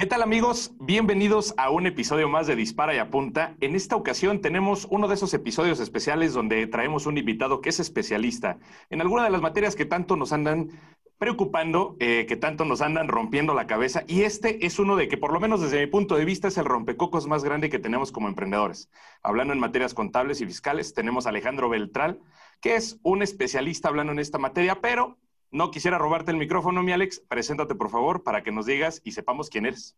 ¿Qué 0.00 0.06
tal 0.06 0.22
amigos? 0.22 0.72
Bienvenidos 0.80 1.52
a 1.58 1.68
un 1.68 1.86
episodio 1.86 2.26
más 2.26 2.46
de 2.46 2.56
Dispara 2.56 2.94
y 2.94 2.98
Apunta. 2.98 3.54
En 3.60 3.74
esta 3.74 3.96
ocasión 3.96 4.40
tenemos 4.40 4.86
uno 4.88 5.08
de 5.08 5.14
esos 5.14 5.34
episodios 5.34 5.78
especiales 5.78 6.32
donde 6.32 6.66
traemos 6.66 7.04
un 7.04 7.18
invitado 7.18 7.60
que 7.60 7.68
es 7.68 7.80
especialista 7.80 8.56
en 8.88 9.02
alguna 9.02 9.24
de 9.24 9.30
las 9.30 9.42
materias 9.42 9.76
que 9.76 9.84
tanto 9.84 10.16
nos 10.16 10.32
andan 10.32 10.70
preocupando, 11.18 11.96
eh, 12.00 12.24
que 12.26 12.36
tanto 12.36 12.64
nos 12.64 12.80
andan 12.80 13.08
rompiendo 13.08 13.52
la 13.52 13.66
cabeza. 13.66 14.02
Y 14.06 14.22
este 14.22 14.64
es 14.64 14.78
uno 14.78 14.96
de 14.96 15.06
que, 15.06 15.18
por 15.18 15.34
lo 15.34 15.38
menos 15.38 15.60
desde 15.60 15.80
mi 15.80 15.86
punto 15.86 16.16
de 16.16 16.24
vista, 16.24 16.48
es 16.48 16.56
el 16.56 16.64
rompecocos 16.64 17.26
más 17.26 17.44
grande 17.44 17.68
que 17.68 17.78
tenemos 17.78 18.10
como 18.10 18.26
emprendedores. 18.26 18.88
Hablando 19.22 19.52
en 19.52 19.60
materias 19.60 19.92
contables 19.92 20.40
y 20.40 20.46
fiscales, 20.46 20.94
tenemos 20.94 21.26
a 21.26 21.28
Alejandro 21.28 21.68
Beltral, 21.68 22.22
que 22.62 22.74
es 22.74 22.98
un 23.02 23.22
especialista 23.22 23.90
hablando 23.90 24.14
en 24.14 24.18
esta 24.18 24.38
materia, 24.38 24.80
pero 24.80 25.18
no 25.50 25.70
quisiera 25.70 25.98
robarte 25.98 26.30
el 26.30 26.36
micrófono, 26.36 26.82
mi 26.82 26.92
Alex. 26.92 27.22
Preséntate, 27.28 27.74
por 27.74 27.90
favor, 27.90 28.22
para 28.22 28.42
que 28.42 28.52
nos 28.52 28.66
digas 28.66 29.00
y 29.04 29.12
sepamos 29.12 29.48
quién 29.48 29.66
eres. 29.66 29.96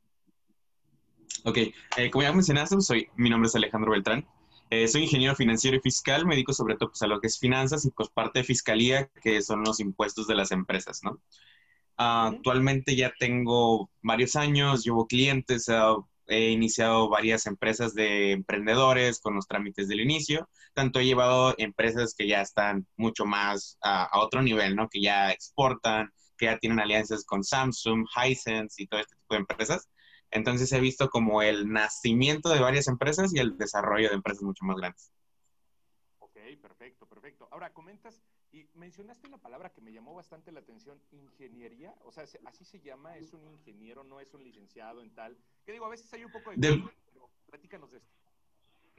Ok, 1.45 1.59
eh, 1.97 2.11
como 2.11 2.23
ya 2.23 2.33
mencionaste, 2.33 2.81
soy, 2.81 3.09
mi 3.17 3.31
nombre 3.31 3.49
es 3.49 3.57
Alejandro 3.57 3.93
Beltrán. 3.93 4.27
Eh, 4.71 4.89
soy 4.89 5.03
ingeniero 5.03 5.35
financiero 5.35 5.77
y 5.77 5.81
fiscal, 5.81 6.25
me 6.25 6.35
dedico 6.35 6.55
sobre 6.55 6.77
todo 6.77 6.91
pues, 6.91 7.03
a 7.03 7.07
lo 7.07 7.21
que 7.21 7.27
es 7.27 7.39
finanzas 7.39 7.85
y 7.85 7.91
pues 7.91 8.09
parte 8.09 8.39
de 8.39 8.45
fiscalía, 8.45 9.11
que 9.23 9.43
son 9.43 9.63
los 9.65 9.81
impuestos 9.81 10.27
de 10.27 10.35
las 10.35 10.51
empresas, 10.51 11.01
¿no? 11.03 11.21
Actualmente 11.97 12.97
ya 12.97 13.13
tengo 13.19 13.91
varios 14.01 14.35
años, 14.35 14.83
llevo 14.83 15.07
clientes, 15.07 15.69
he 16.27 16.51
iniciado 16.51 17.09
varias 17.09 17.47
empresas 17.47 17.95
de 17.95 18.33
emprendedores 18.33 19.21
con 19.21 19.35
los 19.35 19.47
trámites 19.47 19.89
del 19.89 20.01
inicio. 20.01 20.49
Tanto 20.75 21.01
he 21.01 21.05
llevado 21.05 21.55
empresas 21.59 22.15
que 22.17 22.27
ya 22.27 22.41
están 22.41 22.87
mucho 22.97 23.25
más 23.25 23.79
a, 23.83 24.09
otro 24.21 24.43
nivel, 24.43 24.77
¿no? 24.77 24.89
Que 24.89 25.03
ya 25.03 25.31
exportan, 25.31 26.13
que 26.37 26.47
ya 26.47 26.59
tienen 26.59 26.81
alianzas 26.81 27.25
con 27.25 27.45
Samsung, 27.45 28.07
Hisense 28.17 28.83
y 28.83 28.87
todo 28.87 29.01
este 29.01 29.17
tipo 29.17 29.35
de 29.35 29.41
empresas. 29.41 29.89
Entonces 30.31 30.73
he 30.73 30.81
visto 30.81 31.11
como 31.11 31.43
el 31.43 31.71
nacimiento 31.71 32.49
de 32.49 32.61
varias 32.61 32.89
empresas 32.89 33.35
y 33.35 33.39
el 33.39 33.59
desarrollo 33.59 34.09
de 34.09 34.15
empresas 34.15 34.43
mucho 34.43 34.65
más 34.65 34.77
grandes. 34.77 35.13
Ok, 36.19 36.39
perfecto, 36.63 37.07
perfecto. 37.07 37.49
Ahora 37.51 37.73
comentas 37.73 38.23
y 38.53 38.69
mencionaste 38.75 39.27
una 39.27 39.39
palabra 39.39 39.71
que 39.71 39.81
me 39.81 39.93
llamó 39.93 40.15
bastante 40.15 40.53
la 40.53 40.61
atención, 40.61 41.01
ingeniería. 41.11 41.95
O 42.05 42.13
sea, 42.13 42.25
así 42.45 42.65
se 42.65 42.81
llama, 42.81 43.17
es 43.17 43.33
un 43.33 43.47
ingeniero, 43.49 44.05
no 44.05 44.21
es 44.21 44.33
un 44.35 44.45
licenciado 44.45 45.03
en 45.03 45.11
tal. 45.15 45.37
Que 45.65 45.73
digo, 45.73 45.87
a 45.87 45.91
veces 45.91 46.13
hay 46.13 46.25
un 46.25 46.33
poco 46.33 46.51
de... 46.51 46.57
de... 46.57 46.85
platícanos 47.47 47.93
de 47.93 47.99
esto. 47.99 48.13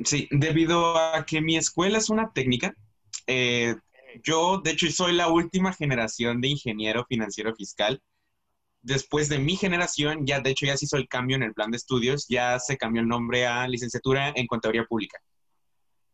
Sí, 0.03 0.27
debido 0.31 0.97
a 0.97 1.25
que 1.25 1.41
mi 1.41 1.55
escuela 1.55 1.99
es 1.99 2.09
una 2.09 2.31
técnica, 2.33 2.75
eh, 3.27 3.75
yo 4.23 4.59
de 4.59 4.71
hecho 4.71 4.89
soy 4.91 5.13
la 5.13 5.29
última 5.29 5.71
generación 5.71 6.41
de 6.41 6.47
ingeniero 6.47 7.05
financiero 7.05 7.55
fiscal 7.55 8.01
después 8.83 9.29
de 9.29 9.39
mi 9.39 9.55
generación, 9.55 10.25
ya 10.25 10.41
de 10.41 10.51
hecho 10.51 10.65
ya 10.65 10.77
se 10.77 10.85
hizo 10.85 10.97
el 10.97 11.07
cambio 11.07 11.37
en 11.37 11.43
el 11.43 11.53
plan 11.53 11.71
de 11.71 11.77
estudios, 11.77 12.27
ya 12.27 12.59
se 12.59 12.77
cambió 12.77 13.01
el 13.01 13.07
nombre 13.07 13.47
a 13.47 13.67
licenciatura 13.67 14.31
en 14.35 14.45
contaduría 14.45 14.85
pública, 14.85 15.19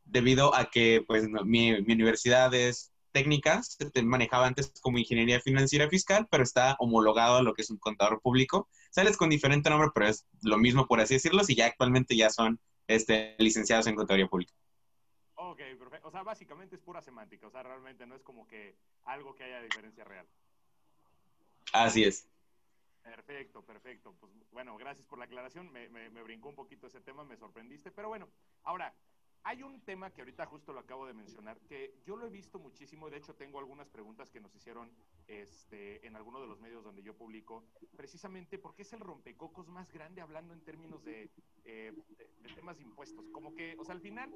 debido 0.05 0.55
a 0.55 0.69
que 0.69 1.03
pues 1.05 1.27
mi, 1.43 1.71
universidad 1.71 2.53
es 2.53 2.91
técnica, 3.11 3.61
se 3.63 3.89
manejaba 4.03 4.47
antes 4.47 4.73
como 4.81 4.97
ingeniería 4.97 5.39
financiera 5.39 5.89
fiscal, 5.89 6.27
pero 6.29 6.43
está 6.43 6.75
homologado 6.79 7.37
a 7.37 7.41
lo 7.41 7.53
que 7.53 7.61
es 7.61 7.69
un 7.69 7.77
contador 7.77 8.21
público. 8.21 8.69
Sales 8.91 9.17
con 9.17 9.29
diferente 9.29 9.69
nombre, 9.69 9.89
pero 9.93 10.07
es 10.07 10.27
lo 10.41 10.57
mismo 10.57 10.87
por 10.87 10.99
así 10.99 11.15
decirlo, 11.15 11.41
y 11.47 11.55
ya 11.55 11.67
actualmente 11.67 12.15
ya 12.15 12.29
son 12.29 12.59
este, 12.87 13.35
licenciados 13.39 13.87
en 13.87 13.95
contaduría 13.95 14.27
pública. 14.27 14.53
Ok, 15.35 15.59
perfecto. 15.79 16.07
O 16.07 16.11
sea, 16.11 16.23
básicamente 16.23 16.75
es 16.75 16.81
pura 16.81 17.01
semántica, 17.01 17.47
o 17.47 17.51
sea, 17.51 17.63
realmente 17.63 18.05
no 18.05 18.15
es 18.15 18.23
como 18.23 18.47
que 18.47 18.75
algo 19.05 19.35
que 19.35 19.43
haya 19.43 19.61
diferencia 19.61 20.03
real. 20.03 20.27
Así 21.71 22.03
es. 22.03 22.27
Perfecto, 23.03 23.63
perfecto. 23.63 24.13
Pues 24.19 24.31
bueno, 24.51 24.77
gracias 24.77 25.05
por 25.07 25.17
la 25.17 25.25
aclaración. 25.25 25.71
Me, 25.71 25.87
brincó 26.21 26.49
un 26.49 26.55
poquito 26.55 26.87
ese 26.87 27.01
tema, 27.01 27.23
me 27.23 27.37
sorprendiste. 27.37 27.91
Pero 27.91 28.09
bueno, 28.09 28.27
ahora, 28.63 28.93
hay 29.43 29.63
un 29.63 29.81
tema 29.81 30.11
que 30.11 30.21
ahorita 30.21 30.45
justo 30.45 30.73
lo 30.73 30.79
acabo 30.79 31.05
de 31.05 31.13
mencionar, 31.13 31.59
que 31.61 31.95
yo 32.05 32.15
lo 32.15 32.27
he 32.27 32.29
visto 32.29 32.59
muchísimo, 32.59 33.09
de 33.09 33.17
hecho 33.17 33.35
tengo 33.35 33.59
algunas 33.59 33.89
preguntas 33.89 34.29
que 34.29 34.39
nos 34.39 34.53
hicieron 34.55 34.91
este, 35.27 36.05
en 36.05 36.15
alguno 36.15 36.41
de 36.41 36.47
los 36.47 36.59
medios 36.59 36.83
donde 36.83 37.03
yo 37.03 37.15
publico, 37.15 37.63
precisamente 37.95 38.57
porque 38.57 38.81
es 38.81 38.93
el 38.93 38.99
rompecocos 38.99 39.67
más 39.67 39.91
grande 39.91 40.21
hablando 40.21 40.53
en 40.53 40.61
términos 40.61 41.03
de, 41.03 41.29
eh, 41.65 41.93
de, 42.17 42.55
temas 42.55 42.77
de 42.77 42.83
impuestos. 42.83 43.29
Como 43.29 43.55
que, 43.55 43.75
o 43.79 43.85
sea, 43.85 43.95
al 43.95 44.01
final, 44.01 44.33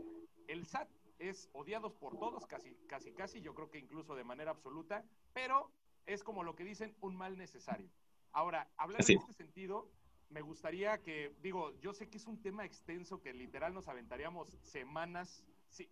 el 0.47 0.65
SAT 0.65 0.89
es 1.19 1.49
odiado 1.53 1.93
por 1.93 2.17
todos, 2.17 2.45
casi, 2.45 2.75
casi, 2.87 3.11
casi, 3.11 3.41
yo 3.41 3.53
creo 3.53 3.69
que 3.69 3.79
incluso 3.79 4.15
de 4.15 4.23
manera 4.23 4.51
absoluta, 4.51 5.03
pero 5.33 5.71
es 6.05 6.23
como 6.23 6.43
lo 6.43 6.55
que 6.55 6.63
dicen, 6.63 6.95
un 7.01 7.15
mal 7.15 7.37
necesario. 7.37 7.89
Ahora, 8.31 8.67
hablando 8.77 9.05
en 9.07 9.19
este 9.19 9.33
sentido, 9.33 9.89
me 10.33 10.41
gustaría 10.41 10.97
que, 11.03 11.35
digo, 11.41 11.79
yo 11.79 11.93
sé 11.93 12.09
que 12.09 12.17
es 12.17 12.25
un 12.25 12.41
tema 12.41 12.65
extenso 12.65 13.21
que 13.21 13.33
literal 13.33 13.73
nos 13.73 13.87
aventaríamos 13.87 14.57
semanas 14.63 15.43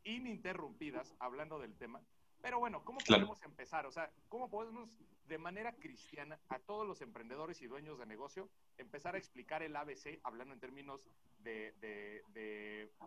ininterrumpidas 0.03 1.15
hablando 1.19 1.59
del 1.59 1.75
tema, 1.75 2.01
pero 2.41 2.57
bueno, 2.57 2.83
¿cómo 2.83 2.99
podemos 3.05 3.41
empezar? 3.43 3.85
O 3.85 3.91
sea, 3.91 4.11
¿cómo 4.27 4.49
podemos 4.49 4.89
de 5.27 5.37
manera 5.37 5.73
cristiana 5.73 6.39
a 6.49 6.59
todos 6.59 6.87
los 6.87 7.01
emprendedores 7.01 7.61
y 7.61 7.67
dueños 7.67 7.99
de 7.99 8.05
negocio 8.07 8.49
empezar 8.77 9.13
a 9.13 9.19
explicar 9.19 9.61
el 9.61 9.75
ABC 9.75 10.19
hablando 10.23 10.53
en 10.53 10.59
términos 10.59 11.07
de, 11.37 12.21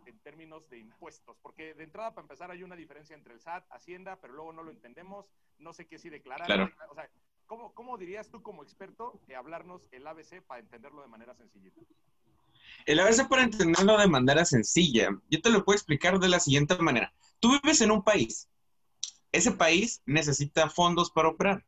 en 0.06 0.18
términos 0.20 0.68
de 0.70 0.78
impuestos? 0.78 1.36
Porque 1.42 1.74
de 1.74 1.82
entrada, 1.82 2.14
para 2.14 2.24
empezar, 2.24 2.50
hay 2.52 2.62
una 2.62 2.76
diferencia 2.76 3.16
entre 3.16 3.34
el 3.34 3.40
SAT, 3.40 3.66
Hacienda, 3.70 4.20
pero 4.20 4.34
luego 4.34 4.52
no 4.52 4.62
lo 4.62 4.70
entendemos, 4.70 5.32
no 5.58 5.72
sé 5.72 5.86
qué 5.86 5.98
sí 5.98 6.10
declarar. 6.10 6.72
O 6.90 6.94
sea, 6.94 7.10
¿Cómo, 7.46 7.98
dirías 7.98 8.28
tú 8.30 8.42
como 8.42 8.62
experto 8.62 9.20
que 9.26 9.36
hablarnos 9.36 9.82
el 9.92 10.06
ABC 10.06 10.42
para 10.46 10.60
entenderlo 10.60 11.02
de 11.02 11.08
manera 11.08 11.34
sencillita? 11.34 11.80
El 12.86 13.00
ABC 13.00 13.28
para 13.28 13.42
entenderlo 13.42 13.98
de 13.98 14.08
manera 14.08 14.44
sencilla, 14.44 15.10
yo 15.30 15.40
te 15.40 15.50
lo 15.50 15.64
puedo 15.64 15.76
explicar 15.76 16.18
de 16.18 16.28
la 16.28 16.40
siguiente 16.40 16.76
manera. 16.78 17.12
Tú 17.40 17.52
vives 17.62 17.80
en 17.80 17.90
un 17.90 18.02
país. 18.02 18.48
Ese 19.32 19.52
país 19.52 20.02
necesita 20.06 20.70
fondos 20.70 21.10
para 21.10 21.28
operar. 21.28 21.64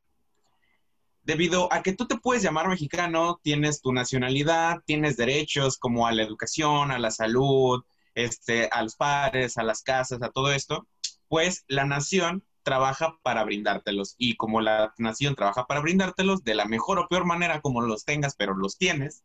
Debido 1.23 1.73
a 1.73 1.83
que 1.83 1.93
tú 1.93 2.07
te 2.07 2.17
puedes 2.17 2.43
llamar 2.43 2.69
mexicano, 2.69 3.41
tienes 3.43 3.81
tu 3.81 3.93
nacionalidad, 3.93 4.83
tienes 4.87 5.17
derechos 5.17 5.77
como 5.77 6.07
a 6.07 6.13
la 6.13 6.23
educación, 6.23 6.91
a 6.91 6.99
la 6.99 7.11
salud, 7.11 7.85
este, 8.15 8.69
a 8.73 8.83
los 8.83 8.97
padres, 8.97 9.59
a 9.59 9.63
las 9.63 9.83
casas, 9.83 10.23
a 10.23 10.31
todo 10.31 10.53
esto, 10.53 10.87
pues 11.29 11.65
la 11.69 11.85
nación 11.85 12.45
trabaja 12.67 13.17
para 13.23 13.45
brindártelos. 13.45 14.17
Y 14.19 14.35
como 14.35 14.61
la 14.61 14.93
nación 14.99 15.37
trabaja 15.37 15.67
para 15.69 15.81
brindártelos, 15.81 16.43
de 16.43 16.57
la 16.57 16.65
mejor 16.65 16.99
o 16.99 17.07
peor 17.07 17.25
manera 17.25 17.61
como 17.61 17.81
los 17.81 18.05
tengas, 18.05 18.35
pero 18.35 18.57
los 18.57 18.77
tienes, 18.77 19.23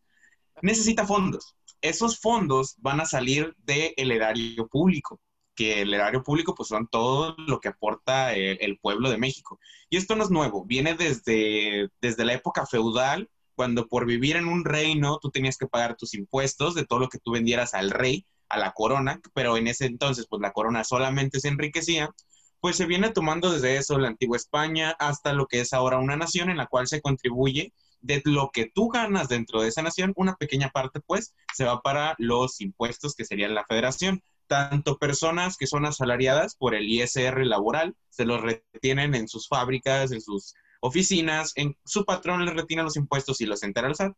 necesita 0.62 1.08
fondos. 1.08 1.56
Esos 1.82 2.20
fondos 2.20 2.76
van 2.78 3.02
a 3.02 3.06
salir 3.06 3.56
del 3.58 4.12
erario 4.12 4.68
público, 4.68 5.20
que 5.56 5.82
el 5.82 5.92
erario 5.92 6.22
público 6.22 6.54
pues 6.54 6.70
son 6.70 6.88
todo 6.88 7.36
lo 7.48 7.60
que 7.60 7.70
aporta 7.70 8.36
el, 8.36 8.78
pueblo 8.78 9.10
de 9.10 9.18
México. 9.18 9.60
Y 9.90 9.98
esto 9.98 10.16
no 10.16 10.24
es 10.24 10.30
nuevo, 10.30 10.64
viene 10.64 10.94
desde, 10.94 11.90
desde 12.00 12.26
la 12.26 12.34
época 12.34 12.68
feudal, 12.68 13.28
cuando 13.56 13.88
por 13.88 14.06
vivir 14.06 14.36
en 14.36 14.48
un 14.48 14.66
reino 14.66 15.18
tú 15.20 15.32
tenías 15.32 15.58
que 15.58 15.66
pagar 15.66 15.96
tus 15.96 16.14
impuestos 16.14 16.76
de 16.76 16.86
todo 16.86 17.00
lo 17.00 17.10
que 17.10 17.18
tú 17.18 17.32
vendieras 17.32 17.74
al 17.74 17.90
rey, 17.90 18.28
a 18.50 18.60
la 18.60 18.72
corona, 18.74 19.20
pero 19.34 19.58
en 19.58 19.66
ese 19.66 19.88
entonces 19.88 20.28
pues 20.30 20.44
la 20.44 20.54
corona 20.54 20.84
solamente 20.84 21.40
se 21.40 21.48
enriquecía 21.48 22.12
pues 22.62 22.78
se 22.78 22.86
viene 22.86 23.10
tomando 23.10 23.52
desde 23.52 23.76
eso 23.76 23.98
la 23.98 24.08
antigua 24.08 24.38
España 24.38 24.96
hasta 25.00 25.34
lo 25.34 25.48
que 25.48 25.62
es 25.62 25.74
ahora 25.74 25.98
una 25.98 26.16
nación 26.16 26.50
en 26.50 26.58
la 26.58 26.68
cual 26.68 26.88
se 26.88 27.02
contribuye 27.02 27.74
de 28.02 28.22
lo 28.26 28.52
que 28.52 28.70
tú 28.74 28.90
ganas 28.90 29.30
dentro 29.30 29.62
de 29.62 29.70
esa 29.70 29.82
nación, 29.82 30.14
una 30.16 30.36
pequeña 30.36 30.70
parte 30.70 31.00
pues 31.02 31.34
se 31.54 31.66
va 31.66 31.82
para 31.82 32.16
los 32.18 32.62
impuestos 32.62 33.16
que 33.16 33.26
serían 33.26 33.56
la 33.56 33.66
federación. 33.66 34.24
Tanto 34.48 34.98
personas 34.98 35.58
que 35.58 35.68
son 35.68 35.86
asalariadas 35.86 36.56
por 36.56 36.76
el 36.76 36.90
ISR 36.90 37.46
laboral, 37.46 37.96
se 38.10 38.26
los 38.26 38.42
retienen 38.42 39.16
en 39.16 39.28
sus 39.28 39.48
fábricas, 39.48 40.12
en 40.12 40.22
sus 40.22 40.54
oficinas, 40.82 41.54
en 41.56 41.78
su 41.86 42.06
patrón 42.06 42.46
les 42.46 42.56
retiene 42.56 42.84
los 42.84 42.98
impuestos 42.98 43.40
y 43.42 43.46
los 43.46 43.64
entera 43.64 43.88
al 43.88 43.96
SAT. 43.96 44.14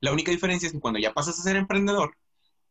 La 0.00 0.12
única 0.12 0.32
diferencia 0.32 0.66
es 0.66 0.72
que 0.72 0.80
cuando 0.80 0.98
ya 0.98 1.14
pasas 1.14 1.38
a 1.38 1.42
ser 1.42 1.56
emprendedor, 1.56 2.16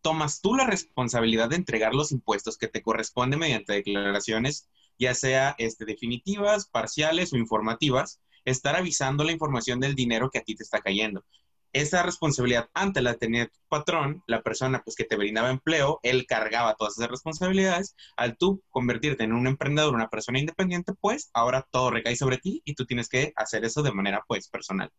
tomas 0.06 0.40
tú 0.40 0.54
la 0.54 0.68
responsabilidad 0.68 1.50
de 1.50 1.56
entregar 1.56 1.96
los 1.96 2.12
impuestos 2.12 2.60
que 2.60 2.68
te 2.68 2.84
corresponden 2.84 3.40
mediante 3.40 3.74
declaraciones, 3.74 4.69
ya 5.00 5.16
sea 5.16 5.56
este, 5.57 5.84
definitivas, 5.84 6.68
parciales 6.68 7.34
o 7.34 7.38
informativas, 7.38 8.22
estar 8.44 8.75
avisando 8.75 9.24
la 9.24 9.31
información 9.31 9.80
del 9.80 9.96
dinero 9.96 10.30
que 10.30 10.38
a 10.38 10.44
ti 10.44 10.54
te 10.54 10.62
está 10.62 10.81
cayendo. 10.81 11.25
Esa 11.74 12.04
responsabilidad 12.04 12.69
antes 12.75 13.02
la 13.02 13.16
tenía 13.16 13.48
tu 13.48 13.57
patrón, 13.68 14.22
la 14.28 14.44
persona 14.44 14.84
pues, 14.86 14.96
que 14.96 15.06
te 15.06 15.16
brindaba 15.16 15.50
empleo, 15.50 16.00
él 16.04 16.28
cargaba 16.28 16.75
todas 16.75 17.00
esas 17.00 17.10
responsabilidades. 17.10 17.96
Al 18.16 18.38
tú 18.38 18.62
convertirte 18.69 19.24
en 19.24 19.34
un 19.34 19.48
emprendedor, 19.48 19.96
una 19.96 20.12
persona 20.12 20.38
independiente, 20.38 20.94
pues 21.01 21.31
ahora 21.34 21.68
todo 21.72 21.90
recae 21.90 22.16
sobre 22.16 22.38
ti 22.38 22.62
y 22.63 22.75
tú 22.75 22.86
tienes 22.86 23.10
que 23.10 23.34
hacer 23.36 23.66
eso 23.66 23.81
de 23.81 23.92
manera 23.92 24.24
pues 24.28 24.50
personal. 24.50 24.92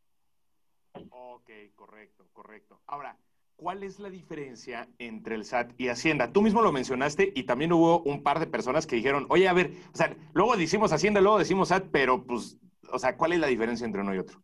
Ok, 1.11 1.51
correcto, 1.77 2.27
correcto. 2.33 2.83
Ahora, 2.89 3.17
¿Cuál 3.57 3.85
es 3.85 3.99
la 3.99 4.11
diferencia 4.11 4.87
entre 4.99 5.35
el 5.35 5.47
SAT 5.47 5.73
y 5.79 5.89
Hacienda? 5.89 6.31
Tú 6.31 6.43
mismo 6.43 6.61
lo 6.61 6.73
mencionaste 6.73 7.33
y 7.35 7.45
también 7.45 7.73
hubo 7.73 8.03
un 8.03 8.23
par 8.23 8.39
de 8.39 8.47
personas 8.47 8.87
que 8.87 8.97
dijeron, 8.97 9.25
oye, 9.31 9.49
a 9.49 9.55
ver, 9.55 9.73
o 9.95 9.97
sea, 9.97 10.15
luego 10.35 10.59
decimos 10.59 10.93
Hacienda, 10.93 11.23
luego 11.23 11.39
decimos 11.39 11.69
SAT, 11.69 11.87
pero 11.91 12.23
pues, 12.23 12.59
o 12.93 12.99
sea, 12.99 13.17
¿cuál 13.17 13.33
es 13.33 13.41
la 13.41 13.47
diferencia 13.47 13.87
entre 13.87 14.03
uno 14.03 14.15
y 14.15 14.19
otro? 14.19 14.43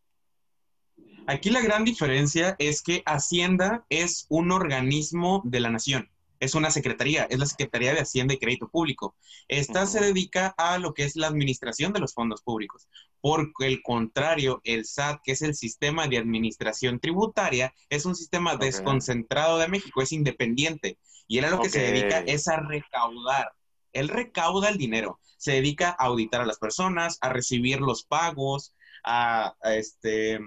Aquí 1.27 1.51
la 1.51 1.61
gran 1.61 1.85
diferencia 1.85 2.57
es 2.59 2.83
que 2.83 3.03
Hacienda 3.05 3.85
es 3.91 4.25
un 4.31 4.51
organismo 4.51 5.43
de 5.45 5.61
la 5.61 5.69
nación. 5.69 6.09
Es 6.43 6.57
una 6.57 6.73
secretaría, 6.73 7.23
es 7.31 7.39
la 7.39 7.47
Secretaría 7.47 7.95
de 7.95 8.01
Hacienda 8.01 8.35
y 8.35 8.39
Crédito 8.39 8.67
Público. 8.69 9.15
Esta 9.47 9.87
se 9.87 10.01
dedica 10.01 10.53
a 10.59 10.77
lo 10.79 10.93
que 10.93 11.05
es 11.05 11.15
la 11.15 11.29
administración 11.29 11.93
de 11.93 12.01
los 12.01 12.15
fondos 12.15 12.43
públicos. 12.43 12.89
Por 13.21 13.53
el 13.61 13.81
contrario, 13.81 14.61
el 14.65 14.85
SAT, 14.85 15.21
que 15.23 15.33
es 15.33 15.43
el 15.43 15.55
sistema 15.55 16.09
de 16.09 16.19
administración 16.19 16.99
tributaria, 16.99 17.73
es 17.89 18.07
un 18.07 18.17
sistema 18.17 18.57
desconcentrado 18.57 19.59
de 19.59 19.69
México, 19.69 20.03
es 20.03 20.11
independiente. 20.11 20.99
Y 21.29 21.39
él 21.39 21.45
a 21.45 21.51
lo 21.51 21.61
que 21.61 21.69
se 21.69 21.81
dedica 21.81 22.19
es 22.27 22.49
a 22.49 22.57
recaudar. 22.57 23.53
Él 23.93 24.09
recauda 24.09 24.69
el 24.69 24.79
dinero, 24.79 25.21
se 25.37 25.53
dedica 25.53 25.91
a 25.91 26.07
auditar 26.07 26.41
a 26.41 26.47
las 26.47 26.59
personas, 26.59 27.19
a 27.21 27.29
recibir 27.29 27.81
los 27.81 28.03
pagos, 28.03 28.75
a 29.05 29.55
este, 29.77 30.41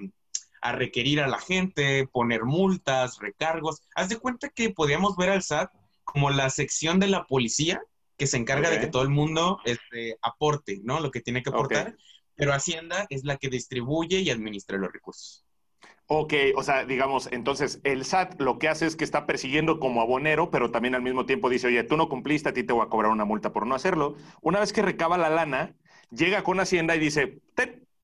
a 0.60 0.74
requerir 0.74 1.22
a 1.22 1.28
la 1.28 1.40
gente, 1.40 2.06
poner 2.12 2.44
multas, 2.44 3.20
recargos. 3.20 3.82
Haz 3.96 4.10
de 4.10 4.18
cuenta 4.18 4.50
que 4.50 4.72
podíamos 4.72 5.16
ver 5.16 5.30
al 5.30 5.42
SAT 5.42 5.72
como 6.06 6.30
la 6.30 6.50
sección 6.50 7.00
de 7.00 7.08
la 7.08 7.26
policía 7.26 7.82
que 8.18 8.28
se 8.28 8.38
encarga 8.38 8.70
de 8.70 8.80
que 8.80 8.88
todo 8.88 9.02
el 9.02 9.10
mundo 9.10 9.60
este, 9.66 10.18
aporte, 10.22 10.80
¿no? 10.84 11.02
Lo 11.02 11.12
que 11.12 11.20
tiene 11.20 11.44
que 11.44 11.50
aportar. 11.50 11.98
Pero 12.36 12.54
Hacienda 12.54 13.06
es 13.10 13.24
la 13.26 13.38
que 13.38 13.50
distribuye 13.50 14.20
y 14.20 14.30
administra 14.30 14.78
los 14.78 14.92
recursos. 14.92 15.46
Ok, 16.08 16.34
o 16.56 16.62
sea, 16.62 16.86
digamos, 16.86 17.28
entonces 17.32 17.80
el 17.84 18.06
SAT 18.06 18.40
lo 18.40 18.60
que 18.60 18.70
hace 18.70 18.86
es 18.86 18.96
que 18.96 19.04
está 19.04 19.26
persiguiendo 19.26 19.80
como 19.80 20.02
abonero, 20.02 20.52
pero 20.52 20.70
también 20.70 20.94
al 20.94 21.02
mismo 21.02 21.26
tiempo 21.26 21.50
dice, 21.50 21.68
oye, 21.68 21.84
tú 21.84 21.98
no 21.98 22.10
cumpliste, 22.10 22.50
a 22.50 22.54
ti 22.54 22.64
te 22.64 22.74
voy 22.74 22.86
a 22.86 22.90
cobrar 22.90 23.12
una 23.12 23.26
multa 23.26 23.52
por 23.52 23.66
no 23.66 23.74
hacerlo. 23.74 24.16
Una 24.42 24.60
vez 24.60 24.72
que 24.72 24.84
recaba 24.84 25.18
la 25.18 25.30
lana, 25.30 25.76
llega 26.12 26.44
con 26.44 26.60
Hacienda 26.60 26.96
y 26.96 27.00
dice, 27.00 27.40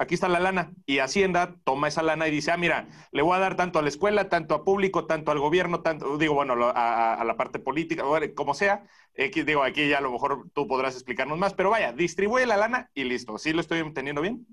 aquí 0.01 0.15
está 0.15 0.27
la 0.27 0.39
lana. 0.39 0.73
Y 0.85 0.99
Hacienda 0.99 1.55
toma 1.63 1.87
esa 1.87 2.01
lana 2.01 2.27
y 2.27 2.31
dice, 2.31 2.51
ah, 2.51 2.57
mira, 2.57 2.87
le 3.11 3.21
voy 3.21 3.35
a 3.35 3.39
dar 3.39 3.55
tanto 3.55 3.79
a 3.79 3.81
la 3.81 3.89
escuela, 3.89 4.29
tanto 4.29 4.55
a 4.55 4.63
público, 4.63 5.05
tanto 5.05 5.31
al 5.31 5.39
gobierno, 5.39 5.81
tanto, 5.81 6.17
digo, 6.17 6.33
bueno, 6.33 6.55
a, 6.73 7.23
la 7.23 7.37
parte 7.37 7.59
política, 7.59 8.03
como 8.35 8.53
sea. 8.53 8.83
digo, 9.15 9.63
aquí 9.63 9.87
ya 9.87 9.99
a 9.99 10.01
lo 10.01 10.11
mejor 10.11 10.49
tú 10.53 10.67
podrás 10.67 10.95
explicarnos 10.95 11.37
más, 11.37 11.53
pero 11.53 11.69
vaya, 11.69 11.93
distribuye 11.93 12.45
la 12.45 12.57
lana 12.57 12.89
y 12.93 13.03
listo. 13.03 13.37
¿Sí 13.37 13.53
lo 13.53 13.61
estoy 13.61 13.79
entendiendo 13.79 14.21
bien? 14.21 14.45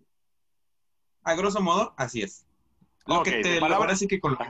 A 1.24 1.34
grosso 1.34 1.60
modo, 1.60 1.94
así 1.96 2.22
es. 2.22 2.46
Lo 3.06 3.22
que 3.22 3.40
te, 3.40 3.58
ahora 3.58 3.96
sí 3.96 4.06
que 4.06 4.20
con 4.20 4.32
lo 4.32 4.38
que 4.38 4.44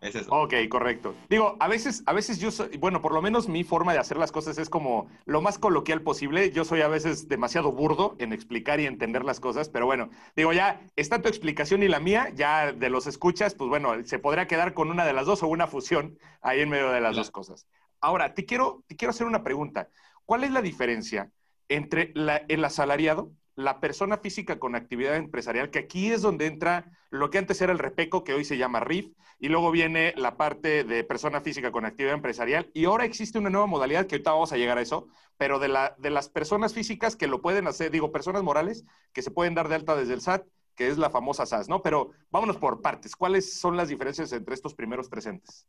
es 0.00 0.14
eso. 0.14 0.30
Ok, 0.30 0.54
correcto. 0.68 1.14
Digo, 1.28 1.56
a 1.58 1.68
veces, 1.68 2.02
a 2.06 2.12
veces 2.12 2.38
yo 2.38 2.50
soy, 2.50 2.76
bueno, 2.76 3.00
por 3.00 3.14
lo 3.14 3.22
menos 3.22 3.48
mi 3.48 3.64
forma 3.64 3.92
de 3.92 3.98
hacer 3.98 4.18
las 4.18 4.30
cosas 4.30 4.58
es 4.58 4.68
como 4.68 5.10
lo 5.24 5.40
más 5.40 5.58
coloquial 5.58 6.02
posible. 6.02 6.50
Yo 6.50 6.64
soy 6.64 6.82
a 6.82 6.88
veces 6.88 7.28
demasiado 7.28 7.72
burdo 7.72 8.14
en 8.18 8.32
explicar 8.32 8.78
y 8.78 8.86
entender 8.86 9.24
las 9.24 9.40
cosas, 9.40 9.68
pero 9.68 9.86
bueno, 9.86 10.10
digo, 10.36 10.52
ya 10.52 10.82
está 10.96 11.22
tu 11.22 11.28
explicación 11.28 11.82
y 11.82 11.88
la 11.88 12.00
mía, 12.00 12.30
ya 12.34 12.72
de 12.72 12.90
los 12.90 13.06
escuchas, 13.06 13.54
pues 13.54 13.68
bueno, 13.70 13.94
se 14.04 14.18
podrá 14.18 14.46
quedar 14.46 14.74
con 14.74 14.90
una 14.90 15.06
de 15.06 15.12
las 15.12 15.26
dos 15.26 15.42
o 15.42 15.48
una 15.48 15.66
fusión 15.66 16.18
ahí 16.42 16.60
en 16.60 16.68
medio 16.68 16.90
de 16.90 17.00
las 17.00 17.16
dos 17.16 17.30
cosas. 17.30 17.66
Ahora, 18.00 18.34
te 18.34 18.44
quiero, 18.44 18.84
te 18.86 18.96
quiero 18.96 19.10
hacer 19.10 19.26
una 19.26 19.42
pregunta. 19.42 19.88
¿Cuál 20.26 20.44
es 20.44 20.50
la 20.50 20.60
diferencia 20.60 21.30
entre 21.68 22.12
el 22.48 22.64
asalariado 22.64 23.32
la 23.56 23.80
persona 23.80 24.18
física 24.18 24.58
con 24.58 24.74
actividad 24.74 25.16
empresarial, 25.16 25.70
que 25.70 25.78
aquí 25.78 26.12
es 26.12 26.22
donde 26.22 26.46
entra 26.46 26.92
lo 27.10 27.30
que 27.30 27.38
antes 27.38 27.60
era 27.60 27.72
el 27.72 27.78
REPECO, 27.78 28.22
que 28.22 28.34
hoy 28.34 28.44
se 28.44 28.58
llama 28.58 28.80
RIF, 28.80 29.12
y 29.38 29.48
luego 29.48 29.70
viene 29.70 30.12
la 30.16 30.36
parte 30.36 30.84
de 30.84 31.04
persona 31.04 31.40
física 31.40 31.72
con 31.72 31.86
actividad 31.86 32.14
empresarial, 32.14 32.70
y 32.74 32.84
ahora 32.84 33.06
existe 33.06 33.38
una 33.38 33.50
nueva 33.50 33.66
modalidad, 33.66 34.06
que 34.06 34.16
ahorita 34.16 34.32
vamos 34.32 34.52
a 34.52 34.58
llegar 34.58 34.76
a 34.76 34.82
eso, 34.82 35.08
pero 35.38 35.58
de, 35.58 35.68
la, 35.68 35.96
de 35.98 36.10
las 36.10 36.28
personas 36.28 36.74
físicas 36.74 37.16
que 37.16 37.26
lo 37.26 37.40
pueden 37.40 37.66
hacer, 37.66 37.90
digo, 37.90 38.12
personas 38.12 38.42
morales 38.42 38.84
que 39.12 39.22
se 39.22 39.30
pueden 39.30 39.54
dar 39.54 39.68
de 39.68 39.74
alta 39.74 39.96
desde 39.96 40.14
el 40.14 40.20
SAT, 40.20 40.46
que 40.74 40.88
es 40.88 40.98
la 40.98 41.08
famosa 41.08 41.46
SAS, 41.46 41.70
¿no? 41.70 41.82
Pero 41.82 42.10
vámonos 42.30 42.58
por 42.58 42.82
partes. 42.82 43.16
¿Cuáles 43.16 43.58
son 43.58 43.78
las 43.78 43.88
diferencias 43.88 44.30
entre 44.32 44.54
estos 44.54 44.74
primeros 44.74 45.08
tres 45.08 45.24
entes? 45.24 45.66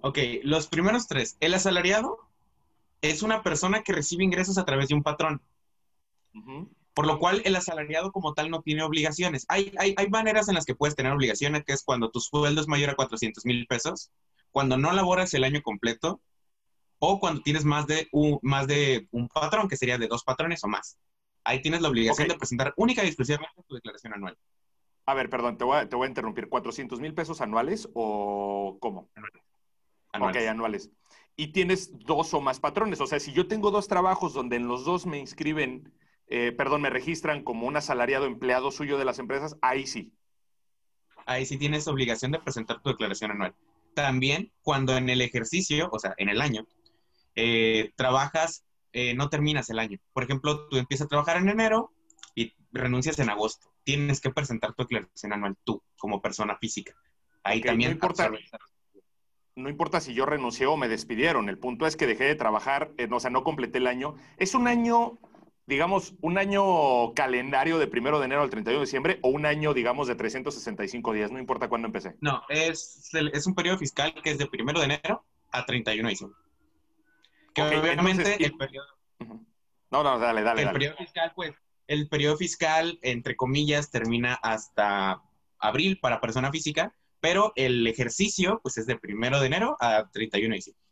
Ok, 0.00 0.18
los 0.44 0.68
primeros 0.68 1.08
tres. 1.08 1.36
El 1.40 1.54
asalariado 1.54 2.18
es 3.02 3.24
una 3.24 3.42
persona 3.42 3.82
que 3.82 3.92
recibe 3.92 4.22
ingresos 4.22 4.56
a 4.56 4.64
través 4.64 4.88
de 4.88 4.94
un 4.94 5.02
patrón 5.02 5.42
por 6.98 7.06
lo 7.06 7.20
cual 7.20 7.42
el 7.44 7.54
asalariado 7.54 8.10
como 8.10 8.34
tal 8.34 8.50
no 8.50 8.60
tiene 8.60 8.82
obligaciones. 8.82 9.46
Hay, 9.48 9.72
hay, 9.78 9.94
hay 9.96 10.08
maneras 10.08 10.48
en 10.48 10.56
las 10.56 10.64
que 10.64 10.74
puedes 10.74 10.96
tener 10.96 11.12
obligaciones, 11.12 11.62
que 11.64 11.72
es 11.72 11.84
cuando 11.84 12.10
tu 12.10 12.18
sueldo 12.18 12.60
es 12.60 12.66
mayor 12.66 12.90
a 12.90 12.96
400 12.96 13.44
mil 13.46 13.68
pesos, 13.68 14.10
cuando 14.50 14.76
no 14.76 14.90
laboras 14.90 15.32
el 15.34 15.44
año 15.44 15.62
completo, 15.62 16.20
o 16.98 17.20
cuando 17.20 17.42
tienes 17.42 17.64
más 17.64 17.86
de 17.86 18.08
un, 18.10 18.40
más 18.42 18.66
de 18.66 19.06
un 19.12 19.28
patrón, 19.28 19.68
que 19.68 19.76
sería 19.76 19.96
de 19.96 20.08
dos 20.08 20.24
patrones 20.24 20.64
o 20.64 20.66
más. 20.66 20.98
Ahí 21.44 21.62
tienes 21.62 21.82
la 21.82 21.88
obligación 21.88 22.26
de 22.26 22.34
presentar 22.34 22.74
única 22.76 23.04
y 23.04 23.06
exclusivamente 23.06 23.62
tu 23.68 23.76
declaración 23.76 24.14
anual. 24.14 24.36
A 25.06 25.14
ver, 25.14 25.30
perdón, 25.30 25.56
te 25.56 25.62
voy 25.62 25.76
a, 25.76 25.88
te 25.88 25.94
voy 25.94 26.06
a 26.06 26.08
interrumpir. 26.08 26.48
¿400 26.48 26.98
mil 26.98 27.14
pesos 27.14 27.40
anuales 27.40 27.88
o 27.94 28.76
cómo? 28.80 29.08
Anuales. 30.12 30.42
Ok, 30.42 30.48
anuales. 30.48 30.90
Y 31.36 31.52
tienes 31.52 31.96
dos 32.00 32.34
o 32.34 32.40
más 32.40 32.58
patrones. 32.58 33.00
O 33.00 33.06
sea, 33.06 33.20
si 33.20 33.32
yo 33.32 33.46
tengo 33.46 33.70
dos 33.70 33.86
trabajos 33.86 34.34
donde 34.34 34.56
en 34.56 34.66
los 34.66 34.84
dos 34.84 35.06
me 35.06 35.20
inscriben 35.20 35.92
eh, 36.30 36.52
perdón, 36.52 36.82
me 36.82 36.90
registran 36.90 37.42
como 37.42 37.66
un 37.66 37.76
asalariado 37.76 38.26
empleado 38.26 38.70
suyo 38.70 38.98
de 38.98 39.04
las 39.04 39.18
empresas, 39.18 39.56
ahí 39.62 39.86
sí. 39.86 40.12
Ahí 41.26 41.46
sí 41.46 41.58
tienes 41.58 41.88
obligación 41.88 42.32
de 42.32 42.38
presentar 42.38 42.80
tu 42.80 42.90
declaración 42.90 43.30
anual. 43.30 43.54
También 43.94 44.52
cuando 44.62 44.96
en 44.96 45.08
el 45.08 45.20
ejercicio, 45.22 45.88
o 45.90 45.98
sea, 45.98 46.14
en 46.18 46.28
el 46.28 46.40
año, 46.40 46.66
eh, 47.34 47.92
trabajas, 47.96 48.64
eh, 48.92 49.14
no 49.14 49.28
terminas 49.28 49.70
el 49.70 49.78
año. 49.78 49.98
Por 50.12 50.24
ejemplo, 50.24 50.68
tú 50.68 50.76
empiezas 50.76 51.06
a 51.06 51.08
trabajar 51.08 51.38
en 51.38 51.48
enero 51.48 51.92
y 52.34 52.54
renuncias 52.72 53.18
en 53.18 53.30
agosto. 53.30 53.72
Tienes 53.84 54.20
que 54.20 54.30
presentar 54.30 54.74
tu 54.74 54.82
declaración 54.82 55.32
anual 55.32 55.56
tú, 55.64 55.82
como 55.98 56.20
persona 56.20 56.56
física. 56.58 56.94
Ahí 57.42 57.60
también. 57.62 57.90
No 57.90 57.94
importa, 57.94 58.30
no 59.56 59.68
importa 59.68 60.00
si 60.00 60.14
yo 60.14 60.26
renuncié 60.26 60.66
o 60.66 60.76
me 60.76 60.88
despidieron. 60.88 61.48
El 61.48 61.58
punto 61.58 61.86
es 61.86 61.96
que 61.96 62.06
dejé 62.06 62.24
de 62.24 62.34
trabajar, 62.34 62.92
o 63.10 63.20
sea, 63.20 63.30
no 63.30 63.44
completé 63.44 63.78
el 63.78 63.86
año. 63.86 64.14
Es 64.36 64.54
un 64.54 64.68
año 64.68 65.18
digamos, 65.68 66.14
un 66.22 66.38
año 66.38 67.12
calendario 67.12 67.78
de 67.78 67.86
primero 67.86 68.18
de 68.18 68.24
enero 68.24 68.40
al 68.40 68.48
31 68.48 68.80
de 68.80 68.86
diciembre 68.86 69.18
o 69.22 69.28
un 69.28 69.44
año, 69.44 69.74
digamos, 69.74 70.08
de 70.08 70.14
365 70.14 71.12
días, 71.12 71.30
no 71.30 71.38
importa 71.38 71.68
cuándo 71.68 71.86
empecé. 71.86 72.16
No, 72.22 72.42
es, 72.48 73.10
es 73.12 73.46
un 73.46 73.54
periodo 73.54 73.76
fiscal 73.76 74.14
que 74.22 74.30
es 74.30 74.38
de 74.38 74.46
primero 74.46 74.80
de 74.80 74.86
enero 74.86 75.26
a 75.52 75.66
31 75.66 76.08
de 76.08 76.10
diciembre. 76.10 76.38
Que 77.52 77.62
obviamente 77.62 78.42
el 78.42 78.56
periodo... 78.56 78.86
No, 79.90 80.02
no, 80.02 80.18
dale, 80.18 80.42
dale. 80.42 80.62
El 80.62 80.72
periodo 80.72 80.96
fiscal, 80.96 81.32
pues, 81.36 81.52
el 81.86 82.08
periodo 82.08 82.38
fiscal, 82.38 82.98
entre 83.02 83.36
comillas, 83.36 83.90
termina 83.90 84.34
hasta 84.42 85.22
abril 85.58 85.98
para 86.00 86.22
persona 86.22 86.50
física, 86.50 86.94
pero 87.20 87.52
el 87.56 87.86
ejercicio, 87.86 88.60
pues, 88.62 88.78
es 88.78 88.86
de 88.86 88.96
primero 88.96 89.38
de 89.38 89.46
enero 89.48 89.76
a 89.80 90.08
31 90.10 90.50
de 90.50 90.56
diciembre. 90.56 90.87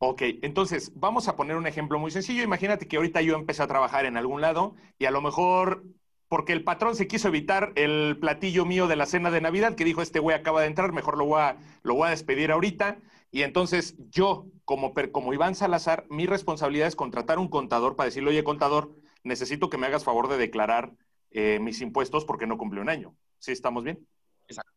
Ok, 0.00 0.22
entonces 0.42 0.92
vamos 0.94 1.26
a 1.26 1.34
poner 1.34 1.56
un 1.56 1.66
ejemplo 1.66 1.98
muy 1.98 2.12
sencillo. 2.12 2.44
Imagínate 2.44 2.86
que 2.86 2.96
ahorita 2.96 3.20
yo 3.20 3.34
empecé 3.34 3.62
a 3.62 3.66
trabajar 3.66 4.06
en 4.06 4.16
algún 4.16 4.40
lado 4.40 4.76
y 4.98 5.06
a 5.06 5.10
lo 5.10 5.20
mejor 5.20 5.84
porque 6.28 6.52
el 6.52 6.62
patrón 6.62 6.94
se 6.94 7.08
quiso 7.08 7.28
evitar 7.28 7.72
el 7.74 8.16
platillo 8.20 8.64
mío 8.64 8.86
de 8.86 8.96
la 8.96 9.06
cena 9.06 9.30
de 9.30 9.40
Navidad, 9.40 9.74
que 9.74 9.84
dijo, 9.84 10.02
este 10.02 10.20
güey 10.20 10.36
acaba 10.36 10.60
de 10.60 10.68
entrar, 10.68 10.92
mejor 10.92 11.18
lo 11.18 11.24
voy 11.24 11.40
a, 11.40 11.56
lo 11.82 11.94
voy 11.94 12.06
a 12.06 12.10
despedir 12.10 12.52
ahorita. 12.52 12.98
Y 13.30 13.42
entonces 13.42 13.96
yo, 14.10 14.46
como, 14.64 14.94
como 15.10 15.34
Iván 15.34 15.54
Salazar, 15.54 16.06
mi 16.10 16.26
responsabilidad 16.26 16.86
es 16.86 16.96
contratar 16.96 17.38
un 17.38 17.48
contador 17.48 17.96
para 17.96 18.06
decirle, 18.06 18.30
oye, 18.30 18.44
contador, 18.44 18.94
necesito 19.24 19.68
que 19.68 19.78
me 19.78 19.86
hagas 19.86 20.04
favor 20.04 20.28
de 20.28 20.36
declarar 20.36 20.92
eh, 21.30 21.58
mis 21.60 21.80
impuestos 21.80 22.24
porque 22.24 22.46
no 22.46 22.56
cumple 22.56 22.80
un 22.80 22.88
año. 22.88 23.16
¿Sí 23.38 23.52
estamos 23.52 23.84
bien? 23.84 24.06
Exacto. 24.46 24.72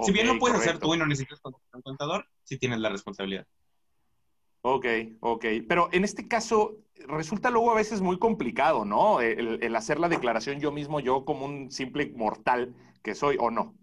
si 0.00 0.12
bien 0.12 0.26
lo 0.26 0.38
puedes 0.38 0.58
hacer 0.58 0.78
tú 0.78 0.94
y 0.94 0.98
no 0.98 1.06
necesitas 1.06 1.40
contratar 1.40 1.76
un 1.76 1.82
contador, 1.82 2.26
sí 2.44 2.58
tienes 2.58 2.78
la 2.78 2.88
responsabilidad. 2.88 3.46
Ok, 4.62 4.86
ok. 5.20 5.44
Pero 5.68 5.88
en 5.92 6.04
este 6.04 6.28
caso 6.28 6.76
resulta 7.08 7.50
luego 7.50 7.72
a 7.72 7.74
veces 7.74 8.00
muy 8.00 8.18
complicado, 8.18 8.84
¿no? 8.84 9.20
El, 9.20 9.74
hacer 9.74 9.98
la 9.98 10.08
declaración 10.08 10.60
yo 10.60 10.70
mismo, 10.70 11.00
yo 11.00 11.24
como 11.24 11.44
un 11.44 11.70
simple 11.70 12.12
mortal 12.14 12.74
que 13.02 13.14
soy 13.14 13.36
o 13.40 13.50
no. 13.50 13.74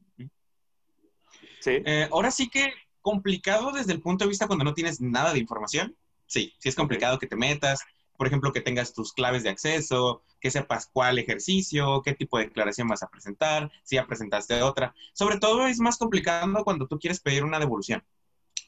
Sí. 1.59 1.81
Eh, 1.85 2.07
ahora 2.11 2.31
sí 2.31 2.49
que 2.49 2.71
complicado 3.01 3.71
desde 3.73 3.91
el 3.91 4.01
punto 4.01 4.23
de 4.23 4.29
vista 4.29 4.47
cuando 4.47 4.63
no 4.63 4.73
tienes 4.73 5.01
nada 5.01 5.33
de 5.33 5.39
información. 5.39 5.95
Sí, 6.25 6.53
sí 6.59 6.69
es 6.69 6.75
complicado 6.75 7.19
que 7.19 7.27
te 7.27 7.35
metas, 7.35 7.81
por 8.17 8.27
ejemplo, 8.27 8.53
que 8.53 8.61
tengas 8.61 8.93
tus 8.93 9.11
claves 9.11 9.43
de 9.43 9.49
acceso, 9.49 10.21
que 10.39 10.51
sepas 10.51 10.89
cuál 10.91 11.19
ejercicio, 11.19 12.01
qué 12.03 12.13
tipo 12.13 12.37
de 12.37 12.45
declaración 12.45 12.87
vas 12.87 13.03
a 13.03 13.09
presentar, 13.09 13.69
si 13.83 13.95
ya 13.95 14.07
presentaste 14.07 14.61
otra. 14.61 14.93
Sobre 15.11 15.39
todo 15.39 15.67
es 15.67 15.79
más 15.79 15.97
complicado 15.97 16.63
cuando 16.63 16.87
tú 16.87 16.99
quieres 16.99 17.19
pedir 17.19 17.43
una 17.43 17.59
devolución 17.59 18.03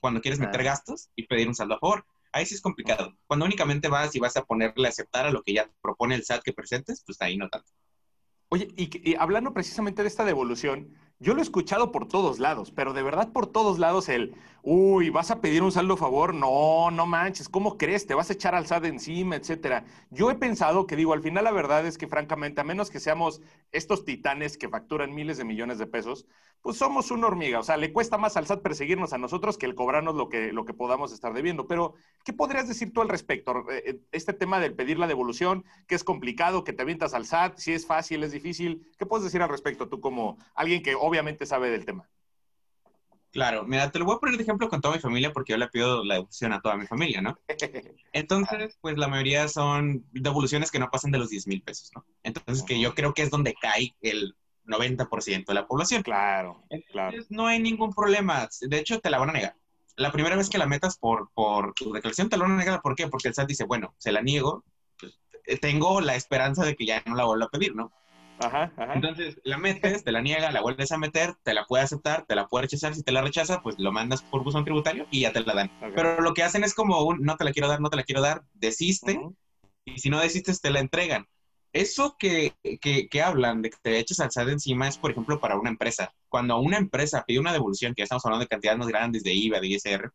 cuando 0.01 0.19
quieres 0.19 0.39
meter 0.39 0.63
gastos 0.63 1.09
y 1.15 1.27
pedir 1.27 1.47
un 1.47 1.55
saldo 1.55 1.75
a 1.75 1.79
favor. 1.79 2.05
Ahí 2.33 2.45
sí 2.45 2.55
es 2.55 2.61
complicado. 2.61 3.15
Cuando 3.27 3.45
únicamente 3.45 3.87
vas 3.87 4.15
y 4.15 4.19
vas 4.19 4.35
a 4.35 4.43
ponerle 4.43 4.87
a 4.87 4.89
aceptar 4.89 5.25
a 5.25 5.31
lo 5.31 5.43
que 5.43 5.53
ya 5.53 5.69
propone 5.81 6.15
el 6.15 6.23
SAT 6.23 6.43
que 6.43 6.53
presentes, 6.53 7.03
pues 7.05 7.21
ahí 7.21 7.37
no 7.37 7.49
tanto. 7.49 7.71
Oye, 8.49 8.67
y, 8.75 9.15
hablando 9.15 9.53
precisamente 9.53 10.01
de 10.01 10.09
esta 10.09 10.25
devolución, 10.25 10.93
yo 11.21 11.35
lo 11.35 11.39
he 11.39 11.43
escuchado 11.43 11.91
por 11.91 12.07
todos 12.07 12.39
lados, 12.39 12.71
pero 12.71 12.93
de 12.93 13.03
verdad 13.03 13.31
por 13.31 13.45
todos 13.45 13.77
lados 13.77 14.09
el, 14.09 14.33
uy, 14.63 15.11
vas 15.11 15.29
a 15.29 15.39
pedir 15.39 15.61
un 15.61 15.71
saldo 15.71 15.93
a 15.93 15.97
favor, 15.97 16.33
no, 16.33 16.89
no 16.89 17.05
manches, 17.05 17.47
¿cómo 17.47 17.77
crees? 17.77 18.07
Te 18.07 18.15
vas 18.15 18.31
a 18.31 18.33
echar 18.33 18.55
al 18.55 18.65
SAT 18.65 18.85
encima, 18.85 19.35
etcétera. 19.35 19.85
Yo 20.09 20.31
he 20.31 20.35
pensado 20.35 20.87
que 20.87 20.95
digo, 20.95 21.13
al 21.13 21.21
final 21.21 21.43
la 21.43 21.51
verdad 21.51 21.85
es 21.85 21.99
que 21.99 22.07
francamente, 22.07 22.61
a 22.61 22.63
menos 22.63 22.89
que 22.89 22.99
seamos 22.99 23.39
estos 23.71 24.03
titanes 24.03 24.57
que 24.57 24.67
facturan 24.67 25.13
miles 25.13 25.37
de 25.37 25.43
millones 25.45 25.77
de 25.77 25.85
pesos, 25.85 26.25
pues 26.61 26.77
somos 26.77 27.09
una 27.09 27.27
hormiga, 27.27 27.59
o 27.59 27.63
sea, 27.63 27.77
le 27.77 27.91
cuesta 27.91 28.17
más 28.17 28.37
al 28.37 28.45
SAT 28.45 28.61
perseguirnos 28.61 29.13
a 29.13 29.17
nosotros 29.17 29.57
que 29.57 29.65
el 29.65 29.73
cobrarnos 29.73 30.15
lo 30.15 30.29
que, 30.29 30.51
lo 30.51 30.63
que 30.65 30.73
podamos 30.73 31.11
estar 31.11 31.33
debiendo. 31.33 31.65
Pero, 31.67 31.95
¿qué 32.23 32.33
podrías 32.33 32.67
decir 32.67 32.93
tú 32.93 33.01
al 33.01 33.09
respecto? 33.09 33.69
Eh, 33.71 33.83
eh, 33.85 33.99
este 34.11 34.33
tema 34.33 34.59
del 34.59 34.75
pedir 34.75 34.99
la 34.99 35.07
devolución, 35.07 35.65
que 35.87 35.95
es 35.95 36.03
complicado, 36.03 36.63
que 36.63 36.73
te 36.73 36.83
avientas 36.83 37.13
al 37.15 37.25
SAT, 37.25 37.57
si 37.57 37.73
es 37.73 37.87
fácil, 37.87 38.23
es 38.23 38.31
difícil, 38.31 38.87
¿qué 38.99 39.07
puedes 39.07 39.23
decir 39.23 39.41
al 39.41 39.49
respecto 39.49 39.89
tú 39.89 39.99
como 39.99 40.37
alguien 40.53 40.83
que 40.83 40.93
obviamente 41.11 41.45
sabe 41.45 41.69
del 41.69 41.85
tema? 41.85 42.09
Claro, 43.31 43.63
mira, 43.65 43.91
te 43.91 43.99
lo 43.99 44.05
voy 44.05 44.15
a 44.15 44.19
poner 44.19 44.35
de 44.35 44.43
ejemplo 44.43 44.67
con 44.69 44.81
toda 44.81 44.95
mi 44.95 44.99
familia 44.99 45.31
porque 45.31 45.51
yo 45.51 45.57
le 45.57 45.67
pido 45.69 46.03
la 46.03 46.15
devolución 46.15 46.51
a 46.51 46.61
toda 46.61 46.75
mi 46.75 46.85
familia, 46.85 47.21
¿no? 47.21 47.37
Entonces, 48.13 48.77
pues 48.81 48.97
la 48.97 49.07
mayoría 49.07 49.47
son 49.47 50.05
devoluciones 50.11 50.69
que 50.69 50.79
no 50.79 50.89
pasan 50.89 51.11
de 51.11 51.17
los 51.17 51.29
10 51.29 51.47
mil 51.47 51.61
pesos, 51.61 51.91
¿no? 51.95 52.05
Entonces, 52.23 52.63
que 52.63 52.79
yo 52.79 52.93
creo 52.93 53.13
que 53.13 53.21
es 53.21 53.29
donde 53.29 53.53
cae 53.53 53.95
el 54.01 54.35
90% 54.65 55.45
de 55.45 55.53
la 55.53 55.65
población. 55.65 56.03
Claro, 56.03 56.63
claro. 56.91 57.17
No 57.29 57.47
hay 57.47 57.61
ningún 57.61 57.93
problema. 57.93 58.49
De 58.61 58.77
hecho, 58.77 58.99
te 58.99 59.09
la 59.09 59.17
van 59.17 59.29
a 59.29 59.33
negar. 59.33 59.55
La 59.95 60.11
primera 60.11 60.35
vez 60.35 60.49
que 60.49 60.57
la 60.57 60.65
metas 60.65 60.97
por, 60.97 61.31
por 61.33 61.73
tu 61.73 61.93
declaración 61.93 62.29
te 62.29 62.37
la 62.37 62.43
van 62.43 62.53
a 62.53 62.57
negar. 62.57 62.81
¿Por 62.81 62.95
qué? 62.95 63.07
Porque 63.07 63.29
el 63.29 63.33
SAT 63.33 63.47
dice, 63.47 63.63
bueno, 63.63 63.93
se 63.97 64.11
la 64.11 64.21
niego, 64.21 64.65
pues, 64.99 65.19
eh, 65.45 65.57
tengo 65.57 66.01
la 66.01 66.15
esperanza 66.15 66.65
de 66.65 66.75
que 66.75 66.85
ya 66.85 67.01
no 67.05 67.15
la 67.15 67.25
vuelva 67.25 67.45
a 67.45 67.49
pedir, 67.49 67.75
¿no? 67.75 67.93
Ajá, 68.43 68.71
ajá. 68.75 68.93
Entonces, 68.93 69.39
la 69.43 69.57
metes, 69.57 70.03
te 70.03 70.11
la 70.11 70.21
niega, 70.21 70.51
la 70.51 70.61
vuelves 70.61 70.91
a 70.91 70.97
meter, 70.97 71.35
te 71.43 71.53
la 71.53 71.65
puede 71.65 71.83
aceptar, 71.83 72.25
te 72.25 72.35
la 72.35 72.47
puede 72.47 72.63
rechazar. 72.63 72.95
Si 72.95 73.03
te 73.03 73.11
la 73.11 73.21
rechaza, 73.21 73.61
pues 73.61 73.77
lo 73.79 73.91
mandas 73.91 74.23
por 74.23 74.43
buzón 74.43 74.63
tributario 74.63 75.07
y 75.11 75.21
ya 75.21 75.31
te 75.31 75.41
la 75.41 75.53
dan. 75.53 75.71
Pero 75.95 76.21
lo 76.21 76.33
que 76.33 76.43
hacen 76.43 76.63
es 76.63 76.73
como 76.73 77.03
un, 77.03 77.21
no 77.21 77.37
te 77.37 77.43
la 77.43 77.51
quiero 77.51 77.67
dar, 77.67 77.81
no 77.81 77.89
te 77.89 77.97
la 77.97 78.03
quiero 78.03 78.21
dar, 78.21 78.43
desiste. 78.53 79.19
Y 79.85 79.99
si 79.99 80.09
no 80.09 80.19
desistes, 80.19 80.61
te 80.61 80.71
la 80.71 80.79
entregan. 80.79 81.27
Eso 81.73 82.17
que, 82.19 82.53
que, 82.81 83.21
hablan 83.21 83.61
de 83.61 83.69
que 83.69 83.77
te 83.81 83.97
eches 83.97 84.19
al 84.19 84.31
SAT 84.31 84.49
encima 84.49 84.89
es, 84.89 84.97
por 84.97 85.11
ejemplo, 85.11 85.39
para 85.39 85.57
una 85.57 85.69
empresa. 85.69 86.13
Cuando 86.27 86.59
una 86.59 86.77
empresa 86.77 87.23
pide 87.25 87.39
una 87.39 87.53
devolución, 87.53 87.93
que 87.93 88.01
ya 88.01 88.03
estamos 88.03 88.25
hablando 88.25 88.43
de 88.43 88.49
cantidades 88.49 88.79
más 88.79 88.89
grandes 88.89 89.23
de 89.23 89.33
IVA, 89.33 89.61
de 89.61 89.67
ISR, 89.67 90.11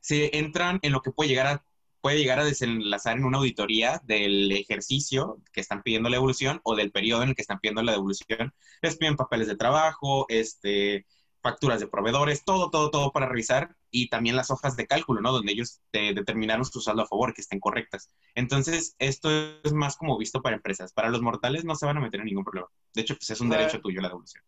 se 0.00 0.36
entran 0.36 0.80
en 0.82 0.92
lo 0.92 1.00
que 1.00 1.12
puede 1.12 1.30
llegar 1.30 1.46
a 1.46 1.64
puede 2.02 2.18
llegar 2.18 2.40
a 2.40 2.44
desenlazar 2.44 3.16
en 3.16 3.24
una 3.24 3.38
auditoría 3.38 4.02
del 4.04 4.52
ejercicio 4.52 5.38
que 5.52 5.60
están 5.60 5.82
pidiendo 5.82 6.10
la 6.10 6.16
devolución 6.16 6.60
o 6.64 6.76
del 6.76 6.92
periodo 6.92 7.22
en 7.22 7.30
el 7.30 7.34
que 7.34 7.42
están 7.42 7.60
pidiendo 7.60 7.82
la 7.82 7.92
devolución. 7.92 8.52
Les 8.82 8.96
piden 8.96 9.16
papeles 9.16 9.46
de 9.48 9.56
trabajo, 9.56 10.26
este, 10.28 11.06
facturas 11.42 11.80
de 11.80 11.88
proveedores, 11.88 12.44
todo, 12.44 12.70
todo, 12.70 12.90
todo 12.90 13.12
para 13.12 13.28
revisar 13.28 13.76
y 13.90 14.08
también 14.08 14.36
las 14.36 14.50
hojas 14.50 14.76
de 14.76 14.86
cálculo, 14.86 15.20
¿no? 15.20 15.32
Donde 15.32 15.52
ellos 15.52 15.80
te 15.90 16.12
determinaron 16.14 16.64
su 16.64 16.80
saldo 16.80 17.02
a 17.02 17.06
favor, 17.06 17.34
que 17.34 17.42
estén 17.42 17.60
correctas. 17.60 18.10
Entonces, 18.34 18.96
esto 18.98 19.30
es 19.62 19.72
más 19.72 19.96
como 19.96 20.18
visto 20.18 20.42
para 20.42 20.56
empresas. 20.56 20.92
Para 20.92 21.10
los 21.10 21.22
mortales 21.22 21.64
no 21.64 21.74
se 21.76 21.86
van 21.86 21.98
a 21.98 22.00
meter 22.00 22.20
en 22.20 22.26
ningún 22.26 22.44
problema. 22.44 22.68
De 22.94 23.02
hecho, 23.02 23.16
pues 23.16 23.30
es 23.30 23.40
un 23.40 23.50
derecho 23.50 23.80
tuyo 23.80 24.00
la 24.00 24.08
devolución. 24.08 24.42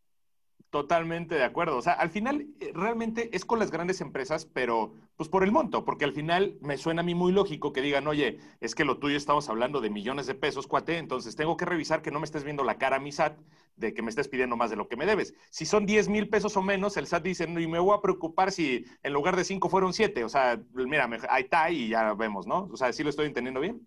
Totalmente 0.74 1.36
de 1.36 1.44
acuerdo. 1.44 1.76
O 1.76 1.82
sea, 1.82 1.92
al 1.92 2.10
final 2.10 2.48
eh, 2.58 2.72
realmente 2.74 3.30
es 3.32 3.44
con 3.44 3.60
las 3.60 3.70
grandes 3.70 4.00
empresas, 4.00 4.44
pero 4.44 4.92
pues 5.16 5.28
por 5.28 5.44
el 5.44 5.52
monto, 5.52 5.84
porque 5.84 6.04
al 6.04 6.12
final 6.12 6.58
me 6.62 6.76
suena 6.78 7.02
a 7.02 7.04
mí 7.04 7.14
muy 7.14 7.30
lógico 7.30 7.72
que 7.72 7.80
digan, 7.80 8.08
oye, 8.08 8.40
es 8.60 8.74
que 8.74 8.84
lo 8.84 8.98
tuyo 8.98 9.16
estamos 9.16 9.48
hablando 9.48 9.80
de 9.80 9.90
millones 9.90 10.26
de 10.26 10.34
pesos, 10.34 10.66
cuate, 10.66 10.98
entonces 10.98 11.36
tengo 11.36 11.56
que 11.56 11.64
revisar 11.64 12.02
que 12.02 12.10
no 12.10 12.18
me 12.18 12.24
estés 12.24 12.42
viendo 12.42 12.64
la 12.64 12.76
cara 12.76 12.96
a 12.96 12.98
mi 12.98 13.12
SAT 13.12 13.38
de 13.76 13.94
que 13.94 14.02
me 14.02 14.10
estés 14.10 14.26
pidiendo 14.26 14.56
más 14.56 14.68
de 14.68 14.74
lo 14.74 14.88
que 14.88 14.96
me 14.96 15.06
debes. 15.06 15.34
Si 15.50 15.64
son 15.64 15.86
10 15.86 16.08
mil 16.08 16.28
pesos 16.28 16.56
o 16.56 16.62
menos, 16.62 16.96
el 16.96 17.06
SAT 17.06 17.22
dice, 17.22 17.46
no, 17.46 17.60
y 17.60 17.68
me 17.68 17.78
voy 17.78 17.96
a 17.96 18.00
preocupar 18.02 18.50
si 18.50 18.84
en 19.04 19.12
lugar 19.12 19.36
de 19.36 19.44
5 19.44 19.68
fueron 19.68 19.92
7. 19.92 20.24
O 20.24 20.28
sea, 20.28 20.60
mira, 20.74 21.08
ahí 21.30 21.44
está 21.44 21.70
y 21.70 21.88
ya 21.90 22.14
vemos, 22.14 22.48
¿no? 22.48 22.68
O 22.72 22.76
sea, 22.76 22.92
¿sí 22.92 23.04
lo 23.04 23.10
estoy 23.10 23.26
entendiendo 23.26 23.60
bien? 23.60 23.80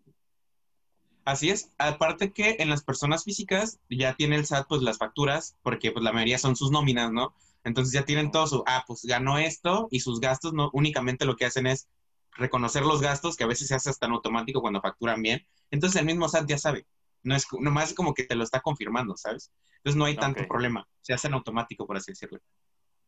Así 1.27 1.49
es. 1.49 1.73
Aparte 1.77 2.31
que 2.31 2.55
en 2.59 2.69
las 2.69 2.85
personas 2.85 3.25
físicas 3.25 3.81
ya 3.89 4.13
tiene 4.13 4.37
el 4.37 4.45
SAT 4.45 4.65
pues 4.69 4.81
las 4.81 4.97
facturas, 4.97 5.57
porque 5.61 5.91
pues 5.91 6.01
la 6.01 6.13
mayoría 6.13 6.37
son 6.37 6.55
sus 6.55 6.71
nóminas, 6.71 7.11
¿no? 7.11 7.35
Entonces 7.65 7.93
ya 7.93 8.05
tienen 8.05 8.31
todo 8.31 8.47
su, 8.47 8.63
ah, 8.65 8.85
pues 8.87 9.03
ganó 9.03 9.37
esto 9.37 9.89
y 9.91 9.99
sus 9.99 10.21
gastos 10.21 10.53
no 10.53 10.69
únicamente 10.71 11.25
lo 11.25 11.35
que 11.35 11.43
hacen 11.43 11.67
es 11.67 11.89
reconocer 12.31 12.83
los 12.83 13.01
gastos, 13.01 13.35
que 13.35 13.43
a 13.43 13.47
veces 13.47 13.67
se 13.67 13.75
hace 13.75 13.89
hasta 13.89 14.05
en 14.05 14.13
automático 14.13 14.61
cuando 14.61 14.79
facturan 14.79 15.21
bien. 15.21 15.45
Entonces 15.69 15.99
el 15.99 16.05
mismo 16.05 16.29
SAT 16.29 16.47
ya 16.47 16.57
sabe. 16.57 16.85
No 17.23 17.35
es 17.35 17.45
nomás 17.59 17.93
como 17.93 18.13
que 18.13 18.23
te 18.23 18.35
lo 18.35 18.45
está 18.45 18.61
confirmando, 18.61 19.17
¿sabes? 19.17 19.51
Entonces 19.79 19.97
no 19.97 20.05
hay 20.05 20.15
tanto 20.15 20.47
problema. 20.47 20.87
Se 21.01 21.13
hace 21.13 21.27
en 21.27 21.33
automático, 21.33 21.85
por 21.85 21.97
así 21.97 22.13
decirlo. 22.13 22.39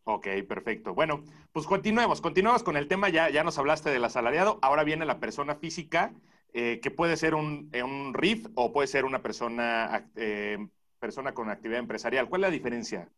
Ok, 0.04 0.28
perfecto. 0.46 0.94
Bueno, 0.94 1.24
pues 1.54 1.66
continuemos, 1.66 2.20
continuemos 2.20 2.64
con 2.64 2.76
el 2.76 2.90
tema. 2.90 3.08
Ya, 3.08 3.30
ya 3.30 3.46
nos 3.46 3.58
hablaste 3.58 3.92
del 3.92 4.04
asalariado. 4.04 4.60
Ahora 4.62 4.84
viene 4.84 5.06
la 5.06 5.22
persona 5.22 5.56
física 5.56 6.12
eh, 6.54 6.80
que 6.82 6.92
puede 6.92 7.16
ser 7.18 7.36
un, 7.36 7.70
eh, 7.74 7.84
un, 7.84 8.14
RIF 8.14 8.48
o 8.56 8.72
puede 8.72 8.88
ser 8.88 9.06
una 9.06 9.22
persona, 9.22 10.10
eh, 10.16 10.58
persona 11.00 11.34
con 11.34 11.50
actividad 11.50 11.80
empresarial. 11.80 12.28
¿Cuál 12.28 12.42
es 12.42 12.48
la 12.48 12.54
diferencia? 12.54 13.10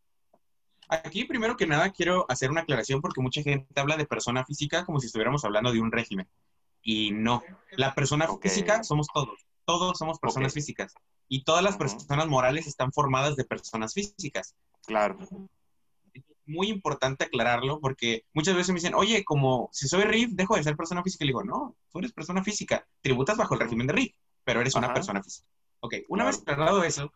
Aquí, 0.88 1.24
primero 1.24 1.56
que 1.56 1.66
nada, 1.66 1.90
quiero 1.90 2.26
hacer 2.28 2.50
una 2.50 2.62
aclaración 2.62 3.00
porque 3.00 3.22
mucha 3.22 3.42
gente 3.42 3.80
habla 3.80 3.96
de 3.96 4.04
persona 4.04 4.44
física 4.44 4.84
como 4.84 5.00
si 5.00 5.06
estuviéramos 5.06 5.44
hablando 5.44 5.72
de 5.72 5.80
un 5.80 5.92
régimen. 5.92 6.28
Y 6.82 7.12
no, 7.12 7.42
la 7.70 7.94
persona 7.94 8.28
física 8.40 8.82
somos 8.84 9.06
todos. 9.12 9.46
Todos 9.64 9.96
somos 9.96 10.18
personas 10.18 10.52
físicas. 10.52 10.94
Y 11.28 11.44
todas 11.44 11.62
las 11.62 11.76
personas 11.76 12.26
morales 12.26 12.66
están 12.66 12.92
formadas 12.92 13.36
de 13.36 13.44
personas 13.44 13.94
físicas. 13.94 14.54
Claro 14.84 15.16
muy 16.46 16.68
importante 16.68 17.24
aclararlo 17.24 17.80
porque 17.80 18.24
muchas 18.32 18.54
veces 18.54 18.70
me 18.70 18.76
dicen, 18.76 18.94
oye, 18.94 19.24
como 19.24 19.68
si 19.72 19.88
soy 19.88 20.04
RIF, 20.04 20.30
dejo 20.32 20.56
de 20.56 20.62
ser 20.62 20.76
persona 20.76 21.02
física. 21.02 21.24
Y 21.24 21.28
digo, 21.28 21.44
no, 21.44 21.76
tú 21.90 21.98
eres 21.98 22.12
persona 22.12 22.42
física, 22.42 22.86
tributas 23.00 23.36
bajo 23.36 23.54
el 23.54 23.60
régimen 23.60 23.86
de 23.86 23.92
RIF, 23.94 24.14
pero 24.44 24.60
eres 24.60 24.74
una 24.74 24.92
persona 24.92 25.22
física. 25.22 25.46
Ok, 25.80 25.94
una 26.08 26.24
vez 26.24 26.40
aclarado 26.40 26.84
eso, 26.84 27.12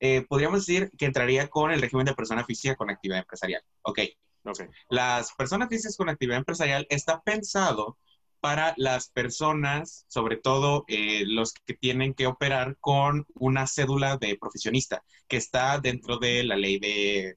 eh, 0.00 0.24
podríamos 0.28 0.66
decir 0.66 0.90
que 0.96 1.06
entraría 1.06 1.48
con 1.48 1.70
el 1.70 1.80
régimen 1.80 2.06
de 2.06 2.14
persona 2.14 2.44
física 2.44 2.76
con 2.76 2.90
actividad 2.90 3.20
empresarial. 3.20 3.62
Ok. 3.82 4.00
okay. 4.44 4.66
Las 4.88 5.32
personas 5.34 5.68
físicas 5.68 5.96
con 5.96 6.08
actividad 6.08 6.38
empresarial 6.38 6.86
está 6.90 7.20
pensado 7.22 7.98
para 8.40 8.74
las 8.76 9.10
personas, 9.10 10.04
sobre 10.08 10.36
todo 10.36 10.84
eh, 10.86 11.24
los 11.26 11.52
que 11.52 11.74
tienen 11.74 12.14
que 12.14 12.26
operar 12.26 12.76
con 12.80 13.26
una 13.34 13.66
cédula 13.66 14.16
de 14.16 14.36
profesionista, 14.36 15.02
que 15.26 15.36
está 15.36 15.78
dentro 15.78 16.18
de 16.18 16.44
la 16.44 16.56
ley 16.56 16.78
de 16.78 17.36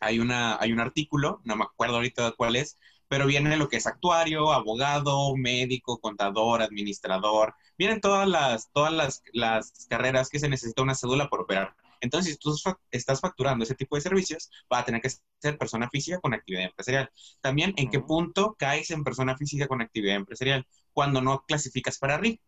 hay, 0.00 0.18
una, 0.18 0.56
hay 0.60 0.72
un 0.72 0.80
artículo, 0.80 1.40
no 1.44 1.56
me 1.56 1.64
acuerdo 1.64 1.96
ahorita 1.96 2.32
cuál 2.32 2.56
es, 2.56 2.78
pero 3.08 3.26
viene 3.26 3.56
lo 3.56 3.68
que 3.68 3.76
es 3.76 3.86
actuario, 3.86 4.52
abogado, 4.52 5.36
médico, 5.36 5.98
contador, 6.00 6.62
administrador, 6.62 7.54
vienen 7.78 8.00
todas 8.00 8.28
las, 8.28 8.70
todas 8.72 8.92
las, 8.92 9.22
las 9.32 9.86
carreras 9.88 10.28
que 10.28 10.38
se 10.38 10.48
necesita 10.48 10.82
una 10.82 10.94
cédula 10.94 11.28
por 11.28 11.40
operar. 11.40 11.74
Entonces, 12.00 12.34
si 12.34 12.38
tú 12.38 12.54
estás 12.90 13.20
facturando 13.20 13.64
ese 13.64 13.74
tipo 13.74 13.96
de 13.96 14.02
servicios, 14.02 14.50
va 14.72 14.80
a 14.80 14.84
tener 14.84 15.00
que 15.00 15.10
ser 15.40 15.58
persona 15.58 15.88
física 15.90 16.20
con 16.20 16.34
actividad 16.34 16.64
empresarial. 16.66 17.10
También, 17.40 17.74
¿en 17.76 17.90
qué 17.90 18.00
punto 18.00 18.54
caes 18.58 18.90
en 18.90 19.04
persona 19.04 19.36
física 19.36 19.66
con 19.66 19.80
actividad 19.80 20.16
empresarial? 20.16 20.66
Cuando 20.92 21.20
no 21.22 21.44
clasificas 21.46 21.98
para 21.98 22.18
RIF 22.18 22.40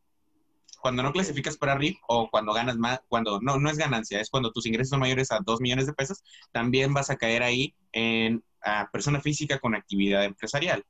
cuando 0.80 1.02
no 1.02 1.12
clasificas 1.12 1.56
para 1.56 1.76
RIF 1.76 1.99
o 2.08 2.28
cuando 2.30 2.52
ganas 2.52 2.76
más, 2.76 3.00
cuando 3.08 3.40
no, 3.40 3.58
no 3.58 3.70
es 3.70 3.78
ganancia, 3.78 4.20
es 4.20 4.30
cuando 4.30 4.52
tus 4.52 4.66
ingresos 4.66 4.90
son 4.90 5.00
mayores 5.00 5.30
a 5.32 5.40
2 5.44 5.61
millones 5.61 5.87
de 5.87 5.92
pesos, 5.92 6.23
también 6.52 6.94
vas 6.94 7.11
a 7.11 7.16
caer 7.16 7.42
ahí 7.42 7.75
en 7.92 8.44
persona 8.92 9.20
física 9.20 9.58
con 9.58 9.75
actividad 9.75 10.25
empresarial. 10.25 10.85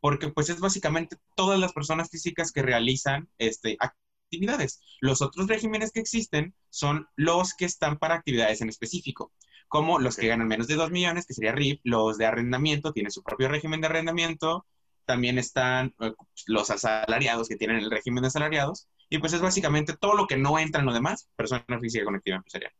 Porque 0.00 0.28
pues 0.28 0.48
es 0.48 0.60
básicamente 0.60 1.16
todas 1.34 1.58
las 1.60 1.72
personas 1.72 2.08
físicas 2.08 2.52
que 2.52 2.62
realizan 2.62 3.28
este, 3.38 3.76
actividades. 3.80 4.80
Los 5.00 5.20
otros 5.20 5.46
regímenes 5.46 5.92
que 5.92 6.00
existen 6.00 6.54
son 6.70 7.06
los 7.16 7.54
que 7.54 7.66
están 7.66 7.98
para 7.98 8.14
actividades 8.14 8.60
en 8.62 8.68
específico, 8.68 9.32
como 9.68 9.98
los 9.98 10.16
que 10.16 10.28
ganan 10.28 10.48
menos 10.48 10.68
de 10.68 10.76
2 10.76 10.90
millones, 10.90 11.26
que 11.26 11.34
sería 11.34 11.52
RIF, 11.52 11.80
los 11.84 12.16
de 12.16 12.26
arrendamiento, 12.26 12.92
tienen 12.92 13.12
su 13.12 13.22
propio 13.22 13.48
régimen 13.48 13.80
de 13.80 13.88
arrendamiento, 13.88 14.66
también 15.10 15.38
están 15.38 15.92
eh, 15.98 16.12
los 16.46 16.70
asalariados 16.70 17.48
que 17.48 17.56
tienen 17.56 17.78
el 17.78 17.90
régimen 17.90 18.22
de 18.22 18.28
asalariados, 18.28 18.86
y 19.08 19.18
pues 19.18 19.32
es 19.32 19.40
básicamente 19.40 19.96
todo 19.96 20.14
lo 20.14 20.28
que 20.28 20.36
no 20.36 20.56
entra 20.56 20.80
en 20.80 20.86
lo 20.86 20.92
demás, 20.92 21.28
persona 21.34 21.64
física 21.80 22.04
con 22.04 22.14
actividad 22.14 22.36
empresarial. 22.36 22.72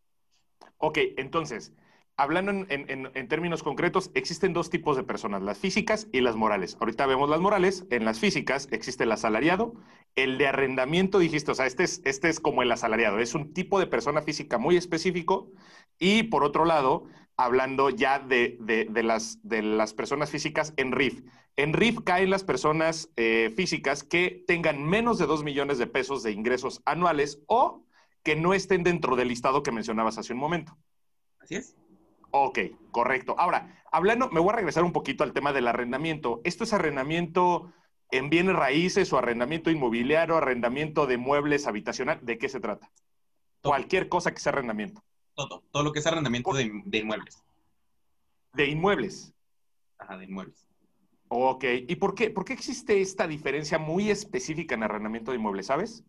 Ok, 0.78 0.98
entonces, 1.16 1.72
hablando 2.16 2.52
en, 2.52 3.28
términos 3.28 3.64
concretos, 3.64 4.12
existen 4.14 4.52
dos 4.52 4.70
tipos 4.70 4.96
de 4.96 5.02
personas, 5.02 5.42
las 5.42 5.58
físicas 5.58 6.06
y 6.12 6.20
las 6.20 6.36
morales. 6.36 6.76
Ahorita 6.78 7.04
vemos 7.06 7.28
las 7.28 7.40
morales, 7.40 7.84
en 7.90 8.04
las 8.04 8.20
físicas 8.20 8.68
existe 8.70 9.02
el 9.02 9.10
asalariado, 9.10 9.74
el 10.14 10.38
de 10.38 10.46
arrendamiento 10.46 11.18
dijiste, 11.18 11.50
o 11.50 11.54
sea, 11.56 11.66
este 11.66 11.82
es, 11.82 12.00
este 12.04 12.28
es 12.28 12.38
como 12.38 12.62
el 12.62 12.70
asalariado, 12.70 13.18
es 13.18 13.34
un 13.34 13.52
tipo 13.52 13.80
de 13.80 13.88
persona 13.88 14.22
física 14.22 14.56
muy 14.56 14.76
específico 14.76 15.50
y 15.98 16.22
por 16.22 16.44
otro 16.44 16.64
lado, 16.64 17.06
hablando 17.36 17.90
ya 17.90 18.20
de, 18.20 18.56
las, 19.02 19.40
de 19.42 19.62
las 19.62 19.94
personas 19.94 20.30
físicas 20.30 20.74
en 20.76 20.92
RIF. 20.92 21.22
En 21.56 21.72
RIF 21.72 22.00
caen 22.04 22.30
las 22.30 22.44
personas 22.44 23.10
eh, 23.16 23.52
físicas 23.56 24.02
que 24.02 24.44
tengan 24.46 24.84
menos 24.84 25.18
de 25.18 25.26
2 25.26 25.44
millones 25.44 25.78
de 25.78 25.86
pesos 25.86 26.22
de 26.22 26.32
ingresos 26.32 26.80
anuales 26.84 27.40
o 27.46 27.84
que 28.22 28.36
no 28.36 28.54
estén 28.54 28.82
dentro 28.82 29.16
del 29.16 29.28
listado 29.28 29.62
que 29.62 29.72
mencionabas 29.72 30.18
hace 30.18 30.32
un 30.32 30.38
momento. 30.38 30.76
Así 31.40 31.56
es. 31.56 31.76
Ok, 32.30 32.58
correcto. 32.92 33.34
Ahora, 33.38 33.82
hablando, 33.90 34.28
me 34.30 34.40
voy 34.40 34.50
a 34.50 34.56
regresar 34.56 34.84
un 34.84 34.92
poquito 34.92 35.24
al 35.24 35.32
tema 35.32 35.52
del 35.52 35.68
arrendamiento. 35.68 36.40
¿Esto 36.44 36.64
es 36.64 36.72
arrendamiento 36.72 37.72
en 38.10 38.30
bienes 38.30 38.54
raíces 38.54 39.12
o 39.12 39.18
arrendamiento 39.18 39.70
inmobiliario, 39.70 40.36
arrendamiento 40.36 41.06
de 41.06 41.18
muebles 41.18 41.66
habitacional? 41.66 42.20
¿De 42.22 42.38
qué 42.38 42.48
se 42.48 42.60
trata? 42.60 42.90
Cualquier 43.62 44.08
cosa 44.08 44.32
que 44.32 44.40
sea 44.40 44.52
arrendamiento. 44.52 45.02
Todo, 45.34 45.64
todo 45.70 45.82
lo 45.82 45.92
que 45.92 45.98
es 45.98 46.06
arrendamiento 46.06 46.52
de, 46.52 46.70
de 46.84 46.98
inmuebles. 46.98 47.42
De 48.52 48.66
inmuebles. 48.66 49.34
Ajá, 49.98 50.16
de 50.16 50.24
inmuebles. 50.24 50.69
Ok, 51.32 51.64
¿y 51.86 51.94
por 51.94 52.16
qué, 52.16 52.28
por 52.30 52.44
qué 52.44 52.54
existe 52.54 53.00
esta 53.00 53.28
diferencia 53.28 53.78
muy 53.78 54.10
específica 54.10 54.74
en 54.74 54.82
arrendamiento 54.82 55.30
de 55.30 55.36
inmuebles, 55.36 55.66
sabes? 55.66 56.02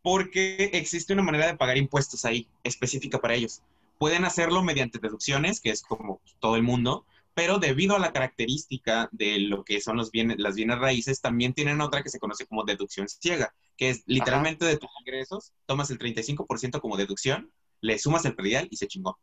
Porque 0.00 0.70
existe 0.74 1.12
una 1.12 1.24
manera 1.24 1.48
de 1.48 1.56
pagar 1.56 1.76
impuestos 1.76 2.24
ahí, 2.24 2.46
específica 2.62 3.18
para 3.18 3.34
ellos. 3.34 3.62
Pueden 3.98 4.24
hacerlo 4.24 4.62
mediante 4.62 5.00
deducciones, 5.00 5.60
que 5.60 5.70
es 5.70 5.82
como 5.82 6.20
todo 6.38 6.54
el 6.54 6.62
mundo, 6.62 7.04
pero 7.34 7.58
debido 7.58 7.96
a 7.96 7.98
la 7.98 8.12
característica 8.12 9.08
de 9.10 9.40
lo 9.40 9.64
que 9.64 9.80
son 9.80 9.96
los 9.96 10.12
bienes, 10.12 10.38
las 10.38 10.54
bienes 10.54 10.78
raíces, 10.78 11.20
también 11.20 11.52
tienen 11.52 11.80
otra 11.80 12.04
que 12.04 12.08
se 12.08 12.20
conoce 12.20 12.46
como 12.46 12.62
deducción 12.62 13.08
ciega, 13.08 13.52
que 13.76 13.90
es 13.90 14.04
literalmente 14.06 14.64
de 14.64 14.76
tus 14.76 14.90
ingresos, 15.00 15.52
tomas 15.66 15.90
el 15.90 15.98
35% 15.98 16.80
como 16.80 16.96
deducción, 16.96 17.50
le 17.80 17.98
sumas 17.98 18.24
el 18.24 18.36
predial 18.36 18.68
y 18.70 18.76
se 18.76 18.86
chingó. 18.86 19.18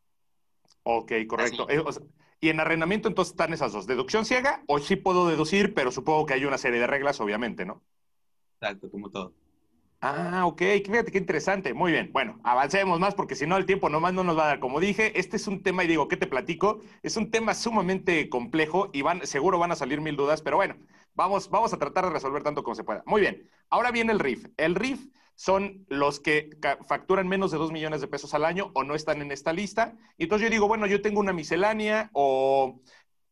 Ok, 0.82 1.12
correcto. 1.28 1.68
Eh, 1.68 1.82
y 2.40 2.48
en 2.48 2.60
arrendamiento 2.60 3.08
entonces 3.08 3.32
están 3.32 3.52
esas 3.52 3.72
dos, 3.72 3.86
deducción 3.86 4.24
ciega 4.24 4.62
o 4.66 4.78
sí 4.78 4.96
puedo 4.96 5.28
deducir, 5.28 5.74
pero 5.74 5.90
supongo 5.90 6.26
que 6.26 6.34
hay 6.34 6.44
una 6.44 6.58
serie 6.58 6.80
de 6.80 6.86
reglas, 6.86 7.20
obviamente, 7.20 7.66
¿no? 7.66 7.82
Exacto, 8.60 8.90
como 8.90 9.10
todo. 9.10 9.34
Ah, 10.02 10.46
ok, 10.46 10.62
fíjate 10.86 11.12
qué 11.12 11.18
interesante. 11.18 11.74
Muy 11.74 11.92
bien. 11.92 12.10
Bueno, 12.12 12.40
avancemos 12.42 12.98
más 12.98 13.14
porque 13.14 13.34
si 13.34 13.46
no 13.46 13.58
el 13.58 13.66
tiempo 13.66 13.90
nomás 13.90 14.14
no 14.14 14.24
nos 14.24 14.36
va 14.38 14.44
a 14.44 14.46
dar. 14.48 14.60
Como 14.60 14.80
dije, 14.80 15.18
este 15.20 15.36
es 15.36 15.46
un 15.46 15.62
tema, 15.62 15.84
y 15.84 15.88
digo, 15.88 16.08
¿qué 16.08 16.16
te 16.16 16.26
platico? 16.26 16.80
Es 17.02 17.18
un 17.18 17.30
tema 17.30 17.52
sumamente 17.54 18.30
complejo 18.30 18.88
y 18.94 19.02
van, 19.02 19.26
seguro 19.26 19.58
van 19.58 19.72
a 19.72 19.76
salir 19.76 20.00
mil 20.00 20.16
dudas, 20.16 20.40
pero 20.40 20.56
bueno, 20.56 20.76
vamos, 21.14 21.50
vamos 21.50 21.74
a 21.74 21.78
tratar 21.78 22.06
de 22.06 22.12
resolver 22.12 22.42
tanto 22.42 22.62
como 22.62 22.74
se 22.74 22.84
pueda. 22.84 23.02
Muy 23.04 23.20
bien. 23.20 23.50
Ahora 23.68 23.90
viene 23.90 24.12
el 24.12 24.20
RIF. 24.20 24.46
El 24.56 24.74
RIF 24.74 25.06
son 25.40 25.86
los 25.88 26.20
que 26.20 26.50
facturan 26.86 27.26
menos 27.26 27.50
de 27.50 27.56
dos 27.56 27.72
millones 27.72 28.02
de 28.02 28.08
pesos 28.08 28.34
al 28.34 28.44
año 28.44 28.72
o 28.74 28.84
no 28.84 28.94
están 28.94 29.22
en 29.22 29.32
esta 29.32 29.54
lista. 29.54 29.96
Y 30.18 30.24
entonces 30.24 30.46
yo 30.46 30.52
digo, 30.52 30.68
bueno, 30.68 30.86
yo 30.86 31.00
tengo 31.00 31.18
una 31.18 31.32
miscelánea 31.32 32.10
o 32.12 32.82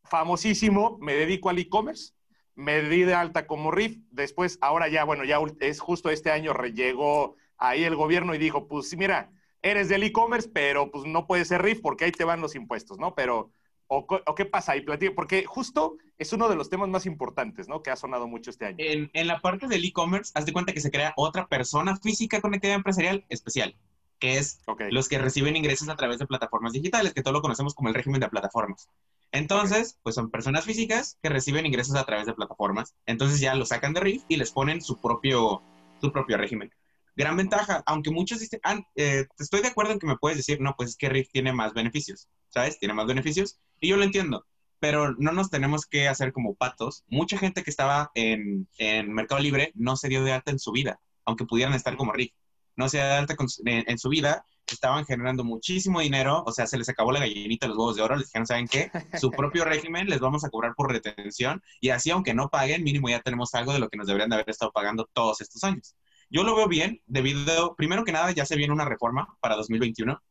famosísimo, 0.05 0.97
me 1.01 1.13
dedico 1.13 1.49
al 1.49 1.59
e-commerce 1.59 2.13
me 2.55 2.81
di 2.81 3.03
de 3.03 3.13
alta 3.13 3.45
como 3.45 3.69
RIF, 3.69 3.99
después, 4.09 4.57
ahora 4.59 4.89
ya, 4.89 5.05
bueno, 5.05 5.23
ya 5.23 5.39
es 5.61 5.79
justo 5.79 6.09
este 6.09 6.29
año 6.31 6.51
llegó 6.73 7.35
ahí 7.57 7.83
el 7.83 7.95
gobierno 7.95 8.33
y 8.33 8.39
dijo, 8.39 8.67
pues 8.67 8.97
mira, 8.97 9.31
eres 9.61 9.87
del 9.87 10.03
e-commerce, 10.03 10.49
pero 10.51 10.89
pues 10.89 11.05
no 11.05 11.27
puedes 11.27 11.47
ser 11.47 11.61
RIF 11.61 11.79
porque 11.79 12.05
ahí 12.05 12.11
te 12.11 12.25
van 12.25 12.41
los 12.41 12.55
impuestos, 12.55 12.97
¿no? 12.97 13.13
Pero, 13.13 13.53
¿o, 13.89 14.35
qué 14.35 14.45
pasa 14.45 14.73
ahí? 14.73 14.85
Porque 15.15 15.45
justo 15.45 15.97
es 16.17 16.31
uno 16.31 16.47
de 16.47 16.55
los 16.55 16.69
temas 16.69 16.89
más 16.89 17.05
importantes, 17.05 17.67
¿no? 17.67 17.81
Que 17.81 17.89
ha 17.89 17.95
sonado 17.95 18.27
mucho 18.27 18.51
este 18.51 18.67
año. 18.67 18.77
En, 18.79 19.09
en 19.13 19.27
la 19.27 19.41
parte 19.41 19.67
del 19.67 19.83
e-commerce, 19.83 20.31
haz 20.35 20.45
de 20.45 20.53
cuenta 20.53 20.73
que 20.73 20.79
se 20.79 20.91
crea 20.91 21.13
otra 21.17 21.47
persona 21.47 21.97
física 21.97 22.39
con 22.39 22.53
actividad 22.53 22.77
empresarial 22.77 23.25
especial, 23.29 23.75
que 24.19 24.37
es 24.37 24.61
los 24.91 25.09
que 25.09 25.17
reciben 25.17 25.55
ingresos 25.55 25.89
a 25.89 25.95
través 25.95 26.19
de 26.19 26.27
plataformas 26.27 26.73
digitales, 26.73 27.13
que 27.13 27.23
todos 27.23 27.33
lo 27.33 27.41
conocemos 27.41 27.73
como 27.73 27.89
el 27.89 27.95
régimen 27.95 28.21
de 28.21 28.29
plataformas. 28.29 28.87
Entonces, 29.31 29.97
pues 30.03 30.15
son 30.15 30.29
personas 30.29 30.65
físicas 30.65 31.17
que 31.21 31.29
reciben 31.29 31.65
ingresos 31.65 31.95
a 31.95 32.05
través 32.05 32.27
de 32.27 32.33
plataformas. 32.33 32.93
Entonces 33.05 33.39
ya 33.39 33.55
lo 33.55 33.65
sacan 33.65 33.93
de 33.93 34.01
RIF 34.01 34.23
y 34.27 34.37
les 34.37 34.51
ponen 34.51 34.81
su 34.81 35.01
propio, 35.01 35.63
su 35.99 36.11
propio 36.11 36.37
régimen. 36.37 36.71
Gran 37.19 37.35
ventaja, 37.35 37.83
aunque 37.85 38.11
muchos 38.11 38.39
dicen, 38.39 38.61
ah, 38.63 38.79
eh, 38.95 39.27
estoy 39.37 39.61
de 39.61 39.67
acuerdo 39.67 39.91
en 39.91 39.99
que 39.99 40.07
me 40.07 40.15
puedes 40.15 40.37
decir, 40.37 40.61
no, 40.61 40.73
pues 40.77 40.91
es 40.91 40.95
que 40.95 41.09
RIF 41.09 41.29
tiene 41.29 41.51
más 41.51 41.73
beneficios, 41.73 42.29
¿sabes? 42.47 42.79
Tiene 42.79 42.93
más 42.93 43.07
beneficios. 43.07 43.59
Y 43.81 43.89
yo 43.89 43.97
lo 43.97 44.05
entiendo, 44.05 44.45
pero 44.79 45.13
no 45.17 45.33
nos 45.33 45.49
tenemos 45.49 45.85
que 45.85 46.07
hacer 46.07 46.31
como 46.31 46.55
patos. 46.55 47.03
Mucha 47.09 47.37
gente 47.37 47.61
que 47.61 47.71
estaba 47.71 48.09
en, 48.15 48.69
en 48.77 49.11
Mercado 49.11 49.41
Libre 49.41 49.73
no 49.75 49.97
se 49.97 50.07
dio 50.07 50.23
de 50.23 50.31
alta 50.31 50.51
en 50.51 50.59
su 50.59 50.71
vida, 50.71 51.01
aunque 51.25 51.43
pudieran 51.43 51.73
estar 51.73 51.97
como 51.97 52.13
RIF. 52.13 52.31
No 52.77 52.87
se 52.87 52.99
dio 52.99 53.07
de 53.07 53.13
alta 53.13 53.35
en 53.65 53.97
su 53.97 54.07
vida 54.07 54.45
estaban 54.73 55.05
generando 55.05 55.43
muchísimo 55.43 55.99
dinero, 55.99 56.43
o 56.45 56.51
sea, 56.51 56.67
se 56.67 56.77
les 56.77 56.87
acabó 56.89 57.11
la 57.11 57.19
gallinita 57.19 57.67
los 57.67 57.77
huevos 57.77 57.95
de 57.95 58.01
oro, 58.01 58.15
les 58.15 58.27
dijeron, 58.27 58.45
¿saben 58.45 58.67
qué? 58.67 58.91
Su 59.19 59.31
propio 59.31 59.65
régimen 59.65 60.07
les 60.07 60.19
vamos 60.19 60.43
a 60.45 60.49
cobrar 60.49 60.73
por 60.75 60.91
retención 60.91 61.61
y 61.81 61.89
así, 61.89 62.11
aunque 62.11 62.33
no 62.33 62.49
paguen, 62.49 62.83
mínimo 62.83 63.09
ya 63.09 63.19
tenemos 63.19 63.53
algo 63.55 63.73
de 63.73 63.79
lo 63.79 63.89
que 63.89 63.97
nos 63.97 64.07
deberían 64.07 64.29
de 64.29 64.35
haber 64.35 64.49
estado 64.49 64.71
pagando 64.71 65.09
todos 65.11 65.41
estos 65.41 65.63
años. 65.63 65.95
Yo 66.29 66.43
lo 66.43 66.55
veo 66.55 66.67
bien, 66.67 67.01
debido, 67.07 67.75
primero 67.75 68.03
que 68.03 68.11
nada, 68.11 68.31
ya 68.31 68.45
se 68.45 68.55
viene 68.55 68.73
una 68.73 68.85
reforma 68.85 69.35
para 69.41 69.55
2021. 69.55 70.21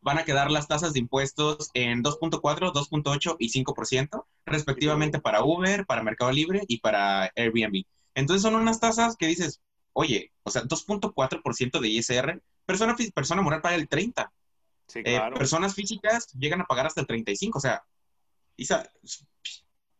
Van 0.00 0.18
a 0.18 0.24
quedar 0.24 0.50
las 0.50 0.68
tasas 0.68 0.92
de 0.92 1.00
impuestos 1.00 1.70
en 1.74 2.02
2.4, 2.02 2.72
2.8 2.72 3.36
y 3.38 3.50
5%, 3.50 4.26
respectivamente 4.46 5.20
para 5.20 5.42
Uber, 5.42 5.86
para 5.86 6.02
Mercado 6.02 6.30
Libre 6.30 6.62
y 6.68 6.78
para 6.80 7.32
Airbnb. 7.36 7.84
Entonces 8.14 8.42
son 8.42 8.54
unas 8.54 8.80
tasas 8.80 9.16
que 9.16 9.26
dices, 9.26 9.60
oye, 9.92 10.32
o 10.42 10.50
sea, 10.50 10.62
2.4% 10.62 11.80
de 11.80 11.88
ISR 11.88 12.42
persona, 12.64 12.96
persona 13.14 13.42
moral 13.42 13.62
paga 13.62 13.76
el 13.76 13.88
30. 13.88 14.32
Sí, 14.86 15.00
eh, 15.00 15.16
claro. 15.16 15.36
personas 15.36 15.74
físicas 15.74 16.28
llegan 16.38 16.60
a 16.60 16.66
pagar 16.66 16.86
hasta 16.86 17.00
el 17.00 17.06
35. 17.06 17.58
O 17.58 17.60
sea, 17.60 17.84
Isa, 18.56 18.88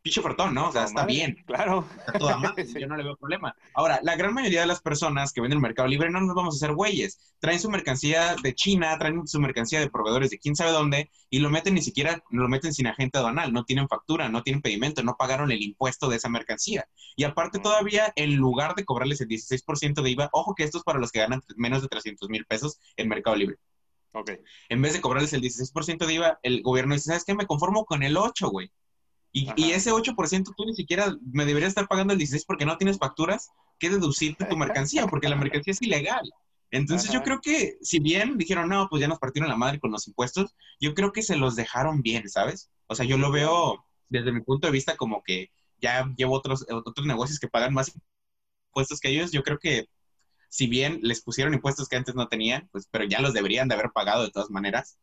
picho 0.05 0.21
portón, 0.21 0.53
¿no? 0.53 0.69
O 0.69 0.73
sea, 0.73 0.85
está 0.85 1.07
bien. 1.07 1.43
Claro. 1.47 1.89
Está 1.97 2.19
toda 2.19 2.37
mal, 2.37 2.55
yo 2.79 2.87
no 2.87 2.97
le 2.97 3.05
veo 3.05 3.17
problema. 3.17 3.57
Ahora, 3.73 4.01
la 4.03 4.15
gran 4.17 4.35
mayoría 4.35 4.61
de 4.61 4.67
las 4.67 4.83
personas 4.83 5.33
que 5.33 5.41
venden 5.41 5.57
el 5.57 5.63
Mercado 5.63 5.89
Libre 5.89 6.11
no 6.11 6.21
nos 6.21 6.37
vamos 6.37 6.55
a 6.55 6.59
hacer 6.59 6.77
güeyes. 6.77 7.35
Traen 7.39 7.59
su 7.59 7.71
mercancía 7.71 8.37
de 8.43 8.55
China, 8.55 8.99
traen 8.99 9.27
su 9.27 9.41
mercancía 9.41 9.81
de 9.81 9.89
proveedores 9.89 10.29
de 10.29 10.39
quién 10.39 10.55
sabe 10.57 10.73
dónde 10.73 11.11
y 11.31 11.39
lo 11.39 11.49
meten 11.49 11.73
ni 11.73 11.81
siquiera, 11.81 12.23
lo 12.29 12.49
meten 12.49 12.75
sin 12.75 12.87
agente 12.87 13.17
aduanal. 13.17 13.55
No 13.55 13.65
tienen 13.65 13.89
factura, 13.89 14.29
no 14.29 14.43
tienen 14.43 14.61
pedimento, 14.61 15.03
no 15.03 15.17
pagaron 15.19 15.51
el 15.51 15.63
impuesto 15.63 16.11
de 16.11 16.17
esa 16.17 16.29
mercancía. 16.29 16.87
Y 17.17 17.25
aparte 17.25 17.59
todavía, 17.59 18.13
en 18.15 18.37
lugar 18.37 18.75
de 18.75 18.85
cobrarles 18.85 19.23
el 19.23 19.29
16% 19.29 20.03
de 20.03 20.11
IVA, 20.11 20.29
ojo 20.33 20.55
que 20.55 20.65
esto 20.65 20.77
es 20.77 20.85
para 20.85 20.99
los 20.99 21.13
que 21.13 21.21
ganan 21.21 21.41
menos 21.57 21.81
de 21.81 21.89
300 21.89 22.29
mil 22.29 22.45
pesos 22.45 22.79
en 22.99 23.09
Mercado 23.09 23.37
Libre. 23.37 23.57
Ok. 24.13 24.33
En 24.69 24.83
vez 24.83 24.93
de 24.93 25.01
cobrarles 25.01 25.33
el 25.33 25.41
16% 25.41 26.05
de 26.05 26.13
IVA, 26.13 26.39
el 26.43 26.63
gobierno 26.63 26.95
dice, 26.95 27.07
¿sabes 27.07 27.25
qué? 27.25 27.35
Me 27.35 27.47
conformo 27.47 27.87
con 27.87 28.03
el 28.03 28.19
8, 28.19 28.51
güey. 28.51 28.71
Y, 29.37 29.73
ese 29.73 29.91
8% 29.91 30.55
tú 30.57 30.65
ni 30.65 30.77
siquiera 30.77 31.13
me 31.33 31.45
deberías 31.45 31.71
estar 31.71 31.89
pagando 31.89 32.13
el 32.13 32.21
16% 32.21 32.45
porque 32.47 32.65
no 32.65 32.79
tienes 32.79 32.99
facturas 32.99 33.51
que 33.81 33.91
deducirte 33.91 34.45
tu 34.45 34.57
mercancía, 34.57 35.07
porque 35.11 35.29
la 35.29 35.35
mercancía 35.35 35.73
es 35.73 35.83
ilegal. 35.83 36.23
Entonces 36.71 37.11
yo 37.11 37.23
creo 37.23 37.41
que 37.41 37.77
si 37.83 37.99
bien 37.99 38.39
dijeron, 38.39 38.69
no, 38.69 38.87
pues 38.89 39.01
ya 39.01 39.09
nos 39.09 39.19
partieron 39.19 39.49
la 39.49 39.57
madre 39.57 39.81
con 39.81 39.91
los 39.91 40.07
impuestos, 40.07 40.55
yo 40.81 40.95
creo 40.95 41.13
que 41.13 41.23
se 41.23 41.37
los 41.37 41.57
dejaron 41.57 42.01
bien, 42.01 42.29
¿sabes? 42.29 42.71
O 42.87 42.95
sea, 42.95 43.05
yo 43.05 43.19
lo 43.19 43.33
veo 43.33 43.85
desde 44.09 44.31
mi 44.31 44.41
punto 44.41 44.69
de 44.69 44.73
vista 44.73 44.97
como 44.97 45.23
que 45.25 45.51
ya 45.81 46.09
llevo 46.17 46.35
otros, 46.35 46.65
otros 46.71 47.07
negocios 47.07 47.41
que 47.41 47.49
pagan 47.49 47.75
más 47.75 47.93
impuestos 48.69 49.01
que 49.01 49.09
ellos. 49.09 49.33
Yo 49.33 49.43
creo 49.43 49.59
que 49.59 49.89
si 50.49 50.69
bien 50.69 51.01
les 51.03 51.23
pusieron 51.23 51.55
impuestos 51.55 51.89
que 51.89 51.97
antes 51.97 52.15
no 52.15 52.29
tenían, 52.29 52.69
pues, 52.71 52.87
pero 52.89 53.05
ya 53.05 53.21
los 53.21 53.35
deberían 53.35 53.67
de 53.67 53.75
haber 53.75 53.91
pagado 53.91 54.23
de 54.23 54.31
todas 54.31 54.51
maneras. 54.51 54.97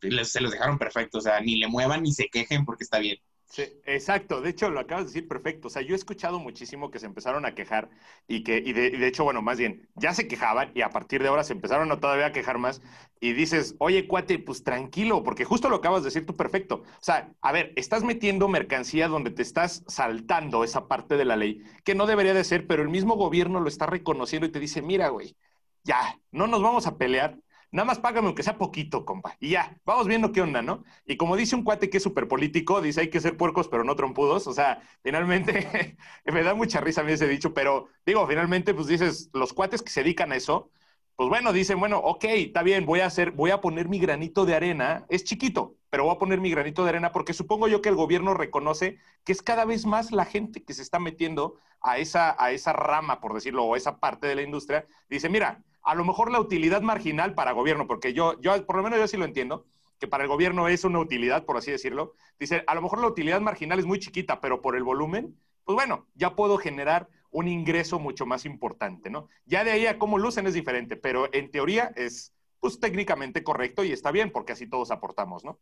se 0.00 0.40
los 0.40 0.52
dejaron 0.52 0.78
perfecto, 0.78 1.18
o 1.18 1.22
sea, 1.22 1.40
ni 1.40 1.56
le 1.56 1.66
muevan 1.66 2.02
ni 2.02 2.12
se 2.12 2.28
quejen 2.28 2.66
porque 2.66 2.84
está 2.84 2.98
bien. 2.98 3.18
Sí, 3.52 3.64
exacto. 3.84 4.40
De 4.40 4.50
hecho, 4.50 4.70
lo 4.70 4.78
acabas 4.78 5.06
de 5.06 5.08
decir 5.08 5.28
perfecto. 5.28 5.66
O 5.66 5.70
sea, 5.70 5.82
yo 5.82 5.94
he 5.94 5.96
escuchado 5.96 6.38
muchísimo 6.38 6.92
que 6.92 7.00
se 7.00 7.06
empezaron 7.06 7.44
a 7.44 7.52
quejar 7.54 7.90
y 8.28 8.44
que, 8.44 8.58
y 8.58 8.72
de, 8.72 9.04
hecho, 9.08 9.24
bueno, 9.24 9.42
más 9.42 9.58
bien, 9.58 9.88
ya 9.96 10.14
se 10.14 10.28
quejaban 10.28 10.70
y 10.72 10.82
a 10.82 10.90
partir 10.90 11.20
de 11.20 11.28
ahora 11.28 11.42
se 11.42 11.52
empezaron 11.52 11.90
a 11.90 11.98
todavía 11.98 12.26
a 12.26 12.32
quejar 12.32 12.58
más 12.58 12.80
y 13.18 13.32
dices, 13.32 13.74
oye, 13.80 14.06
cuate, 14.06 14.38
pues 14.38 14.62
tranquilo, 14.62 15.24
porque 15.24 15.44
justo 15.44 15.68
lo 15.68 15.76
acabas 15.76 16.02
de 16.02 16.06
decir 16.10 16.26
tú 16.26 16.36
perfecto. 16.36 16.76
O 16.84 16.84
sea, 17.00 17.32
a 17.40 17.50
ver, 17.50 17.72
estás 17.74 18.04
metiendo 18.04 18.46
mercancía 18.46 19.08
donde 19.08 19.32
te 19.32 19.42
estás 19.42 19.82
saltando 19.88 20.62
esa 20.62 20.86
parte 20.86 21.16
de 21.16 21.24
la 21.24 21.34
ley 21.36 21.64
que 21.84 21.96
no 21.96 22.06
debería 22.06 22.34
de 22.34 22.44
ser, 22.44 22.68
pero 22.68 22.82
el 22.82 22.88
mismo 22.88 23.16
gobierno 23.16 23.58
lo 23.58 23.68
está 23.68 23.86
reconociendo 23.86 24.46
y 24.46 24.52
te 24.52 24.60
dice, 24.60 24.80
mira, 24.80 25.08
güey, 25.08 25.36
ya, 25.82 26.20
no 26.30 26.46
nos 26.46 26.62
vamos 26.62 26.86
a 26.86 26.96
pelear, 26.98 27.36
nada 27.72 27.86
más 27.86 27.98
págame 27.98 28.26
aunque 28.26 28.42
sea 28.42 28.58
poquito, 28.58 29.04
compa. 29.04 29.36
Y 29.40 29.50
ya, 29.50 29.78
vamos 29.84 30.06
viendo 30.06 30.32
qué 30.32 30.40
onda, 30.42 30.62
¿no? 30.62 30.84
Y 31.06 31.16
como 31.16 31.36
dice 31.36 31.56
un 31.56 31.64
cuate 31.64 31.90
que 31.90 31.98
es 31.98 32.02
súper 32.02 32.28
político, 32.28 32.80
dice 32.80 33.02
hay 33.02 33.10
que 33.10 33.20
ser 33.20 33.36
puercos 33.36 33.68
pero 33.68 33.84
no 33.84 33.96
trompudos. 33.96 34.46
O 34.46 34.52
sea, 34.52 34.82
finalmente 35.02 35.96
me 36.24 36.42
da 36.42 36.54
mucha 36.54 36.80
risa 36.80 37.02
a 37.02 37.04
mí 37.04 37.12
ese 37.12 37.28
dicho, 37.28 37.54
pero 37.54 37.88
digo, 38.06 38.26
finalmente, 38.26 38.74
pues 38.74 38.86
dices, 38.86 39.30
los 39.32 39.52
cuates 39.52 39.82
que 39.82 39.90
se 39.90 40.02
dedican 40.02 40.32
a 40.32 40.36
eso, 40.36 40.70
pues 41.16 41.28
bueno, 41.28 41.52
dicen, 41.52 41.78
bueno, 41.78 41.98
ok, 41.98 42.24
está 42.24 42.62
bien, 42.62 42.86
voy 42.86 43.00
a 43.00 43.06
hacer, 43.06 43.32
voy 43.32 43.50
a 43.50 43.60
poner 43.60 43.88
mi 43.90 43.98
granito 43.98 44.46
de 44.46 44.54
arena, 44.54 45.04
es 45.10 45.22
chiquito, 45.24 45.76
pero 45.90 46.04
voy 46.04 46.14
a 46.14 46.18
poner 46.18 46.40
mi 46.40 46.50
granito 46.50 46.82
de 46.82 46.88
arena 46.88 47.12
porque 47.12 47.34
supongo 47.34 47.68
yo 47.68 47.82
que 47.82 47.90
el 47.90 47.94
gobierno 47.94 48.32
reconoce 48.32 48.98
que 49.24 49.32
es 49.32 49.42
cada 49.42 49.66
vez 49.66 49.84
más 49.84 50.12
la 50.12 50.24
gente 50.24 50.64
que 50.64 50.72
se 50.72 50.80
está 50.80 50.98
metiendo 50.98 51.56
a 51.82 51.98
esa, 51.98 52.42
a 52.42 52.52
esa 52.52 52.72
rama, 52.72 53.20
por 53.20 53.34
decirlo, 53.34 53.64
o 53.64 53.74
a 53.74 53.76
esa 53.76 54.00
parte 54.00 54.26
de 54.26 54.34
la 54.34 54.42
industria. 54.42 54.86
Dice, 55.10 55.28
mira, 55.28 55.62
a 55.82 55.94
lo 55.94 56.04
mejor 56.04 56.30
la 56.30 56.40
utilidad 56.40 56.82
marginal 56.82 57.34
para 57.34 57.52
gobierno, 57.52 57.86
porque 57.86 58.12
yo, 58.12 58.40
yo, 58.40 58.64
por 58.66 58.76
lo 58.76 58.82
menos 58.82 58.98
yo 58.98 59.08
sí 59.08 59.16
lo 59.16 59.24
entiendo, 59.24 59.66
que 59.98 60.08
para 60.08 60.24
el 60.24 60.28
gobierno 60.28 60.68
es 60.68 60.84
una 60.84 60.98
utilidad, 60.98 61.44
por 61.44 61.56
así 61.56 61.70
decirlo. 61.70 62.14
Dice, 62.38 62.64
a 62.66 62.74
lo 62.74 62.82
mejor 62.82 63.00
la 63.00 63.06
utilidad 63.06 63.40
marginal 63.40 63.78
es 63.78 63.86
muy 63.86 63.98
chiquita, 63.98 64.40
pero 64.40 64.62
por 64.62 64.76
el 64.76 64.82
volumen, 64.82 65.36
pues 65.64 65.74
bueno, 65.74 66.06
ya 66.14 66.34
puedo 66.34 66.56
generar 66.56 67.08
un 67.30 67.48
ingreso 67.48 67.98
mucho 67.98 68.26
más 68.26 68.44
importante, 68.44 69.10
¿no? 69.10 69.28
Ya 69.44 69.62
de 69.62 69.70
ahí 69.70 69.86
a 69.86 69.98
cómo 69.98 70.18
lucen 70.18 70.46
es 70.46 70.54
diferente, 70.54 70.96
pero 70.96 71.32
en 71.32 71.50
teoría 71.50 71.92
es 71.96 72.34
pues 72.60 72.80
técnicamente 72.80 73.42
correcto 73.42 73.84
y 73.84 73.92
está 73.92 74.10
bien, 74.10 74.30
porque 74.30 74.52
así 74.52 74.66
todos 74.66 74.90
aportamos, 74.90 75.44
¿no? 75.44 75.58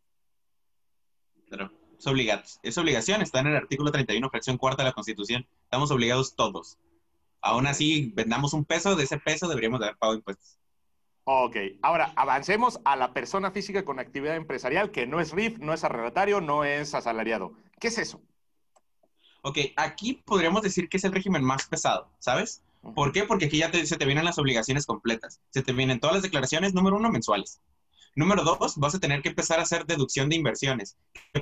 Claro, 1.49 1.71
es, 1.99 2.61
es 2.63 2.79
obligación, 2.79 3.23
está 3.23 3.41
en 3.41 3.49
el 3.49 3.57
artículo 3.57 3.91
31, 3.91 4.31
fracción 4.31 4.57
cuarta 4.57 4.83
de 4.83 4.89
la 4.89 4.95
Constitución. 4.95 5.47
Estamos 5.65 5.91
obligados 5.91 6.35
todos. 6.35 6.79
Aún 7.41 7.67
así, 7.67 8.13
vendamos 8.15 8.53
un 8.53 8.65
peso, 8.65 8.97
de 8.97 9.05
ese 9.05 9.19
peso 9.19 9.49
deberíamos 9.49 9.81
de 9.81 9.87
haber 9.87 9.99
pagado 9.99 10.17
impuestos. 10.19 10.59
Ok, 11.25 11.57
ahora 11.83 12.13
avancemos 12.17 12.81
a 12.85 12.97
la 12.97 13.13
persona 13.13 13.51
física 13.51 13.85
con 13.85 13.99
actividad 13.99 14.37
empresarial 14.37 14.91
que 14.91 15.07
no 15.07 15.21
es 15.21 15.33
RIF, 15.33 15.59
no 15.59 15.75
es 15.75 15.85
arrendatario, 15.85 16.41
no 16.41 16.65
es 16.65 16.95
asalariado. 16.95 17.53
¿Qué 17.79 17.89
es 17.89 17.99
eso? 17.99 18.23
Ok, 19.43 19.59
aquí 19.77 20.23
podríamos 20.25 20.63
decir 20.63 20.89
que 20.89 20.97
es 20.97 21.05
el 21.05 21.13
régimen 21.13 21.45
más 21.45 21.67
pesado, 21.67 22.09
¿sabes? 22.19 22.63
¿Por 22.95 23.13
qué? 23.13 23.25
Porque 23.25 23.47
aquí 23.47 23.59
ya 23.59 23.71
se 23.71 23.97
te 23.97 24.05
vienen 24.07 24.25
las 24.25 24.39
obligaciones 24.39 24.87
completas. 24.87 25.41
Se 25.51 25.63
te 25.63 25.73
vienen 25.73 26.01
todas 26.01 26.15
las 26.15 26.23
declaraciones, 26.23 26.75
número 26.75 26.97
uno, 26.97 27.11
mensuales. 27.11 27.61
Número 28.15 28.43
dos, 28.43 28.77
vas 28.79 28.95
a 28.95 28.99
tener 28.99 29.23
que 29.23 29.29
empezar 29.29 29.61
a 29.61 29.63
hacer 29.63 29.87
deducción 29.87 30.29
de 30.29 30.37
inversiones. 30.37 30.97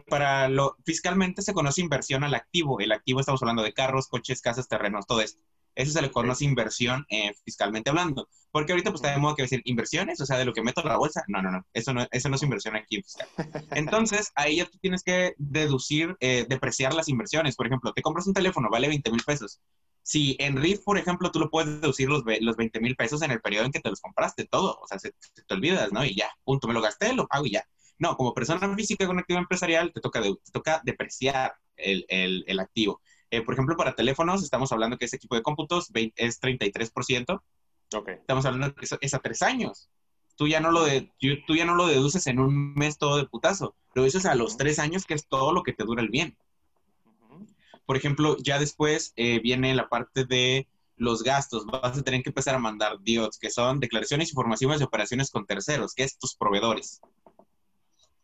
Para 0.09 0.49
lo 0.49 0.77
fiscalmente 0.85 1.43
se 1.43 1.55
conoce 1.55 1.81
inversión 1.81 2.25
al 2.25 2.35
activo. 2.35 2.81
El 2.81 2.93
activo 2.93 3.21
estamos 3.21 3.43
hablando 3.43 3.63
de 3.63 3.73
carros, 3.73 4.09
coches, 4.09 4.43
casas, 4.43 4.69
terrenos, 4.69 5.07
todo 5.07 5.21
esto. 5.21 5.41
Eso 5.77 5.93
se 5.93 6.03
le 6.03 6.11
conoce 6.11 6.45
inversión 6.45 7.05
eh, 7.11 7.33
fiscalmente 7.45 7.91
hablando. 7.91 8.29
Porque 8.51 8.73
ahorita 8.73 8.91
pues 8.91 9.03
tenemos 9.03 9.37
que 9.37 9.43
decir 9.43 9.61
inversiones, 9.67 10.19
o 10.21 10.27
sea, 10.27 10.39
de 10.39 10.47
lo 10.47 10.55
que 10.55 10.62
meto 10.62 10.81
en 10.81 10.89
la 10.89 10.97
bolsa. 10.97 11.23
No, 11.29 11.43
no, 11.43 11.51
no. 11.51 11.67
Eso 11.75 11.93
no, 11.93 12.07
eso 12.11 12.29
no 12.31 12.37
es 12.37 12.43
inversión 12.43 12.75
aquí 12.75 12.97
en 12.97 13.03
fiscal. 13.03 13.29
Entonces, 13.73 14.33
ahí 14.35 14.57
ya 14.57 14.65
tú 14.65 14.79
tienes 14.79 15.03
que 15.03 15.35
deducir, 15.37 16.17
eh, 16.21 16.47
depreciar 16.49 16.95
las 16.95 17.09
inversiones. 17.09 17.55
Por 17.55 17.67
ejemplo, 17.67 17.93
te 17.93 18.01
compras 18.01 18.27
un 18.27 18.33
teléfono, 18.33 18.71
vale 18.71 18.89
20 18.89 19.11
mil 19.11 19.23
pesos. 19.23 19.61
Si 20.03 20.37
en 20.39 20.57
RIF, 20.57 20.81
por 20.85 20.97
ejemplo, 20.97 21.31
tú 21.31 21.41
lo 21.41 21.51
puedes 21.51 21.81
deducir 21.81 22.09
los, 22.09 22.23
los 22.41 22.57
20 22.57 22.81
mil 22.81 22.97
pesos 22.97 23.21
en 23.21 23.31
el 23.33 23.43
periodo 23.43 23.67
en 23.67 23.73
que 23.73 23.81
te 23.81 23.91
los 23.91 24.01
compraste, 24.01 24.47
todo. 24.47 24.79
O 24.81 24.87
sea, 24.87 24.99
se, 24.99 25.12
te 25.47 25.55
olvidas, 25.55 25.93
¿no? 25.93 26.03
Y 26.05 26.17
ya, 26.17 26.31
punto, 26.43 26.67
me 26.67 26.75
lo 26.75 26.81
gasté, 26.81 27.12
lo 27.12 27.27
pago 27.27 27.45
y 27.45 27.51
ya. 27.51 27.65
No, 27.99 28.17
como 28.17 28.33
persona 28.33 28.75
física 28.75 29.07
con 29.07 29.19
activo 29.19 29.39
empresarial, 29.39 29.93
te 29.93 30.01
toca, 30.01 30.23
te 30.23 30.53
toca 30.53 30.81
depreciar 30.85 31.55
el, 31.77 32.07
el, 32.09 32.45
el 32.47 32.61
activo. 32.61 33.03
Eh, 33.31 33.43
por 33.43 33.55
ejemplo, 33.55 33.77
para 33.77 33.95
teléfonos, 33.95 34.43
estamos 34.43 34.73
hablando 34.73 34.99
que 34.99 35.07
ese 35.07 35.17
equipo 35.17 35.35
de 35.35 35.43
cómputos 35.43 35.91
es 35.95 36.41
33%. 36.41 37.43
Okay. 37.95 38.15
Estamos 38.15 38.45
hablando 38.45 38.75
que 38.75 38.87
es 39.01 39.15
a 39.15 39.19
tres 39.19 39.43
años. 39.43 39.89
Tú 40.37 40.49
ya, 40.49 40.61
no 40.61 40.71
lo 40.71 40.85
de, 40.85 41.12
tú 41.47 41.55
ya 41.55 41.65
no 41.65 41.75
lo 41.75 41.87
deduces 41.87 42.27
en 42.27 42.39
un 42.39 42.75
mes 42.75 42.99
todo 42.99 43.17
de 43.17 43.27
putazo. 43.27 43.75
Lo 43.95 44.05
dices 44.05 44.27
a 44.27 44.35
los 44.35 44.57
tres 44.57 44.79
años, 44.79 45.07
que 45.07 45.15
es 45.15 45.27
todo 45.29 45.53
lo 45.53 45.62
que 45.62 45.73
te 45.73 45.85
dura 45.85 46.03
el 46.03 46.11
bien. 46.11 46.37
Por 47.87 47.97
ejemplo, 47.97 48.37
ya 48.39 48.59
después 48.59 49.12
eh, 49.17 49.41
viene 49.41 49.75
la 49.75 49.89
parte 49.89 50.25
de 50.25 50.69
los 50.97 51.23
gastos. 51.23 51.65
Vas 51.67 51.97
a 51.97 52.03
tener 52.03 52.23
que 52.23 52.31
empezar 52.31 52.55
a 52.55 52.59
mandar 52.59 53.01
DIOTS, 53.01 53.39
que 53.39 53.51
son 53.51 53.81
declaraciones 53.81 54.31
informativas 54.31 54.79
de 54.79 54.85
operaciones 54.85 55.31
con 55.31 55.47
terceros, 55.47 55.95
que 55.95 56.03
es 56.03 56.19
tus 56.19 56.37
proveedores 56.37 57.01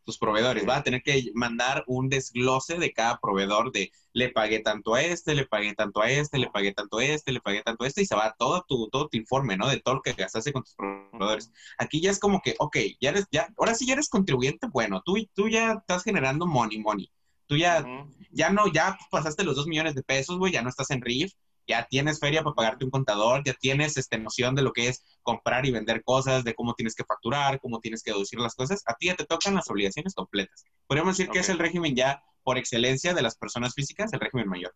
tus 0.05 0.19
proveedores. 0.19 0.69
va 0.69 0.77
a 0.77 0.83
tener 0.83 1.03
que 1.03 1.31
mandar 1.35 1.85
un 1.87 2.09
desglose 2.09 2.79
de 2.79 2.93
cada 2.93 3.19
proveedor 3.19 3.73
de 3.73 3.91
le 4.13 4.29
pagué 4.31 4.61
tanto 4.61 4.95
a 4.95 5.03
este, 5.03 5.35
le 5.35 5.47
pagué 5.47 5.75
tanto 5.75 6.03
a 6.03 6.11
este, 6.11 6.39
le 6.39 6.51
pagué 6.51 6.73
tanto 6.73 6.99
a 6.99 7.05
este, 7.05 7.33
le 7.33 7.41
pagué 7.41 7.63
tanto 7.63 7.85
a 7.85 7.87
este, 7.87 8.03
y 8.03 8.07
se 8.07 8.15
va 8.15 8.35
todo 8.39 8.65
tu, 8.69 8.89
todo 8.91 9.09
tu 9.09 9.17
informe, 9.17 9.57
¿no? 9.57 9.69
De 9.69 9.81
todo 9.81 9.97
lo 9.97 10.03
que 10.03 10.13
gastaste 10.13 10.53
con 10.53 10.63
tus 10.63 10.75
proveedores. 10.75 11.51
Aquí 11.79 12.01
ya 12.01 12.11
es 12.11 12.19
como 12.19 12.41
que, 12.43 12.55
ok, 12.59 12.77
ya 13.01 13.11
eres, 13.11 13.27
ya, 13.31 13.49
ahora 13.57 13.75
sí 13.75 13.87
ya 13.87 13.95
eres 13.95 14.09
contribuyente, 14.09 14.67
bueno, 14.69 15.03
tú, 15.05 15.17
tú 15.35 15.49
ya 15.49 15.73
estás 15.73 16.05
generando 16.05 16.47
money, 16.47 16.79
money. 16.79 17.11
Tú 17.47 17.57
ya, 17.57 17.85
ya 18.31 18.51
no, 18.51 18.67
ya 18.73 18.99
pasaste 19.11 19.45
los 19.45 19.57
dos 19.57 19.67
millones 19.67 19.95
de 19.95 20.03
pesos, 20.03 20.39
güey, 20.39 20.53
ya 20.53 20.63
no 20.63 20.69
estás 20.69 20.91
en 20.91 21.03
RIF, 21.03 21.33
ya 21.67 21.87
tienes 21.89 22.19
feria 22.19 22.43
para 22.43 22.55
pagarte 22.55 22.85
un 22.85 22.91
contador, 22.91 23.43
ya 23.45 23.55
tienes 23.55 23.97
este, 23.97 24.19
noción 24.19 24.55
de 24.55 24.63
lo 24.63 24.73
que 24.73 24.89
es 24.89 25.03
comprar 25.23 25.65
y 25.67 25.71
vender 25.71 26.03
cosas, 26.03 26.45
de 26.45 26.55
cómo 26.55 26.75
tienes 26.75 26.95
que 26.95 27.05
facturar, 27.05 27.61
cómo 27.61 27.81
tienes 27.81 28.03
que 28.03 28.13
deducir 28.13 28.39
las 28.39 28.55
cosas, 28.55 28.83
a 28.87 28.95
ti 28.95 29.07
ya 29.07 29.17
te 29.17 29.25
tocan 29.25 29.55
las 29.55 29.71
obligaciones 29.71 30.15
completas. 30.15 30.65
Podríamos 30.87 31.17
decir 31.17 31.31
que 31.31 31.39
es 31.41 31.49
el 31.49 31.59
régimen 31.59 31.95
ya 31.95 32.23
por 32.43 32.59
excelencia 32.59 33.15
de 33.15 33.23
las 33.23 33.37
personas 33.37 33.75
físicas, 33.75 34.13
el 34.13 34.21
régimen 34.21 34.49
mayor. 34.49 34.75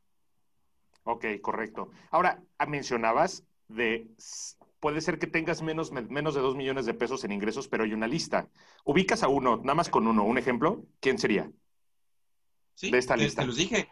Ok, 1.05 1.25
correcto. 1.40 1.90
Ahora, 2.11 2.42
ah, 2.59 2.66
mencionabas 2.66 3.44
de, 3.68 4.09
puede 4.81 5.01
ser 5.01 5.18
que 5.18 5.27
tengas 5.27 5.62
menos, 5.62 5.92
menos 5.92 6.35
de 6.35 6.40
dos 6.40 6.57
millones 6.57 6.87
de 6.87 6.94
pesos 6.94 7.25
en 7.25 7.33
ingresos, 7.33 7.68
pero 7.68 7.85
hay 7.85 7.92
una 7.92 8.07
lista. 8.07 8.49
Ubicas 8.85 9.22
a 9.22 9.29
uno, 9.29 9.57
nada 9.59 9.75
más 9.75 9.88
con 9.88 10.07
uno, 10.07 10.25
un 10.25 10.38
ejemplo, 10.38 10.85
¿quién 11.01 11.18
sería? 11.18 11.51
Sí, 12.75 12.90
de 12.90 12.99
esta 12.99 13.16
lista. 13.16 13.42
Te 13.42 13.46
los 13.46 13.57
dije, 13.57 13.88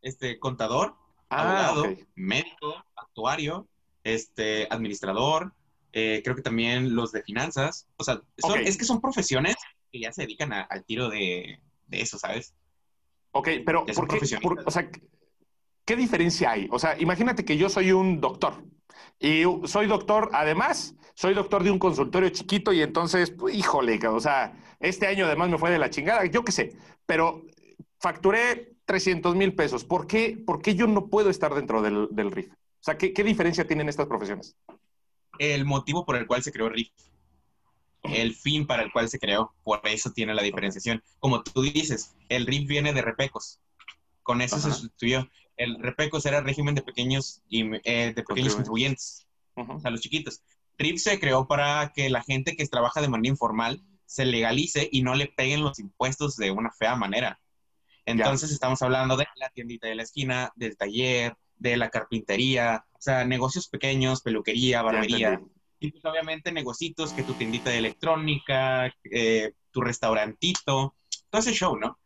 este, 0.00 0.38
contador, 0.38 0.96
Ah, 1.36 1.68
abogado, 1.68 1.96
médico, 2.14 2.84
actuario, 2.94 3.66
este, 4.04 4.68
administrador, 4.70 5.52
eh, 5.92 6.20
creo 6.22 6.36
que 6.36 6.42
también 6.42 6.94
los 6.94 7.10
de 7.10 7.22
finanzas. 7.22 7.88
O 7.96 8.04
sea, 8.04 8.20
es 8.64 8.76
que 8.76 8.84
son 8.84 9.00
profesiones 9.00 9.56
que 9.90 10.00
ya 10.00 10.12
se 10.12 10.22
dedican 10.22 10.52
al 10.52 10.84
tiro 10.84 11.08
de, 11.08 11.60
eso, 11.90 12.18
¿sabes? 12.18 12.54
Ok, 13.32 13.48
pero 13.66 13.84
¿por 13.86 14.06
qué, 14.06 14.20
o 14.64 14.70
sea, 14.70 14.88
¿qué 15.84 15.96
diferencia 15.96 16.52
hay? 16.52 16.68
O 16.70 16.78
sea, 16.78 16.96
imagínate 17.00 17.44
que 17.44 17.56
yo 17.56 17.68
soy 17.68 17.90
un 17.90 18.20
doctor 18.20 18.64
y 19.18 19.42
soy 19.64 19.86
doctor, 19.86 20.30
además, 20.32 20.94
soy 21.14 21.34
doctor 21.34 21.64
de 21.64 21.70
un 21.70 21.78
consultorio 21.78 22.28
chiquito 22.30 22.72
y 22.72 22.80
entonces, 22.82 23.30
pues, 23.30 23.54
híjole, 23.54 23.98
o 24.06 24.20
sea, 24.20 24.56
este 24.78 25.06
año 25.08 25.26
además 25.26 25.50
me 25.50 25.58
fue 25.58 25.70
de 25.70 25.78
la 25.78 25.90
chingada, 25.90 26.26
yo 26.26 26.44
qué 26.44 26.52
sé, 26.52 26.76
pero 27.06 27.42
facturé 27.98 28.73
300 28.84 29.34
mil 29.34 29.54
pesos. 29.54 29.84
¿Por 29.84 30.06
qué, 30.06 30.36
¿Por 30.44 30.60
qué, 30.62 30.74
yo 30.74 30.86
no 30.86 31.08
puedo 31.08 31.30
estar 31.30 31.54
dentro 31.54 31.82
del, 31.82 32.08
del 32.10 32.30
RIF? 32.30 32.52
O 32.52 32.84
sea, 32.84 32.98
¿qué, 32.98 33.12
¿qué, 33.12 33.24
diferencia 33.24 33.66
tienen 33.66 33.88
estas 33.88 34.06
profesiones? 34.06 34.56
El 35.38 35.64
motivo 35.64 36.04
por 36.04 36.16
el 36.16 36.26
cual 36.26 36.42
se 36.42 36.52
creó 36.52 36.68
RIF. 36.68 36.90
El 38.02 38.34
fin 38.34 38.66
para 38.66 38.82
el 38.82 38.92
cual 38.92 39.08
se 39.08 39.18
creó. 39.18 39.54
Por 39.62 39.80
eso 39.84 40.12
tiene 40.12 40.34
la 40.34 40.42
diferenciación. 40.42 41.02
Como 41.18 41.42
tú 41.42 41.62
dices, 41.62 42.14
el 42.28 42.46
RIF 42.46 42.68
viene 42.68 42.92
de 42.92 43.02
repecos. 43.02 43.60
Con 44.22 44.42
eso 44.42 44.58
se 44.58 44.70
sustituyó. 44.70 45.28
El 45.56 45.78
repecos 45.80 46.26
era 46.26 46.38
el 46.38 46.44
régimen 46.44 46.74
de 46.74 46.82
pequeños, 46.82 47.42
y, 47.48 47.64
eh, 47.84 48.12
de 48.14 48.22
pequeños 48.22 48.54
contribuyentes. 48.54 49.26
O 49.54 49.80
sea, 49.80 49.90
los 49.90 50.00
chiquitos. 50.00 50.42
RIF 50.76 51.00
se 51.00 51.18
creó 51.20 51.46
para 51.46 51.92
que 51.94 52.10
la 52.10 52.22
gente 52.22 52.56
que 52.56 52.66
trabaja 52.66 53.00
de 53.00 53.08
manera 53.08 53.32
informal 53.32 53.82
se 54.06 54.24
legalice 54.24 54.88
y 54.92 55.02
no 55.02 55.14
le 55.14 55.26
peguen 55.26 55.62
los 55.62 55.78
impuestos 55.78 56.36
de 56.36 56.50
una 56.50 56.70
fea 56.72 56.96
manera. 56.96 57.40
Entonces 58.06 58.50
estamos 58.50 58.82
hablando 58.82 59.16
de 59.16 59.26
la 59.36 59.50
tiendita 59.50 59.88
de 59.88 59.94
la 59.94 60.02
esquina, 60.02 60.52
del 60.56 60.76
taller, 60.76 61.36
de 61.56 61.76
la 61.76 61.90
carpintería, 61.90 62.84
o 62.92 63.00
sea, 63.00 63.24
negocios 63.24 63.68
pequeños, 63.68 64.20
peluquería, 64.20 64.82
barbería. 64.82 65.40
Y 65.78 65.90
pues 65.90 66.04
obviamente 66.04 66.52
negocitos 66.52 67.12
que 67.12 67.22
tu 67.22 67.34
tiendita 67.34 67.70
de 67.70 67.78
electrónica, 67.78 68.92
eh, 69.04 69.52
tu 69.70 69.80
restaurantito, 69.80 70.94
todo 71.30 71.40
ese 71.40 71.52
show, 71.52 71.76
¿no? 71.76 71.98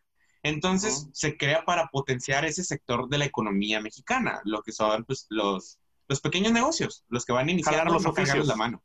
Entonces 0.43 1.09
se 1.13 1.37
crea 1.37 1.65
para 1.65 1.89
potenciar 1.89 2.45
ese 2.45 2.65
sector 2.65 3.09
de 3.09 3.19
la 3.19 3.25
economía 3.25 3.81
mexicana, 3.81 4.41
lo 4.45 4.63
que 4.63 4.73
son 4.73 5.05
pues, 5.05 5.27
los, 5.31 5.79
los 6.07 6.21
pequeños 6.21 6.53
negocios, 6.53 7.05
los 7.09 7.25
que 7.25 7.33
van 7.33 7.49
a 7.49 7.53
iniciar 7.53 7.91
los 7.91 8.07
oficios. 8.07 8.47
la 8.47 8.57
mano. 8.57 8.83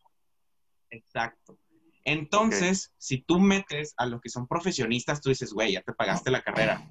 Exacto. 0.89 1.57
Entonces, 2.05 2.93
si 2.97 3.19
tú 3.19 3.39
metes 3.39 3.93
a 3.97 4.05
los 4.05 4.19
que 4.19 4.29
son 4.29 4.47
profesionistas, 4.47 5.21
tú 5.21 5.29
dices, 5.29 5.53
güey, 5.53 5.73
ya 5.73 5.81
te 5.81 5.93
pagaste 5.93 6.31
la 6.31 6.41
carrera. 6.41 6.85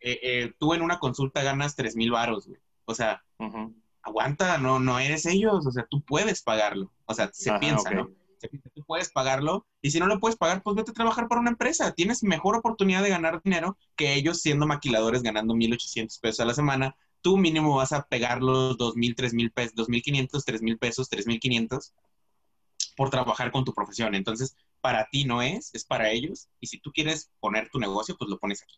Eh, 0.00 0.18
eh, 0.22 0.52
tú 0.58 0.74
en 0.74 0.82
una 0.82 0.98
consulta 0.98 1.42
ganas 1.42 1.76
tres 1.76 1.96
mil 1.96 2.10
varos, 2.10 2.46
güey. 2.46 2.60
O 2.84 2.94
sea, 2.94 3.22
aguanta, 4.02 4.58
no, 4.58 4.78
no 4.78 4.98
eres 4.98 5.26
ellos, 5.26 5.66
o 5.66 5.70
sea, 5.70 5.86
tú 5.88 6.02
puedes 6.02 6.42
pagarlo. 6.42 6.92
O 7.06 7.14
sea, 7.14 7.30
se 7.32 7.52
piensa, 7.58 7.90
¿no? 7.90 8.10
Se 8.38 8.48
piensa, 8.48 8.70
tú 8.70 8.84
puedes 8.84 9.10
pagarlo 9.10 9.66
y 9.82 9.90
si 9.90 9.98
no 9.98 10.06
lo 10.06 10.20
puedes 10.20 10.36
pagar, 10.36 10.62
pues 10.62 10.76
vete 10.76 10.92
a 10.92 10.94
trabajar 10.94 11.28
para 11.28 11.40
una 11.40 11.50
empresa. 11.50 11.92
Tienes 11.92 12.22
mejor 12.22 12.56
oportunidad 12.56 13.02
de 13.02 13.10
ganar 13.10 13.42
dinero 13.42 13.76
que 13.96 14.14
ellos 14.14 14.40
siendo 14.40 14.66
maquiladores 14.66 15.22
ganando 15.22 15.54
1.800 15.54 16.20
pesos 16.20 16.40
a 16.40 16.44
la 16.44 16.54
semana. 16.54 16.96
Tú 17.20 17.36
mínimo 17.36 17.74
vas 17.76 17.92
a 17.92 18.06
pegar 18.06 18.42
los 18.42 18.78
2.000, 18.78 19.16
3.000 19.16 19.52
pesos, 19.52 19.74
2.500, 19.74 20.44
3.000 20.44 20.78
pesos, 20.78 21.10
3.500 21.10 21.92
por 22.96 23.10
trabajar 23.10 23.50
con 23.50 23.64
tu 23.64 23.74
profesión. 23.74 24.14
Entonces, 24.14 24.56
para 24.80 25.08
ti 25.10 25.24
no 25.24 25.42
es, 25.42 25.74
es 25.74 25.84
para 25.84 26.10
ellos. 26.10 26.48
Y 26.60 26.68
si 26.68 26.78
tú 26.78 26.92
quieres 26.92 27.30
poner 27.40 27.68
tu 27.70 27.78
negocio, 27.78 28.16
pues 28.16 28.30
lo 28.30 28.38
pones 28.38 28.62
aquí. 28.62 28.76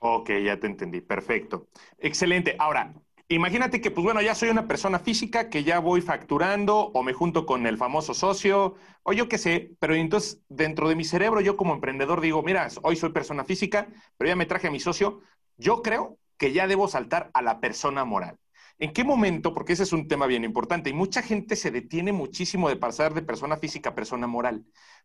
Ok, 0.00 0.30
ya 0.44 0.58
te 0.58 0.66
entendí. 0.66 1.00
Perfecto. 1.00 1.68
Excelente. 1.98 2.56
Ahora, 2.58 2.94
imagínate 3.28 3.80
que, 3.80 3.90
pues 3.90 4.02
bueno, 4.04 4.22
ya 4.22 4.34
soy 4.34 4.48
una 4.48 4.66
persona 4.66 4.98
física 4.98 5.50
que 5.50 5.62
ya 5.62 5.78
voy 5.78 6.00
facturando 6.00 6.76
o 6.78 7.02
me 7.02 7.12
junto 7.12 7.44
con 7.46 7.66
el 7.66 7.76
famoso 7.76 8.14
socio 8.14 8.76
o 9.02 9.12
yo 9.12 9.28
qué 9.28 9.36
sé, 9.38 9.72
pero 9.78 9.94
entonces 9.94 10.40
dentro 10.48 10.88
de 10.88 10.96
mi 10.96 11.04
cerebro 11.04 11.40
yo 11.42 11.56
como 11.56 11.74
emprendedor 11.74 12.20
digo, 12.22 12.42
mira, 12.42 12.68
hoy 12.82 12.96
soy 12.96 13.10
persona 13.12 13.44
física, 13.44 13.88
pero 14.16 14.28
ya 14.28 14.36
me 14.36 14.46
traje 14.46 14.68
a 14.68 14.70
mi 14.70 14.80
socio, 14.80 15.20
yo 15.58 15.82
creo 15.82 16.18
que 16.38 16.52
ya 16.52 16.66
debo 16.66 16.88
saltar 16.88 17.30
a 17.34 17.42
la 17.42 17.60
persona 17.60 18.04
moral. 18.06 18.38
¿En 18.78 18.92
qué 18.94 19.04
momento? 19.04 19.52
Porque 19.52 19.74
ese 19.74 19.82
es 19.82 19.92
un 19.92 20.08
tema 20.08 20.26
bien 20.26 20.44
importante 20.44 20.88
y 20.88 20.94
mucha 20.94 21.20
gente 21.22 21.56
se 21.56 21.70
detiene 21.70 22.12
muchísimo 22.12 22.70
de 22.70 22.76
pasar 22.76 23.12
de 23.12 23.20
persona 23.22 23.58
física 23.58 23.90
a 23.90 23.94
persona 23.94 24.26
moral. 24.26 24.64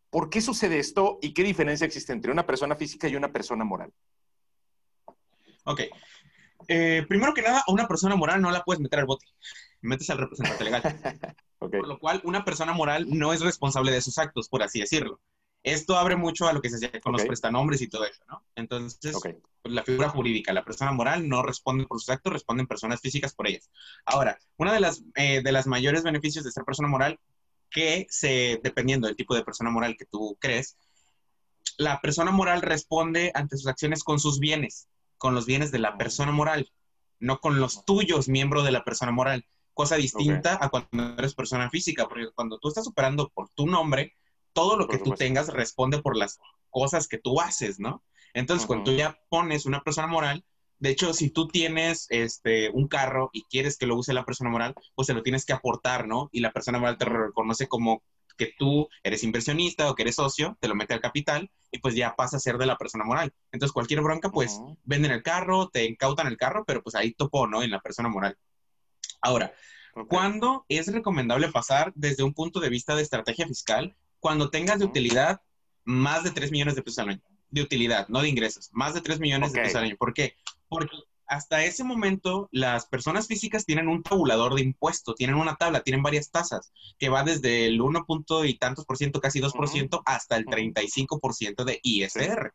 ¿Por 0.10 0.30
qué 0.30 0.40
sucede 0.40 0.80
esto 0.80 1.20
y 1.22 1.34
qué 1.34 1.44
diferencia 1.44 1.86
existe 1.86 2.14
entre 2.14 2.32
una 2.32 2.46
persona 2.46 2.76
física 2.78 3.10
y 3.10 3.16
una 3.18 3.34
persona 3.34 3.66
moral? 3.66 3.92
Ok. 5.66 5.82
Eh, 6.68 7.06
primero 7.08 7.34
que 7.34 7.42
nada, 7.42 7.64
a 7.66 7.72
una 7.72 7.88
persona 7.88 8.16
moral 8.16 8.42
no 8.42 8.52
la 8.52 8.64
puedes 8.64 8.82
meter 8.82 9.00
al 9.00 9.06
bote. 9.06 9.26
Metes 9.82 10.10
al 10.10 10.18
representante 10.18 10.64
legal. 10.64 10.82
Por 11.60 11.88
lo 11.88 12.00
cual, 12.00 12.22
una 12.24 12.46
persona 12.46 12.74
moral 12.74 13.08
no 13.10 13.34
es 13.34 13.42
responsable 13.42 13.92
de 13.92 14.02
sus 14.02 14.18
actos, 14.18 14.50
por 14.50 14.62
así 14.62 14.80
decirlo. 14.80 15.20
Esto 15.64 15.98
abre 15.98 16.16
mucho 16.16 16.48
a 16.48 16.54
lo 16.54 16.62
que 16.62 16.70
se 16.70 16.76
hace 16.76 17.02
con 17.02 17.14
los 17.14 17.24
prestanombres 17.24 17.82
y 17.82 17.88
todo 17.88 18.06
eso, 18.06 18.24
¿no? 18.28 18.46
Entonces, 18.56 19.18
pues, 19.20 19.74
la 19.74 19.84
figura 19.84 20.10
jurídica, 20.10 20.54
la 20.54 20.64
persona 20.64 20.92
moral 20.92 21.28
no 21.28 21.42
responde 21.42 21.88
por 21.88 22.00
sus 22.00 22.10
actos, 22.10 22.34
responden 22.34 22.68
personas 22.68 23.02
físicas 23.02 23.34
por 23.34 23.48
ellas. 23.48 23.72
Ahora, 24.06 24.38
una 24.58 24.74
de 24.74 24.80
las, 24.80 25.02
eh, 25.16 25.42
de 25.42 25.52
las 25.52 25.66
mayores 25.66 26.04
beneficios 26.04 26.46
de 26.46 26.52
ser 26.52 26.66
persona 26.66 26.88
moral, 26.88 27.20
que 27.72 28.06
se, 28.12 28.60
dependiendo 28.64 29.08
del 29.08 29.16
tipo 29.16 29.34
de 29.34 29.44
persona 29.44 29.72
moral 29.72 29.98
que 29.98 30.06
tú 30.06 30.38
crees, 30.40 30.78
la 31.78 32.00
persona 32.00 32.30
moral 32.30 32.62
responde 32.62 33.32
ante 33.34 33.58
sus 33.58 33.68
acciones 33.68 34.04
con 34.04 34.20
sus 34.20 34.40
bienes, 34.40 34.88
con 35.26 35.34
los 35.34 35.48
bienes 35.48 35.72
de 35.72 35.80
la 35.80 35.98
persona 35.98 36.32
moral, 36.32 36.72
no 37.20 37.40
con 37.40 37.60
los 37.60 37.84
tuyos, 37.84 38.30
miembro 38.30 38.62
de 38.62 38.72
la 38.72 38.84
persona 38.84 39.12
moral. 39.12 39.44
Cosa 39.74 39.96
distinta 39.96 40.60
a 40.62 40.70
cuando 40.70 41.16
eres 41.18 41.34
persona 41.34 41.68
física, 41.72 42.08
porque 42.08 42.28
cuando 42.36 42.60
tú 42.60 42.68
estás 42.68 42.86
operando 42.86 43.32
por 43.34 43.50
tu 43.50 43.66
nombre, 43.66 44.14
todo 44.54 44.78
lo 44.78 44.88
que 44.88 45.00
tú 45.00 45.16
tengas 45.16 45.52
responde 45.52 46.00
por 46.00 46.16
las 46.16 46.38
cosas 46.70 47.08
que 47.08 47.18
tú 47.18 47.42
haces, 47.42 47.80
¿no? 47.80 48.04
Entonces, 48.36 48.68
cuando 48.68 48.92
tú 48.92 48.96
ya 48.96 49.20
pones 49.30 49.66
una 49.66 49.82
persona 49.82 50.06
moral, 50.06 50.46
de 50.78 50.92
hecho, 50.92 51.12
si 51.12 51.32
tú 51.32 51.48
tienes 51.48 52.06
este, 52.12 52.70
un 52.70 52.88
carro 52.88 53.32
y 53.34 53.46
quieres 53.46 53.80
que 53.80 53.88
lo 53.88 53.96
use 53.96 54.14
la 54.14 54.26
persona 54.26 54.52
moral, 54.52 54.76
pues 54.94 55.08
se 55.08 55.16
lo 55.16 55.24
tienes 55.24 55.44
que 55.44 55.54
aportar, 55.54 56.08
¿no? 56.08 56.30
Y 56.34 56.42
la 56.42 56.54
persona 56.54 56.78
moral 56.78 57.00
te 57.00 57.06
reconoce 57.06 57.68
como 57.68 58.04
que 58.38 58.54
tú 58.58 58.88
eres 59.04 59.24
inversionista 59.24 59.90
o 59.90 59.96
que 59.96 60.04
eres 60.04 60.16
socio, 60.16 60.58
te 60.60 60.68
lo 60.68 60.76
mete 60.76 60.94
al 60.94 61.02
capital 61.02 61.50
y 61.72 61.80
pues 61.80 61.96
ya 61.96 62.16
pasa 62.16 62.38
a 62.38 62.40
ser 62.40 62.58
de 62.58 62.66
la 62.66 62.78
persona 62.78 63.04
moral. 63.04 63.34
Entonces, 63.52 63.74
cualquier 63.74 64.02
bronca, 64.02 64.30
pues 64.30 64.62
venden 64.84 65.12
el 65.12 65.24
carro, 65.24 65.70
te 65.70 65.86
incautan 65.86 66.28
el 66.28 66.38
carro, 66.38 66.64
pero 66.66 66.82
pues 66.82 66.96
ahí 66.96 67.14
topó, 67.14 67.48
¿no? 67.48 67.64
En 67.64 67.72
la 67.72 67.80
persona 67.80 68.10
moral. 68.10 68.38
Ahora, 69.22 69.54
¿cuándo 70.08 70.66
es 70.70 70.92
recomendable 70.92 71.52
pasar 71.52 71.92
desde 71.96 72.24
un 72.24 72.34
punto 72.34 72.60
de 72.60 72.70
vista 72.70 72.96
de 72.96 73.02
estrategia 73.02 73.48
fiscal? 73.48 73.96
Cuando 74.20 74.50
tengas 74.50 74.80
de 74.80 74.86
utilidad 74.86 75.42
más 75.84 76.24
de 76.24 76.32
3 76.32 76.52
millones 76.52 76.76
de 76.76 76.82
pesos 76.82 77.00
al 77.00 77.10
año. 77.10 77.22
De 77.50 77.62
utilidad, 77.62 78.08
no 78.10 78.22
de 78.22 78.30
ingresos. 78.30 78.70
Más 78.74 78.94
de 78.94 79.02
3 79.02 79.20
millones 79.20 79.54
de 79.54 79.62
pesos 79.62 79.76
al 79.76 79.86
año. 79.86 79.96
¿Por 79.98 80.14
qué? 80.14 80.36
Porque 80.68 80.98
hasta 81.28 81.64
ese 81.64 81.84
momento 81.84 82.50
las 82.52 82.86
personas 82.86 83.28
físicas 83.28 83.66
tienen 83.66 83.88
un 83.88 84.04
tabulador 84.04 84.56
de 84.56 84.62
impuesto, 84.62 85.16
tienen 85.16 85.36
una 85.36 85.56
tabla, 85.56 85.82
tienen 85.84 86.04
varias 86.04 86.32
tasas, 86.32 86.72
que 87.00 87.10
va 87.10 87.24
desde 87.24 87.66
el 87.68 87.82
1 87.82 88.06
punto 88.06 88.46
y 88.46 88.58
tantos 88.58 88.86
por 88.86 88.98
ciento, 88.98 89.22
casi 89.22 89.40
2 89.40 89.54
por 89.54 89.68
ciento, 89.68 90.02
hasta 90.06 90.36
el 90.38 90.46
35 90.46 91.20
por 91.20 91.34
ciento 91.34 91.66
de 91.66 91.80
ISR. 91.84 92.54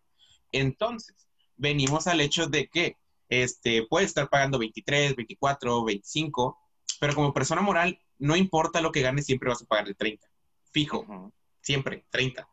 Entonces, 0.52 1.28
venimos 1.56 2.06
al 2.06 2.20
hecho 2.20 2.46
de 2.46 2.68
que 2.68 2.96
este, 3.28 3.86
puede 3.88 4.06
estar 4.06 4.28
pagando 4.28 4.58
23, 4.58 5.16
24, 5.16 5.84
25, 5.84 6.58
pero 6.98 7.14
como 7.14 7.32
persona 7.32 7.62
moral, 7.62 8.00
no 8.18 8.36
importa 8.36 8.80
lo 8.80 8.92
que 8.92 9.02
ganes, 9.02 9.26
siempre 9.26 9.48
vas 9.48 9.62
a 9.62 9.66
pagar 9.66 9.88
el 9.88 9.96
30. 9.96 10.26
Fijo, 10.72 11.32
siempre, 11.62 12.04
30. 12.10 12.48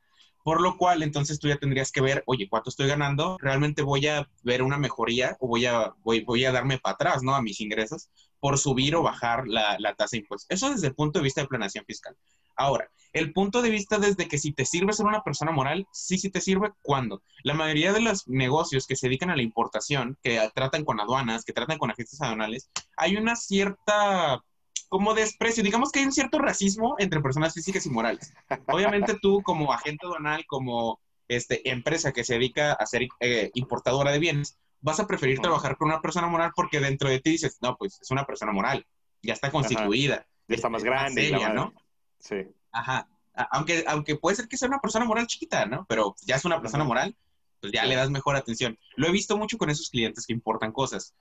Por 0.48 0.62
lo 0.62 0.78
cual, 0.78 1.04
entonces 1.04 1.40
tú 1.40 1.50
ya 1.50 1.58
tendrías 1.58 1.92
que 1.92 2.00
ver, 2.00 2.24
oye, 2.26 2.48
¿cuánto 2.50 2.70
estoy 2.70 2.88
ganando? 2.88 3.38
¿Realmente 3.42 3.82
voy 3.82 4.08
a 4.08 4.30
ver 4.44 4.64
una 4.64 4.78
mejoría 4.78 5.36
o 5.42 5.48
voy 5.50 5.66
a, 5.66 5.94
voy, 6.06 6.24
voy 6.24 6.46
a 6.46 6.54
darme 6.54 6.78
para 6.78 6.94
atrás, 6.94 7.22
¿no? 7.22 7.36
A 7.36 7.42
mis 7.42 7.60
ingresos 7.60 8.10
por 8.40 8.58
subir 8.58 8.96
o 8.96 9.04
bajar 9.04 9.46
la, 9.46 9.76
la 9.78 9.94
tasa 9.94 10.12
de 10.12 10.20
impuestos. 10.20 10.48
Eso 10.50 10.70
desde 10.70 10.88
el 10.88 10.96
punto 10.96 11.20
de 11.20 11.24
vista 11.24 11.42
de 11.42 11.48
planeación 11.48 11.84
fiscal. 11.84 12.16
Ahora, 12.56 12.90
el 13.12 13.34
punto 13.34 13.62
de 13.62 13.70
vista 13.70 14.00
desde 14.00 14.30
que 14.30 14.38
si 14.38 14.54
te 14.54 14.64
sirve 14.64 14.94
ser 14.94 15.06
una 15.06 15.22
persona 15.22 15.52
moral, 15.52 15.86
sí, 15.92 16.18
sí 16.18 16.30
te 16.30 16.40
sirve 16.40 16.72
cuando. 16.82 17.24
La 17.44 17.54
mayoría 17.54 17.92
de 17.92 18.00
los 18.00 18.26
negocios 18.30 18.88
que 18.88 18.96
se 18.96 19.08
dedican 19.08 19.30
a 19.30 19.36
la 19.36 19.44
importación, 19.44 20.18
que 20.24 20.40
tratan 20.56 20.86
con 20.86 21.02
aduanas, 21.02 21.44
que 21.44 21.52
tratan 21.52 21.78
con 21.78 21.92
agentes 21.92 22.22
aduanales, 22.22 22.70
hay 22.96 23.18
una 23.18 23.36
cierta 23.36 24.42
como 24.90 25.14
desprecio, 25.14 25.64
digamos 25.64 25.92
que 25.92 26.00
hay 26.00 26.06
un 26.06 26.12
cierto 26.12 26.40
racismo 26.40 26.96
entre 27.00 27.22
personas 27.22 27.54
físicas 27.54 27.86
y 27.86 27.90
morales. 27.90 28.34
Obviamente 28.68 29.18
tú 29.22 29.42
como 29.44 29.74
agente 29.74 30.06
aduanal, 30.06 30.46
como 30.48 31.00
este, 31.28 31.70
empresa 31.70 32.14
que 32.14 32.24
se 32.24 32.36
dedica 32.36 32.74
a 32.74 32.86
ser 32.86 33.08
eh, 33.20 33.52
importadora 33.54 34.12
de 34.12 34.20
bienes, 34.20 34.58
vas 34.82 35.00
a 35.00 35.08
preferir 35.08 35.40
trabajar 35.40 35.78
con 35.78 35.90
una 35.90 36.02
persona 36.02 36.28
moral 36.28 36.52
porque 36.56 36.80
dentro 36.80 37.10
de 37.10 37.20
ti 37.20 37.32
dices, 37.32 37.58
no, 37.62 37.76
pues 37.78 38.00
es 38.02 38.12
una 38.12 38.26
persona 38.26 38.52
moral, 38.52 38.86
ya 39.22 39.34
está 39.34 39.52
constituida. 39.52 40.26
Ya 40.48 40.56
está 40.56 40.70
más 40.70 40.84
grande. 40.84 41.32
¿no? 41.54 41.74
Sí. 42.20 42.48
Ajá. 42.72 43.10
Aunque, 43.52 43.84
aunque 43.88 44.16
puede 44.16 44.36
ser 44.36 44.48
que 44.48 44.58
sea 44.58 44.68
una 44.68 44.80
persona 44.80 45.06
moral 45.06 45.28
chiquita, 45.28 45.66
¿no? 45.66 45.86
Pero 45.88 46.16
ya 46.24 46.36
es 46.36 46.46
una 46.46 46.60
persona 46.60 46.84
moral, 46.84 47.16
pues 47.60 47.72
ya 47.72 47.86
le 47.86 47.96
das 47.96 48.10
mejor 48.10 48.36
atención. 48.36 48.80
Lo 48.96 49.08
he 49.08 49.12
visto 49.12 49.38
mucho 49.38 49.58
con 49.58 49.70
esos 49.70 49.90
clientes 49.90 50.26
que 50.26 50.34
importan 50.34 50.72
cosas. 50.72 51.14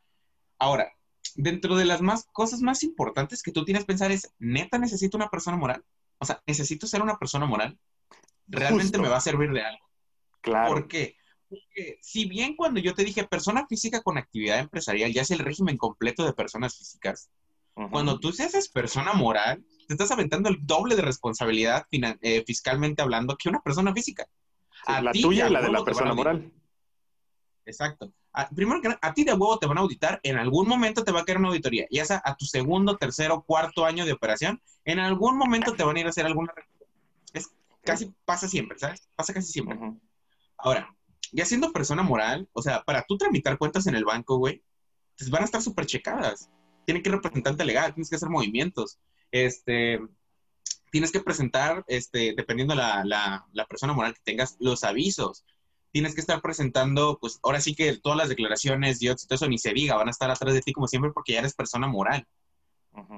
Ahora, 0.58 0.90
dentro 1.36 1.76
de 1.76 1.84
las 1.84 2.00
más 2.00 2.26
cosas 2.32 2.60
más 2.60 2.82
importantes 2.82 3.42
que 3.42 3.52
tú 3.52 3.64
tienes 3.64 3.84
que 3.84 3.88
pensar 3.88 4.10
es, 4.10 4.34
neta, 4.38 4.78
necesito 4.78 5.16
una 5.16 5.28
persona 5.28 5.56
moral. 5.56 5.84
O 6.18 6.24
sea, 6.24 6.42
necesito 6.46 6.86
ser 6.86 7.02
una 7.02 7.18
persona 7.18 7.46
moral. 7.46 7.78
Realmente 8.46 8.98
me 8.98 9.08
va 9.08 9.18
a 9.18 9.20
servir 9.20 9.52
de 9.52 9.62
algo. 9.62 9.84
Claro. 10.40 10.68
¿Por 10.68 10.88
qué? 10.88 11.16
Porque 11.48 11.98
si 12.02 12.26
bien 12.26 12.56
cuando 12.56 12.80
yo 12.80 12.94
te 12.94 13.04
dije 13.04 13.24
persona 13.24 13.66
física 13.66 14.02
con 14.02 14.18
actividad 14.18 14.58
empresarial, 14.58 15.12
ya 15.12 15.22
es 15.22 15.30
el 15.30 15.38
régimen 15.38 15.76
completo 15.76 16.24
de 16.24 16.32
personas 16.32 16.76
físicas, 16.76 17.30
cuando 17.90 18.18
tú 18.18 18.32
seas 18.32 18.68
persona 18.68 19.12
moral, 19.12 19.62
te 19.86 19.94
estás 19.94 20.10
aventando 20.10 20.48
el 20.48 20.56
doble 20.62 20.96
de 20.96 21.02
responsabilidad 21.02 21.86
eh, 21.90 22.42
fiscalmente 22.46 23.02
hablando 23.02 23.36
que 23.36 23.50
una 23.50 23.60
persona 23.60 23.92
física. 23.92 24.26
la 24.88 25.12
tuya 25.12 25.48
y 25.48 25.52
la 25.52 25.60
de 25.60 25.70
la 25.70 25.84
persona 25.84 26.14
moral. 26.14 26.50
Exacto 27.66 28.12
primero 28.54 28.80
que 28.80 28.94
a 29.00 29.14
ti 29.14 29.24
de 29.24 29.32
huevo 29.32 29.58
te 29.58 29.66
van 29.66 29.78
a 29.78 29.80
auditar, 29.80 30.20
en 30.22 30.36
algún 30.36 30.68
momento 30.68 31.04
te 31.04 31.12
va 31.12 31.20
a 31.20 31.24
caer 31.24 31.38
una 31.38 31.48
auditoría, 31.48 31.86
ya 31.90 32.04
sea 32.04 32.20
a 32.24 32.36
tu 32.36 32.44
segundo, 32.44 32.96
tercero, 32.96 33.42
cuarto 33.42 33.84
año 33.84 34.04
de 34.04 34.12
operación, 34.12 34.60
en 34.84 34.98
algún 34.98 35.38
momento 35.38 35.74
te 35.74 35.82
van 35.82 35.96
a 35.96 36.00
ir 36.00 36.06
a 36.06 36.10
hacer 36.10 36.26
alguna... 36.26 36.52
Es, 37.32 37.50
casi 37.82 38.12
pasa 38.24 38.48
siempre, 38.48 38.78
¿sabes? 38.78 39.08
Pasa 39.14 39.32
casi 39.32 39.50
siempre. 39.52 39.78
Ahora, 40.58 40.94
ya 41.32 41.44
siendo 41.44 41.72
persona 41.72 42.02
moral, 42.02 42.48
o 42.52 42.62
sea, 42.62 42.82
para 42.82 43.04
tú 43.08 43.16
tramitar 43.16 43.58
cuentas 43.58 43.86
en 43.86 43.94
el 43.94 44.04
banco, 44.04 44.36
güey, 44.36 44.62
pues 45.16 45.30
van 45.30 45.42
a 45.42 45.46
estar 45.46 45.62
súper 45.62 45.86
checadas. 45.86 46.50
Tiene 46.84 47.02
que 47.02 47.08
ir 47.08 47.14
representante 47.14 47.64
legal, 47.64 47.94
tienes 47.94 48.10
que 48.10 48.16
hacer 48.16 48.28
movimientos. 48.28 48.98
Este, 49.30 49.98
tienes 50.90 51.10
que 51.10 51.20
presentar, 51.20 51.84
este, 51.88 52.34
dependiendo 52.36 52.74
la, 52.74 53.02
la, 53.04 53.46
la 53.52 53.66
persona 53.66 53.94
moral 53.94 54.14
que 54.14 54.20
tengas, 54.24 54.56
los 54.60 54.84
avisos 54.84 55.44
tienes 55.92 56.14
que 56.14 56.20
estar 56.20 56.40
presentando, 56.42 57.18
pues 57.20 57.38
ahora 57.42 57.60
sí 57.60 57.74
que 57.74 57.96
todas 57.98 58.18
las 58.18 58.28
declaraciones, 58.28 59.02
y 59.02 59.06
todo 59.06 59.16
eso 59.30 59.48
ni 59.48 59.58
se 59.58 59.72
diga, 59.72 59.96
van 59.96 60.08
a 60.08 60.10
estar 60.10 60.30
atrás 60.30 60.54
de 60.54 60.60
ti 60.60 60.72
como 60.72 60.88
siempre 60.88 61.12
porque 61.12 61.32
ya 61.32 61.40
eres 61.40 61.54
persona 61.54 61.86
moral. 61.86 62.26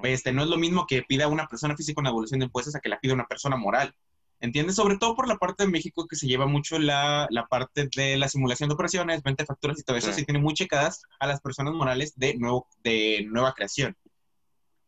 Este, 0.02 0.32
no 0.32 0.42
es 0.42 0.48
lo 0.48 0.56
mismo 0.56 0.86
que 0.86 1.02
pida 1.02 1.28
una 1.28 1.46
persona 1.46 1.76
física 1.76 2.00
una 2.00 2.10
evolución 2.10 2.40
de 2.40 2.46
impuestos 2.46 2.74
a 2.74 2.80
que 2.80 2.88
la 2.88 2.98
pida 2.98 3.14
una 3.14 3.26
persona 3.26 3.56
moral. 3.56 3.94
¿Entiendes? 4.40 4.76
Sobre 4.76 4.98
todo 4.98 5.16
por 5.16 5.26
la 5.26 5.36
parte 5.36 5.64
de 5.64 5.70
México 5.70 6.06
que 6.06 6.14
se 6.14 6.28
lleva 6.28 6.46
mucho 6.46 6.78
la, 6.78 7.26
la 7.30 7.46
parte 7.46 7.88
de 7.96 8.16
la 8.16 8.28
simulación 8.28 8.68
de 8.68 8.74
operaciones, 8.74 9.22
venta 9.22 9.42
de 9.42 9.46
facturas 9.46 9.80
y 9.80 9.82
todo 9.82 9.96
eso, 9.96 10.12
sí. 10.12 10.24
tiene 10.24 10.40
muy 10.40 10.54
checadas 10.54 11.02
a 11.18 11.26
las 11.26 11.40
personas 11.40 11.74
morales 11.74 12.12
de, 12.16 12.34
nuevo, 12.36 12.68
de 12.84 13.26
nueva 13.28 13.52
creación. 13.52 13.96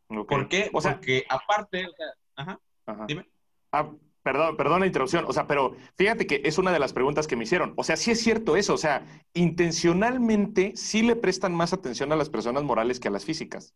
¿Por 0.07 0.49
qué? 0.49 0.71
O 0.73 0.81
sea, 0.81 0.95
Porque 0.95 1.25
aparte, 1.29 1.89
ajá, 2.37 2.61
dime. 3.07 3.29
Ah, 3.73 3.91
Perdón, 4.23 4.57
perdón 4.57 4.81
la 4.81 4.87
interrupción, 4.87 5.25
o 5.27 5.33
sea, 5.33 5.47
pero 5.47 5.75
fíjate 5.97 6.27
que 6.27 6.43
es 6.45 6.59
una 6.59 6.73
de 6.73 6.79
las 6.79 6.93
preguntas 6.93 7.27
que 7.27 7.37
me 7.37 7.45
hicieron. 7.45 7.73
O 7.77 7.85
sea, 7.85 7.97
sí 7.97 8.11
es 8.11 8.21
cierto 8.21 8.55
eso, 8.55 8.75
o 8.75 8.79
sea, 8.79 9.07
intencionalmente 9.33 10.73
sí 10.77 11.03
le 11.03 11.17
prestan 11.17 11.55
más 11.55 11.73
atención 11.73 12.13
a 12.13 12.17
las 12.17 12.29
personas 12.29 12.63
morales 12.63 13.01
que 13.01 13.09
a 13.09 13.11
las 13.11 13.25
físicas. 13.25 13.75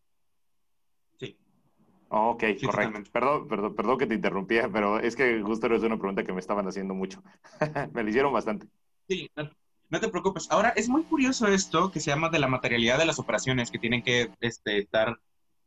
Sí. 1.19 1.35
ok, 2.09 2.43
correcto. 2.63 3.11
Perdón, 3.11 3.47
perdón, 3.47 3.75
perdón 3.75 3.97
que 3.97 4.05
te 4.05 4.13
interrumpía, 4.13 4.69
pero 4.71 4.99
es 4.99 5.15
que 5.15 5.41
justo 5.41 5.65
es 5.73 5.81
una 5.81 5.97
pregunta 5.97 6.23
que 6.23 6.33
me 6.33 6.39
estaban 6.39 6.67
haciendo 6.67 6.93
mucho. 6.93 7.23
me 7.93 8.03
la 8.03 8.09
hicieron 8.09 8.31
bastante. 8.31 8.67
Sí, 9.07 9.31
no, 9.89 9.99
te 9.99 10.09
preocupes. 10.09 10.47
Ahora, 10.51 10.69
es 10.75 10.89
muy 10.89 11.03
curioso 11.03 11.47
esto 11.47 11.91
que 11.91 11.99
se 11.99 12.11
llama 12.11 12.29
de 12.29 12.37
la 12.37 12.47
materialidad 12.47 12.99
de 12.99 13.05
las 13.05 13.17
operaciones 13.17 13.71
que 13.71 13.79
tienen 13.79 14.03
que 14.03 14.29
este, 14.41 14.77
estar 14.77 15.17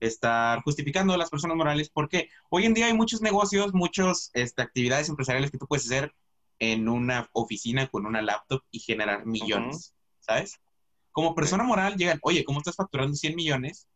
estar 0.01 0.63
justificando 0.63 1.13
a 1.13 1.17
las 1.19 1.31
personas 1.31 1.57
morales, 1.57 1.91
porque 1.91 2.29
hoy 2.51 2.67
en 2.67 2.75
día 2.75 2.87
hay 2.87 2.95
muchos 2.95 3.21
negocios, 3.21 3.75
muchas 3.75 4.31
este, 4.35 4.63
actividades 4.63 5.09
empresariales 5.09 5.51
que 5.51 5.59
tú 5.59 5.67
puedes 5.67 5.87
hacer 5.87 6.15
en 6.59 6.89
una 6.89 7.29
oficina 7.33 7.87
con 7.89 8.07
una 8.07 8.23
laptop 8.23 8.63
y 8.71 8.81
generar 8.81 9.27
millones, 9.27 9.95
¿sabes? 10.21 10.61
Como 11.13 11.35
persona 11.35 11.65
moral 11.65 11.97
llegan, 11.97 12.19
oye, 12.23 12.45
¿cómo 12.45 12.59
estás 12.59 12.77
facturando 12.77 13.15
100 13.15 13.35
millones? 13.35 13.89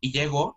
Y 0.00 0.12
llego 0.12 0.56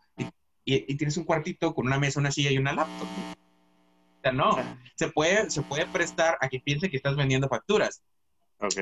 y, 0.65 0.95
tienes 0.95 1.17
un 1.17 1.23
cuartito 1.23 1.73
con 1.73 1.87
una 1.87 1.97
mesa, 1.97 2.19
una 2.19 2.31
silla 2.31 2.51
y 2.51 2.57
una 2.57 2.73
laptop. 2.73 3.07
O 3.07 4.21
sea, 4.21 4.31
no, 4.31 4.57
se 4.95 5.09
puede, 5.09 5.49
se 5.49 5.61
puede 5.61 5.85
prestar 5.87 6.37
a 6.41 6.49
que 6.49 6.59
piense 6.59 6.89
que 6.89 6.97
estás 6.97 7.15
vendiendo 7.15 7.47
facturas. 7.47 8.03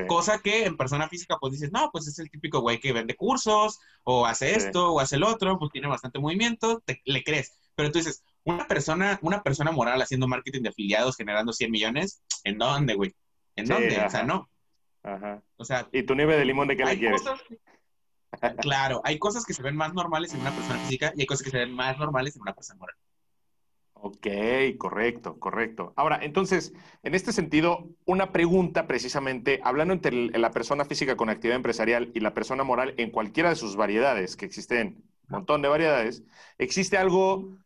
Cosa 0.08 0.40
que 0.40 0.64
en 0.64 0.76
persona 0.76 1.08
física, 1.08 1.36
pues 1.40 1.52
dices, 1.52 1.70
no, 1.70 1.90
pues 1.92 2.08
es 2.08 2.18
el 2.18 2.30
típico 2.30 2.60
güey 2.60 2.80
que 2.80 2.92
vende 2.92 3.14
cursos, 3.14 3.78
o 4.02 4.26
hace 4.26 4.56
esto, 4.56 4.92
o 4.92 5.00
hace 5.00 5.16
el 5.16 5.22
otro, 5.22 5.56
pues 5.58 5.70
tiene 5.70 5.86
bastante 5.86 6.18
movimiento, 6.18 6.82
te, 6.84 7.00
le 7.04 7.22
crees. 7.22 7.56
Pero 7.76 7.92
tú 7.92 7.98
dices, 7.98 8.24
una 8.42 8.66
persona, 8.66 9.20
una 9.22 9.42
persona 9.42 9.70
moral 9.70 10.02
haciendo 10.02 10.26
marketing 10.26 10.62
de 10.62 10.70
afiliados 10.70 11.16
generando 11.16 11.52
100 11.52 11.70
millones, 11.70 12.22
¿en 12.42 12.58
dónde, 12.58 12.94
güey? 12.94 13.14
¿En 13.54 13.66
dónde? 13.66 14.00
O 14.04 14.10
sea, 14.10 14.24
no. 14.24 14.50
Ajá. 15.04 15.42
O 15.56 15.64
sea, 15.64 15.88
¿y 15.92 16.02
tu 16.02 16.16
nieve 16.16 16.36
de 16.36 16.44
limón 16.44 16.66
de 16.66 16.76
qué 16.76 16.84
le 16.84 16.98
quieres? 16.98 17.22
claro, 18.60 19.00
hay 19.04 19.18
cosas 19.18 19.44
que 19.44 19.54
se 19.54 19.62
ven 19.62 19.76
más 19.76 19.94
normales 19.94 20.34
en 20.34 20.40
una 20.40 20.50
persona 20.50 20.78
física 20.80 21.12
y 21.14 21.20
hay 21.20 21.26
cosas 21.26 21.44
que 21.44 21.50
se 21.50 21.58
ven 21.58 21.72
más 21.72 21.96
normales 21.98 22.34
en 22.34 22.42
una 22.42 22.54
persona 22.54 22.78
moral. 22.80 22.96
Ok, 24.00 24.26
correcto, 24.78 25.40
correcto. 25.40 25.92
Ahora, 25.96 26.20
entonces, 26.22 26.72
en 27.02 27.14
este 27.16 27.32
sentido, 27.32 27.88
una 28.04 28.30
pregunta 28.30 28.86
precisamente, 28.86 29.60
hablando 29.64 29.92
entre 29.92 30.12
la 30.38 30.52
persona 30.52 30.84
física 30.84 31.16
con 31.16 31.30
actividad 31.30 31.56
empresarial 31.56 32.12
y 32.14 32.20
la 32.20 32.32
persona 32.32 32.62
moral 32.62 32.94
en 32.96 33.10
cualquiera 33.10 33.50
de 33.50 33.56
sus 33.56 33.74
variedades, 33.74 34.36
que 34.36 34.46
existen 34.46 35.02
un 35.28 35.28
montón 35.28 35.62
de 35.62 35.68
variedades, 35.68 36.22
existe 36.58 36.96
algo 36.96 37.58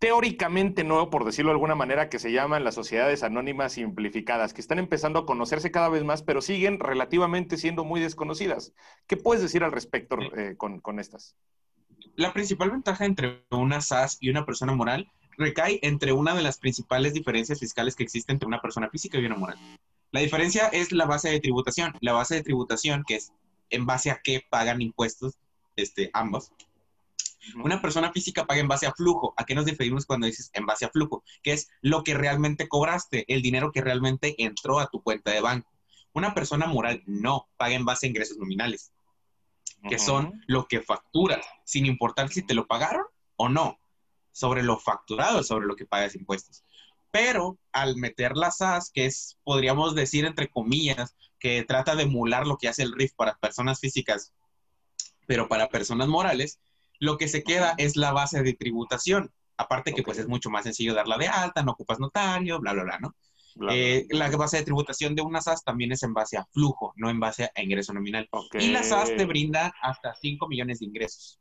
teóricamente 0.00 0.82
nuevo, 0.82 1.08
por 1.08 1.24
decirlo 1.24 1.50
de 1.50 1.54
alguna 1.54 1.76
manera, 1.76 2.08
que 2.08 2.18
se 2.18 2.32
llaman 2.32 2.64
las 2.64 2.74
sociedades 2.74 3.22
anónimas 3.22 3.74
simplificadas, 3.74 4.52
que 4.52 4.62
están 4.62 4.80
empezando 4.80 5.20
a 5.20 5.26
conocerse 5.26 5.70
cada 5.70 5.88
vez 5.88 6.02
más, 6.02 6.22
pero 6.22 6.40
siguen 6.40 6.80
relativamente 6.80 7.58
siendo 7.58 7.84
muy 7.84 8.00
desconocidas. 8.00 8.72
¿Qué 9.06 9.16
puedes 9.16 9.42
decir 9.42 9.62
al 9.62 9.72
respecto 9.72 10.16
eh, 10.36 10.56
con, 10.56 10.80
con 10.80 10.98
estas? 10.98 11.36
La 12.16 12.32
principal 12.32 12.70
ventaja 12.70 13.04
entre 13.04 13.44
una 13.50 13.80
SAS 13.80 14.16
y 14.20 14.30
una 14.30 14.44
persona 14.44 14.74
moral 14.74 15.12
recae 15.40 15.80
entre 15.82 16.12
una 16.12 16.34
de 16.34 16.42
las 16.42 16.58
principales 16.58 17.14
diferencias 17.14 17.58
fiscales 17.58 17.96
que 17.96 18.04
existe 18.04 18.30
entre 18.30 18.46
una 18.46 18.60
persona 18.60 18.88
física 18.88 19.18
y 19.18 19.26
una 19.26 19.36
moral. 19.36 19.58
La 20.12 20.20
diferencia 20.20 20.68
es 20.68 20.92
la 20.92 21.06
base 21.06 21.30
de 21.30 21.40
tributación. 21.40 21.94
La 22.00 22.12
base 22.12 22.36
de 22.36 22.42
tributación, 22.42 23.04
que 23.06 23.16
es 23.16 23.32
en 23.70 23.86
base 23.86 24.10
a 24.10 24.20
qué 24.22 24.44
pagan 24.48 24.82
impuestos 24.82 25.38
este, 25.76 26.10
ambos. 26.12 26.52
Una 27.56 27.80
persona 27.80 28.12
física 28.12 28.44
paga 28.44 28.60
en 28.60 28.68
base 28.68 28.86
a 28.86 28.92
flujo. 28.92 29.32
¿A 29.36 29.44
qué 29.44 29.54
nos 29.54 29.64
diferimos 29.64 30.04
cuando 30.04 30.26
dices 30.26 30.50
en 30.52 30.66
base 30.66 30.84
a 30.84 30.90
flujo? 30.90 31.24
Que 31.42 31.52
es 31.52 31.70
lo 31.80 32.04
que 32.04 32.14
realmente 32.14 32.68
cobraste, 32.68 33.24
el 33.32 33.40
dinero 33.40 33.72
que 33.72 33.80
realmente 33.80 34.34
entró 34.38 34.78
a 34.78 34.88
tu 34.88 35.02
cuenta 35.02 35.30
de 35.30 35.40
banco. 35.40 35.70
Una 36.12 36.34
persona 36.34 36.66
moral 36.66 37.02
no 37.06 37.48
paga 37.56 37.74
en 37.74 37.84
base 37.84 38.06
a 38.06 38.08
ingresos 38.10 38.36
nominales, 38.36 38.92
que 39.88 39.98
son 39.98 40.42
lo 40.46 40.66
que 40.66 40.82
facturas, 40.82 41.46
sin 41.64 41.86
importar 41.86 42.28
si 42.28 42.42
te 42.42 42.52
lo 42.52 42.66
pagaron 42.66 43.04
o 43.36 43.48
no 43.48 43.79
sobre 44.32 44.62
lo 44.62 44.78
facturado, 44.78 45.42
sobre 45.42 45.66
lo 45.66 45.76
que 45.76 45.86
pagas 45.86 46.14
impuestos. 46.14 46.64
Pero 47.10 47.58
al 47.72 47.96
meter 47.96 48.36
las 48.36 48.58
SAS, 48.58 48.90
que 48.92 49.06
es, 49.06 49.38
podríamos 49.42 49.94
decir, 49.94 50.24
entre 50.24 50.48
comillas, 50.48 51.16
que 51.38 51.64
trata 51.64 51.96
de 51.96 52.04
emular 52.04 52.46
lo 52.46 52.56
que 52.56 52.68
hace 52.68 52.82
el 52.82 52.92
RIF 52.92 53.14
para 53.14 53.36
personas 53.38 53.80
físicas, 53.80 54.32
pero 55.26 55.48
para 55.48 55.68
personas 55.68 56.08
morales, 56.08 56.60
lo 56.98 57.16
que 57.16 57.28
se 57.28 57.42
queda 57.42 57.74
es 57.78 57.96
la 57.96 58.12
base 58.12 58.42
de 58.42 58.54
tributación. 58.54 59.32
Aparte 59.56 59.92
que 59.92 60.02
pues 60.02 60.18
es 60.18 60.28
mucho 60.28 60.50
más 60.50 60.64
sencillo 60.64 60.94
darla 60.94 61.18
de 61.18 61.28
alta, 61.28 61.62
no 61.62 61.72
ocupas 61.72 61.98
notario, 61.98 62.60
bla, 62.60 62.72
bla, 62.72 62.84
bla, 62.84 62.98
¿no? 62.98 63.14
Eh, 63.70 64.06
la 64.10 64.30
base 64.30 64.58
de 64.58 64.64
tributación 64.64 65.14
de 65.14 65.22
una 65.22 65.40
SAS 65.40 65.64
también 65.64 65.92
es 65.92 66.02
en 66.02 66.14
base 66.14 66.36
a 66.36 66.46
flujo, 66.46 66.92
no 66.96 67.10
en 67.10 67.20
base 67.20 67.50
a 67.54 67.62
ingreso 67.62 67.92
nominal. 67.92 68.28
Y 68.54 68.68
la 68.68 68.82
SAS 68.82 69.16
te 69.16 69.24
brinda 69.26 69.74
hasta 69.82 70.14
5 70.14 70.46
millones 70.48 70.78
de 70.78 70.86
ingresos. 70.86 71.40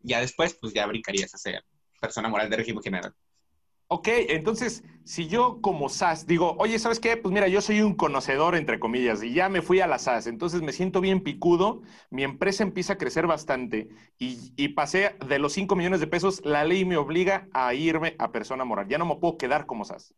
Ya 0.00 0.20
después, 0.20 0.56
pues 0.60 0.72
ya 0.72 0.86
brincarías 0.86 1.34
a 1.34 1.36
hacer 1.36 1.64
persona 2.06 2.28
moral 2.28 2.50
de 2.50 2.56
régimen 2.56 2.82
general. 2.82 3.14
Ok, 3.88 4.08
entonces, 4.08 4.82
si 5.04 5.28
yo 5.28 5.60
como 5.60 5.88
SAS 5.88 6.26
digo, 6.26 6.56
oye, 6.58 6.78
¿sabes 6.78 7.00
qué? 7.00 7.16
Pues 7.18 7.32
mira, 7.34 7.48
yo 7.48 7.60
soy 7.60 7.82
un 7.82 7.94
conocedor, 7.94 8.56
entre 8.56 8.80
comillas, 8.80 9.22
y 9.22 9.34
ya 9.34 9.48
me 9.50 9.60
fui 9.60 9.80
a 9.80 9.86
la 9.86 9.98
SAS, 9.98 10.26
entonces 10.26 10.62
me 10.62 10.72
siento 10.72 11.02
bien 11.02 11.22
picudo, 11.22 11.82
mi 12.10 12.24
empresa 12.24 12.62
empieza 12.62 12.94
a 12.94 12.98
crecer 12.98 13.26
bastante 13.26 13.88
y, 14.18 14.68
pasé 14.68 15.16
de 15.28 15.38
los 15.38 15.52
5 15.52 15.76
millones 15.76 16.00
de 16.00 16.06
pesos, 16.06 16.40
la 16.44 16.64
ley 16.64 16.84
me 16.84 16.96
obliga 16.96 17.46
a 17.52 17.74
irme 17.74 18.16
a 18.18 18.32
persona 18.32 18.64
moral, 18.64 18.88
ya 18.88 18.98
no 18.98 19.06
me 19.06 19.16
puedo 19.16 19.36
quedar 19.36 19.66
como 19.66 19.84
SAS. 19.84 20.14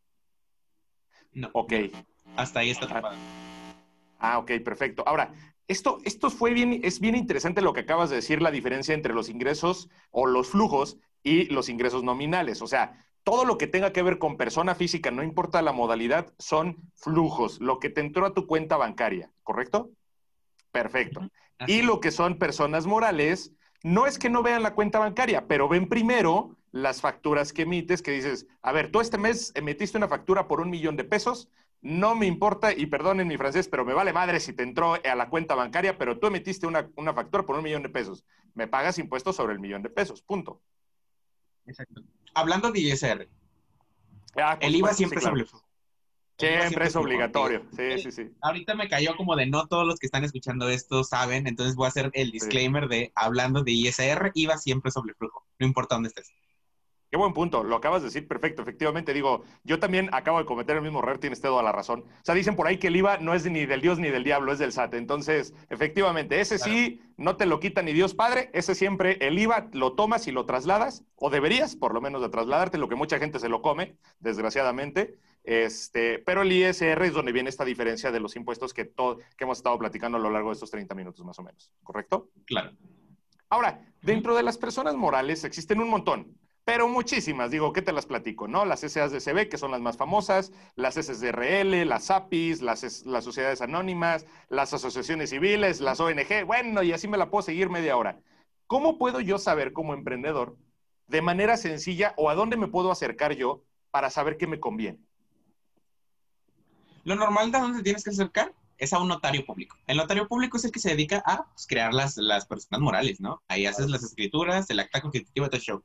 No. 1.33 1.51
Ok. 1.53 1.73
Hasta 2.37 2.61
ahí 2.61 2.71
está 2.71 2.87
tapada. 2.87 3.17
Ah, 4.19 4.39
ok, 4.39 4.53
perfecto. 4.65 5.03
Ahora, 5.07 5.33
esto, 5.69 5.99
esto 6.05 6.31
fue 6.31 6.53
bien, 6.53 6.81
es 6.85 7.01
bien 7.01 7.17
interesante 7.17 7.61
lo 7.61 7.73
que 7.73 7.81
acabas 7.81 8.11
de 8.11 8.17
decir, 8.17 8.41
la 8.41 8.53
diferencia 8.53 8.95
entre 8.95 9.13
los 9.13 9.29
ingresos 9.29 9.91
o 10.13 10.27
los 10.27 10.49
flujos 10.49 10.99
y 11.27 11.47
los 11.47 11.69
ingresos 11.69 12.05
nominales. 12.05 12.63
O 12.63 12.69
sea, 12.69 13.05
todo 13.25 13.45
lo 13.45 13.59
que 13.59 13.67
tenga 13.67 13.93
que 13.93 14.05
ver 14.05 14.19
con 14.19 14.37
persona 14.37 14.77
física, 14.77 15.11
no 15.11 15.25
importa 15.25 15.61
la 15.61 15.73
modalidad, 15.73 16.33
son 16.39 16.77
flujos, 16.95 17.61
lo 17.61 17.81
que 17.81 17.91
te 17.91 18.01
entró 18.01 18.27
a 18.27 18.33
tu 18.33 18.47
cuenta 18.47 18.77
bancaria, 18.77 19.33
¿correcto? 19.43 19.91
Perfecto. 20.71 21.29
Y 21.67 21.83
lo 21.83 21.99
que 21.99 22.13
son 22.13 22.39
personas 22.39 22.87
morales, 22.87 23.53
no 23.83 24.07
es 24.07 24.21
que 24.21 24.31
no 24.31 24.45
vean 24.45 24.63
la 24.63 24.75
cuenta 24.75 25.01
bancaria, 25.01 25.49
pero 25.49 25.69
ven 25.69 25.89
primero 25.89 26.57
las 26.71 27.01
facturas 27.01 27.53
que 27.53 27.63
emites, 27.63 28.03
que 28.03 28.13
dices, 28.13 28.47
a 28.63 28.71
ver, 28.71 28.93
tú 28.93 29.01
este 29.01 29.19
mes 29.19 29.51
emitiste 29.57 29.99
una 29.99 30.07
factura 30.07 30.47
por 30.47 30.61
un 30.61 30.71
millón 30.71 30.97
de 30.97 31.03
pesos, 31.03 31.49
no 31.81 32.15
me 32.15 32.27
importa, 32.27 32.73
y 32.73 32.87
perdonen 32.87 33.27
mi 33.27 33.37
francés, 33.37 33.67
pero 33.67 33.85
me 33.85 33.95
vale 33.95 34.13
madre 34.13 34.39
si 34.39 34.53
te 34.53 34.63
entró 34.63 34.95
a 34.95 35.15
la 35.17 35.29
cuenta 35.29 35.57
bancaria, 35.57 35.99
pero 35.99 36.21
tú 36.21 36.29
emitiste 36.29 36.69
una, 36.69 36.89
una 36.95 37.15
factura 37.15 37.45
por 37.45 37.57
un 37.57 37.65
millón 37.65 37.83
de 37.83 37.89
pesos. 37.89 38.25
Me 38.55 38.69
pagas 38.69 38.99
impuestos 39.01 39.35
sobre 39.35 39.55
el 39.55 39.59
millón 39.59 39.83
de 39.83 39.91
pesos, 39.91 40.23
punto. 40.23 40.63
Exacto. 41.67 42.03
Hablando 42.35 42.71
de 42.71 42.81
ISR, 42.81 43.29
ah, 44.37 44.59
el 44.61 44.77
IVA 44.77 44.93
siempre 44.93 45.19
es 45.19 45.27
obligatorio. 45.27 45.67
Siempre 46.39 46.87
es 46.87 46.97
obligatorio. 46.97 47.67
Sí, 47.75 47.99
sí, 47.99 48.13
sí. 48.13 48.31
Ahorita 48.43 48.75
me 48.75 48.89
cayó 48.89 49.17
como 49.17 49.37
de 49.37 49.47
no 49.47 49.67
todos 49.67 49.87
los 49.87 49.99
que 49.99 50.07
están 50.07 50.23
escuchando 50.25 50.69
esto 50.69 51.03
saben, 51.03 51.47
entonces 51.47 51.77
voy 51.77 51.87
a 51.87 51.89
hacer 51.89 52.11
el 52.13 52.31
disclaimer 52.31 52.89
de 52.89 53.11
hablando 53.15 53.63
de 53.63 53.73
ISR, 53.73 54.33
IVA 54.35 54.59
siempre 54.59 54.89
es 54.89 54.95
sobre 54.95 55.15
flujo, 55.15 55.47
no 55.59 55.67
importa 55.67 55.95
dónde 55.95 56.09
estés. 56.09 56.31
Qué 57.11 57.17
buen 57.17 57.33
punto, 57.33 57.63
lo 57.63 57.77
acabas 57.77 58.03
de 58.03 58.09
decir 58.09 58.27
perfecto. 58.27 58.63
Efectivamente, 58.63 59.15
digo, 59.15 59.45
yo 59.63 59.79
también 59.79 60.09
acabo 60.13 60.39
de 60.39 60.45
cometer 60.45 60.77
el 60.77 60.83
mismo 60.83 60.99
error, 60.99 61.19
tienes 61.19 61.41
toda 61.41 61.63
la 61.63 61.71
razón. 61.71 62.01
O 62.01 62.25
sea, 62.25 62.35
dicen 62.35 62.57
por 62.57 62.67
ahí 62.67 62.79
que 62.79 62.89
el 62.89 62.97
IVA 62.97 63.19
no 63.19 63.33
es 63.33 63.49
ni 63.49 63.65
del 63.65 63.81
Dios 63.81 64.01
ni 64.01 64.11
del 64.11 64.25
diablo, 64.25 64.53
es 64.53 64.59
del 64.59 64.73
SAT. 64.73 64.95
Entonces, 64.95 65.55
efectivamente, 65.71 66.41
ese 66.41 66.59
sí 66.59 67.01
no 67.17 67.37
te 67.37 67.47
lo 67.47 67.61
quita 67.61 67.83
ni 67.83 67.93
Dios 67.93 68.15
Padre, 68.15 68.51
ese 68.53 68.75
siempre 68.75 69.19
el 69.21 69.39
IVA 69.39 69.69
lo 69.73 69.93
tomas 69.93 70.27
y 70.27 70.33
lo 70.33 70.47
trasladas, 70.47 71.05
o 71.15 71.31
deberías 71.31 71.77
por 71.77 71.95
lo 71.95 72.01
menos 72.01 72.23
de 72.23 72.29
trasladarte, 72.29 72.77
lo 72.77 72.89
que 72.89 72.97
mucha 72.97 73.19
gente 73.19 73.39
se 73.39 73.49
lo 73.49 73.63
come, 73.63 73.97
desgraciadamente. 74.19 75.17
Este, 75.45 76.19
pero 76.19 76.43
el 76.43 76.51
ISR 76.51 77.05
es 77.05 77.13
donde 77.13 77.31
viene 77.31 77.51
esta 77.51 77.65
diferencia 77.65 78.11
de 78.11 78.19
los 78.19 78.35
impuestos 78.35 78.75
que, 78.75 78.89
que 78.89 79.45
hemos 79.45 79.59
estado 79.59 79.79
platicando 79.79 80.19
a 80.19 80.21
lo 80.21 80.31
largo 80.31 80.49
de 80.49 80.55
estos 80.55 80.73
30 80.73 80.93
minutos 80.97 81.25
más 81.25 81.39
o 81.39 81.45
menos, 81.45 81.71
¿correcto? 81.85 82.31
Claro. 82.47 82.73
Ahora, 83.49 83.81
dentro 84.03 84.35
de 84.35 84.43
las 84.43 84.59
personas 84.59 84.97
morales 84.97 85.45
existen 85.45 85.79
un 85.79 85.89
montón 85.89 86.37
pero 86.67 86.89
muchísimas. 86.89 87.53
Digo, 87.53 87.73
¿qué 87.73 87.81
te 87.81 87.93
las 87.93 88.07
platico? 88.07 88.49
¿No? 88.49 88.65
Las 88.65 88.81
SAs 88.81 89.13
de 89.13 89.21
CB, 89.21 89.49
que 89.49 89.57
son 89.57 89.71
las 89.71 89.81
más 89.81 89.97
famosas, 89.97 90.51
las 90.75 90.97
SSRL, 90.97 91.87
las 91.89 92.11
APIs, 92.11 92.61
las, 92.61 93.07
las 93.07 93.23
sociedades 93.23 93.61
anónimas, 93.61 94.27
las 94.49 94.75
asociaciones 94.75 95.31
civiles, 95.31 95.81
las 95.81 96.01
ONG, 96.01 96.45
bueno, 96.45 96.83
y 96.83 96.93
así 96.93 97.07
me 97.07 97.19
la 97.19 97.31
puedo 97.31 97.43
seguir 97.43 97.71
media 97.71 97.97
hora. 97.97 98.19
¿Cómo 98.67 98.99
puedo 98.99 99.21
yo 99.21 99.39
saber 99.39 99.73
como 99.73 99.95
emprendedor, 99.95 100.57
de 101.07 101.23
manera 101.23 101.57
sencilla, 101.57 102.15
o 102.17 102.31
a 102.31 102.35
dónde 102.35 102.57
me 102.57 102.67
puedo 102.67 102.91
acercar 102.91 103.37
yo 103.37 103.63
para 103.93 104.11
saber 104.11 104.37
qué 104.37 104.49
me 104.49 104.59
conviene? 104.59 104.99
Lo 107.05 107.15
normal 107.15 107.53
de 107.53 107.61
dónde 107.61 107.85
tienes 107.85 108.03
que 108.03 108.11
acercar 108.11 108.53
es 108.77 108.93
a 108.93 108.99
un 108.99 109.07
notario 109.07 109.47
público. 109.47 109.77
El 109.87 109.99
notario 109.99 110.27
público 110.27 110.57
es 110.57 110.65
el 110.65 110.73
que 110.73 110.81
se 110.81 110.91
dedica 110.91 111.23
a 111.27 111.45
pues, 111.45 111.69
crear 111.69 111.95
las, 111.95 112.17
las 112.17 112.45
personas 112.45 112.81
morales, 112.81 113.21
¿no? 113.21 113.41
Ahí 113.47 113.67
haces 113.67 113.89
las 113.89 114.03
escrituras, 114.03 114.69
el 114.69 114.81
acta 114.81 115.01
constitutivo, 115.01 115.47
todo 115.47 115.59
el 115.59 115.63
show. 115.63 115.85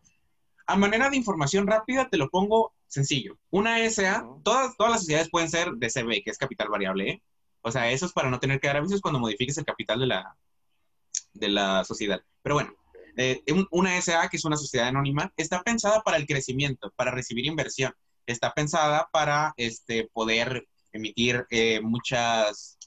A 0.71 0.77
manera 0.77 1.09
de 1.09 1.17
información 1.17 1.67
rápida, 1.67 2.07
te 2.07 2.15
lo 2.15 2.29
pongo 2.29 2.73
sencillo. 2.87 3.37
Una 3.49 3.77
SA, 3.89 4.25
todas, 4.41 4.77
todas 4.77 4.93
las 4.93 5.01
sociedades 5.01 5.29
pueden 5.29 5.49
ser 5.49 5.71
de 5.73 5.89
CB, 5.89 6.23
que 6.23 6.29
es 6.29 6.37
capital 6.37 6.69
variable. 6.69 7.09
¿eh? 7.09 7.23
O 7.61 7.73
sea, 7.73 7.91
eso 7.91 8.05
es 8.05 8.13
para 8.13 8.29
no 8.29 8.39
tener 8.39 8.61
que 8.61 8.67
dar 8.67 8.77
avisos 8.77 9.01
cuando 9.01 9.19
modifiques 9.19 9.57
el 9.57 9.65
capital 9.65 9.99
de 9.99 10.07
la, 10.07 10.37
de 11.33 11.49
la 11.49 11.83
sociedad. 11.83 12.21
Pero 12.41 12.55
bueno, 12.55 12.73
eh, 13.17 13.43
una 13.71 14.01
SA, 14.01 14.29
que 14.29 14.37
es 14.37 14.45
una 14.45 14.55
sociedad 14.55 14.87
anónima, 14.87 15.33
está 15.35 15.61
pensada 15.61 16.03
para 16.03 16.15
el 16.15 16.25
crecimiento, 16.25 16.89
para 16.95 17.11
recibir 17.11 17.45
inversión. 17.45 17.93
Está 18.25 18.53
pensada 18.53 19.09
para 19.11 19.53
este, 19.57 20.09
poder 20.13 20.69
emitir 20.93 21.47
eh, 21.49 21.81
muchas 21.81 22.77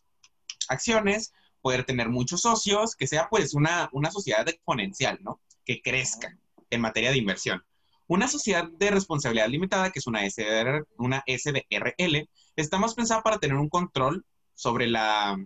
acciones, 0.71 1.35
poder 1.61 1.85
tener 1.85 2.09
muchos 2.09 2.41
socios, 2.41 2.97
que 2.97 3.07
sea 3.07 3.29
pues 3.29 3.53
una, 3.53 3.91
una 3.93 4.11
sociedad 4.11 4.49
exponencial, 4.49 5.19
¿no? 5.21 5.43
Que 5.67 5.83
crezca 5.83 6.35
en 6.71 6.81
materia 6.81 7.11
de 7.11 7.19
inversión. 7.19 7.63
Una 8.07 8.29
sociedad 8.29 8.69
de 8.69 8.91
responsabilidad 8.91 9.49
limitada, 9.49 9.91
que 9.91 9.99
es 9.99 10.07
una, 10.07 10.29
SDR, 10.29 10.87
una 10.99 11.25
SDRL, 11.27 12.29
está 12.57 12.79
más 12.79 12.95
pensada 12.95 13.23
para 13.23 13.39
tener 13.39 13.57
un 13.57 13.69
control 13.69 14.25
sobre 14.55 14.87
la, 14.87 15.37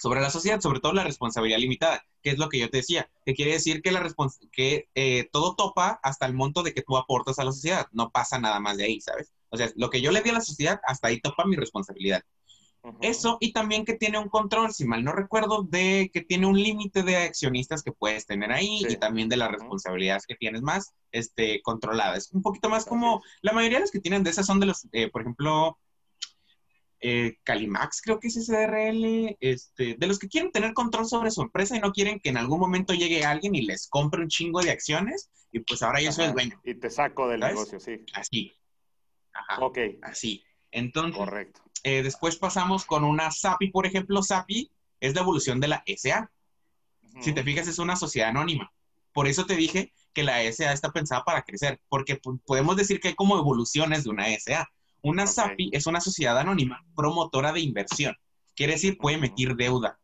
sobre 0.00 0.20
la 0.20 0.30
sociedad, 0.30 0.60
sobre 0.60 0.80
todo 0.80 0.92
la 0.92 1.04
responsabilidad 1.04 1.58
limitada, 1.58 2.04
que 2.22 2.30
es 2.30 2.38
lo 2.38 2.48
que 2.48 2.58
yo 2.58 2.70
te 2.70 2.78
decía, 2.78 3.10
que 3.24 3.34
quiere 3.34 3.52
decir 3.52 3.82
que, 3.82 3.92
la 3.92 4.02
que 4.52 4.88
eh, 4.94 5.28
todo 5.32 5.54
topa 5.54 6.00
hasta 6.02 6.26
el 6.26 6.34
monto 6.34 6.62
de 6.62 6.72
que 6.72 6.82
tú 6.82 6.96
aportas 6.96 7.38
a 7.38 7.44
la 7.44 7.52
sociedad, 7.52 7.86
no 7.92 8.10
pasa 8.10 8.38
nada 8.38 8.60
más 8.60 8.76
de 8.76 8.84
ahí, 8.84 9.00
¿sabes? 9.00 9.32
O 9.50 9.56
sea, 9.56 9.70
lo 9.76 9.90
que 9.90 10.00
yo 10.00 10.10
le 10.10 10.22
di 10.22 10.30
a 10.30 10.34
la 10.34 10.40
sociedad, 10.40 10.80
hasta 10.84 11.08
ahí 11.08 11.20
topa 11.20 11.44
mi 11.44 11.56
responsabilidad. 11.56 12.22
Eso 13.02 13.36
y 13.40 13.52
también 13.52 13.84
que 13.84 13.94
tiene 13.94 14.18
un 14.18 14.28
control, 14.28 14.72
si 14.72 14.86
mal 14.86 15.04
no 15.04 15.12
recuerdo, 15.12 15.62
de 15.62 16.10
que 16.12 16.22
tiene 16.22 16.46
un 16.46 16.60
límite 16.60 17.02
de 17.02 17.16
accionistas 17.16 17.82
que 17.82 17.92
puedes 17.92 18.26
tener 18.26 18.52
ahí 18.52 18.82
y 18.88 18.96
también 18.96 19.28
de 19.28 19.36
las 19.36 19.50
responsabilidades 19.50 20.26
que 20.26 20.34
tienes 20.34 20.62
más 20.62 20.94
este, 21.12 21.60
controladas. 21.62 22.32
Un 22.32 22.42
poquito 22.42 22.70
más 22.70 22.86
como 22.86 23.22
la 23.42 23.52
mayoría 23.52 23.78
de 23.78 23.82
los 23.82 23.90
que 23.90 24.00
tienen 24.00 24.22
de 24.22 24.30
esas 24.30 24.46
son 24.46 24.60
de 24.60 24.66
los, 24.66 24.86
eh, 24.92 25.10
por 25.10 25.20
ejemplo, 25.20 25.78
eh, 27.00 27.38
Calimax, 27.44 28.02
creo 28.02 28.18
que 28.18 28.28
es 28.28 28.36
SRL, 28.36 29.36
este, 29.40 29.96
de 29.98 30.06
los 30.06 30.18
que 30.18 30.28
quieren 30.28 30.52
tener 30.52 30.72
control 30.72 31.06
sobre 31.06 31.30
su 31.30 31.42
empresa 31.42 31.76
y 31.76 31.80
no 31.80 31.92
quieren 31.92 32.20
que 32.20 32.30
en 32.30 32.36
algún 32.36 32.60
momento 32.60 32.94
llegue 32.94 33.24
alguien 33.24 33.54
y 33.54 33.62
les 33.62 33.88
compre 33.88 34.22
un 34.22 34.28
chingo 34.28 34.60
de 34.62 34.70
acciones 34.70 35.30
y 35.52 35.60
pues 35.60 35.82
ahora 35.82 36.00
yo 36.00 36.12
soy 36.12 36.26
el 36.26 36.32
dueño. 36.32 36.60
Y 36.64 36.74
te 36.74 36.90
saco 36.90 37.28
del 37.28 37.40
negocio, 37.40 37.80
sí. 37.80 38.04
Así. 38.14 38.52
Ajá. 39.32 39.64
Ok. 39.64 39.78
Así. 40.02 40.44
Entonces, 40.70 41.18
Correcto. 41.18 41.62
Eh, 41.82 42.02
después 42.02 42.36
pasamos 42.36 42.84
con 42.84 43.04
una 43.04 43.30
SAPI, 43.30 43.70
por 43.70 43.86
ejemplo, 43.86 44.22
SAPI 44.22 44.70
es 45.00 45.14
la 45.14 45.22
evolución 45.22 45.60
de 45.60 45.68
la 45.68 45.82
SA. 45.86 46.30
Si 47.20 47.32
te 47.32 47.42
fijas, 47.42 47.66
es 47.68 47.78
una 47.78 47.96
sociedad 47.96 48.28
anónima. 48.28 48.72
Por 49.12 49.26
eso 49.26 49.46
te 49.46 49.56
dije 49.56 49.92
que 50.12 50.22
la 50.22 50.40
SA 50.52 50.72
está 50.72 50.92
pensada 50.92 51.24
para 51.24 51.42
crecer, 51.42 51.80
porque 51.88 52.20
podemos 52.46 52.76
decir 52.76 53.00
que 53.00 53.08
hay 53.08 53.14
como 53.14 53.38
evoluciones 53.38 54.04
de 54.04 54.10
una 54.10 54.26
SA. 54.38 54.68
Una 55.02 55.26
SAPI 55.26 55.70
es 55.72 55.86
una 55.86 56.00
sociedad 56.00 56.38
anónima 56.38 56.84
promotora 56.94 57.52
de 57.52 57.60
inversión. 57.60 58.14
Quiere 58.54 58.74
decir, 58.74 58.98
puede 58.98 59.16
emitir 59.16 59.56
deuda. 59.56 59.98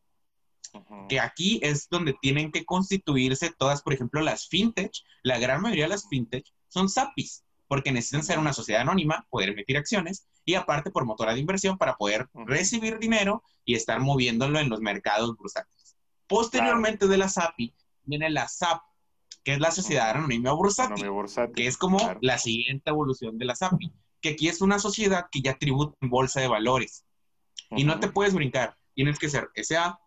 Que 1.08 1.20
aquí 1.20 1.60
es 1.62 1.88
donde 1.88 2.14
tienen 2.20 2.50
que 2.50 2.64
constituirse 2.64 3.50
todas, 3.56 3.82
por 3.82 3.92
ejemplo, 3.92 4.20
las 4.22 4.48
fintech. 4.48 4.92
La 5.22 5.38
gran 5.38 5.62
mayoría 5.62 5.84
de 5.84 5.90
las 5.90 6.08
fintech 6.08 6.46
son 6.68 6.88
SAPIs, 6.88 7.44
porque 7.68 7.92
necesitan 7.92 8.24
ser 8.24 8.38
una 8.38 8.52
sociedad 8.52 8.82
anónima, 8.82 9.26
poder 9.30 9.50
emitir 9.50 9.76
acciones 9.76 10.26
y 10.46 10.54
aparte 10.54 10.90
promotora 10.90 11.34
de 11.34 11.40
inversión 11.40 11.76
para 11.76 11.96
poder 11.96 12.28
recibir 12.32 12.98
dinero 12.98 13.42
y 13.66 13.74
estar 13.74 14.00
moviéndolo 14.00 14.58
en 14.58 14.70
los 14.70 14.80
mercados 14.80 15.36
bursátiles. 15.36 15.96
Posteriormente 16.26 17.06
de 17.06 17.18
la 17.18 17.28
SAPI 17.28 17.74
viene 18.04 18.30
la 18.30 18.48
SAP, 18.48 18.80
que 19.44 19.52
es 19.52 19.60
la 19.60 19.70
Sociedad 19.70 20.10
Anónima 20.10 20.52
Bursátil, 20.52 21.06
que 21.54 21.66
es 21.66 21.76
como 21.76 21.98
la 22.22 22.38
siguiente 22.38 22.88
evolución 22.90 23.36
de 23.36 23.44
la 23.44 23.54
SAPI 23.54 23.92
que 24.20 24.30
aquí 24.30 24.48
es 24.48 24.60
una 24.60 24.78
sociedad 24.78 25.26
que 25.30 25.40
ya 25.40 25.58
tributa 25.58 25.96
en 26.00 26.10
bolsa 26.10 26.40
de 26.40 26.48
valores. 26.48 27.04
Y 27.70 27.84
no 27.84 28.00
te 28.00 28.08
puedes 28.08 28.34
brincar. 28.34 28.76
Tienes 28.94 29.18
que 29.18 29.28
ser 29.28 29.50
SA, 29.54 30.00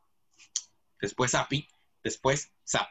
después 1.01 1.35
API, 1.35 1.67
después 2.03 2.51
SAP, 2.63 2.87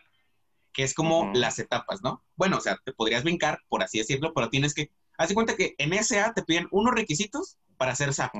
que 0.72 0.84
es 0.84 0.94
como 0.94 1.32
las 1.34 1.58
etapas, 1.58 2.02
¿no? 2.02 2.24
Bueno, 2.36 2.58
o 2.58 2.60
sea, 2.60 2.78
te 2.84 2.92
podrías 2.92 3.24
brincar, 3.24 3.60
por 3.68 3.82
así 3.82 3.98
decirlo, 3.98 4.32
pero 4.34 4.48
tienes 4.48 4.74
que... 4.74 4.90
Haz 5.18 5.28
de 5.28 5.34
cuenta 5.34 5.56
que 5.56 5.74
en 5.78 5.92
SA 6.02 6.32
te 6.32 6.42
piden 6.44 6.68
unos 6.70 6.94
requisitos 6.94 7.58
para 7.76 7.94
ser 7.94 8.14
SAP. 8.14 8.32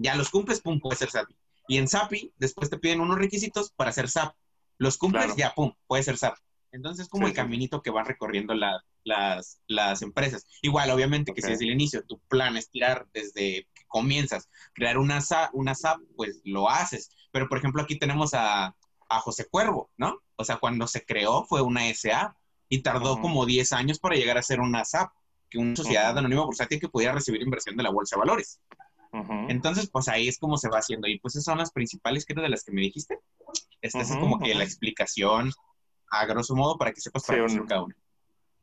Ya 0.00 0.16
los 0.16 0.30
cumples, 0.30 0.60
pum, 0.60 0.80
puedes 0.80 0.98
ser 0.98 1.10
SAP. 1.10 1.28
Y 1.68 1.76
en 1.76 1.86
SAPI, 1.86 2.32
después 2.38 2.70
te 2.70 2.78
piden 2.78 3.00
unos 3.00 3.18
requisitos 3.18 3.70
para 3.72 3.92
ser 3.92 4.08
SAP. 4.08 4.34
Los 4.78 4.96
cumples, 4.96 5.36
ya, 5.36 5.54
pum, 5.54 5.72
puede 5.86 6.02
ser 6.02 6.16
SAP. 6.16 6.36
Entonces, 6.72 7.04
es 7.04 7.10
como 7.10 7.26
el 7.26 7.34
caminito 7.34 7.82
que 7.82 7.90
van 7.90 8.06
recorriendo 8.06 8.54
las, 8.54 9.60
las, 9.66 10.02
empresas. 10.02 10.46
Igual, 10.62 10.90
obviamente, 10.90 11.34
que 11.34 11.42
si 11.42 11.50
desde 11.50 11.66
el 11.66 11.72
inicio 11.72 12.02
tu 12.04 12.18
plan 12.28 12.56
es 12.56 12.70
tirar 12.70 13.06
desde 13.12 13.68
que 13.74 13.84
comienzas, 13.88 14.48
crear 14.72 14.96
una 14.96 15.20
SAP, 15.20 15.54
una 15.54 15.74
SAP, 15.74 16.00
pues 16.16 16.40
lo 16.44 16.70
haces. 16.70 17.10
Pero, 17.30 17.46
por 17.48 17.58
ejemplo, 17.58 17.82
aquí 17.82 17.98
tenemos 17.98 18.32
a, 18.32 18.74
José 19.20 19.46
Cuervo, 19.46 19.90
¿no? 19.98 20.22
O 20.36 20.44
sea, 20.44 20.56
cuando 20.56 20.86
se 20.86 21.04
creó 21.04 21.44
fue 21.44 21.60
una 21.60 21.82
SA 21.92 22.34
y 22.70 22.80
tardó 22.80 23.20
como 23.20 23.44
10 23.44 23.70
años 23.72 23.98
para 23.98 24.16
llegar 24.16 24.38
a 24.38 24.42
ser 24.42 24.58
una 24.58 24.86
SAP, 24.86 25.12
que 25.52 25.58
una 25.58 25.76
sociedad 25.76 26.16
anónima 26.16 26.44
bursátil 26.44 26.80
que 26.80 26.88
pudiera 26.88 27.12
recibir 27.12 27.42
inversión 27.42 27.76
de 27.76 27.82
la 27.82 27.90
bolsa 27.90 28.16
de 28.16 28.20
valores. 28.20 28.60
Entonces, 29.48 29.90
pues 29.90 30.08
ahí 30.08 30.26
es 30.26 30.38
como 30.38 30.56
se 30.56 30.70
va 30.70 30.78
haciendo. 30.78 31.06
Y 31.06 31.18
pues 31.18 31.34
esas 31.34 31.44
son 31.44 31.58
las 31.58 31.70
principales, 31.70 32.24
creo, 32.24 32.42
de 32.42 32.48
las 32.48 32.64
que 32.64 32.72
me 32.72 32.80
dijiste. 32.80 33.18
Esta 33.82 34.00
es 34.00 34.16
como 34.16 34.38
que 34.38 34.54
la 34.54 34.64
explicación 34.64 35.52
a 36.10 36.24
grosso 36.24 36.56
modo 36.56 36.78
para 36.78 36.92
que 36.92 37.00
sepas 37.00 37.24
para 37.24 37.46
sí, 37.48 37.60
cada 37.68 37.82
uno. 37.82 37.94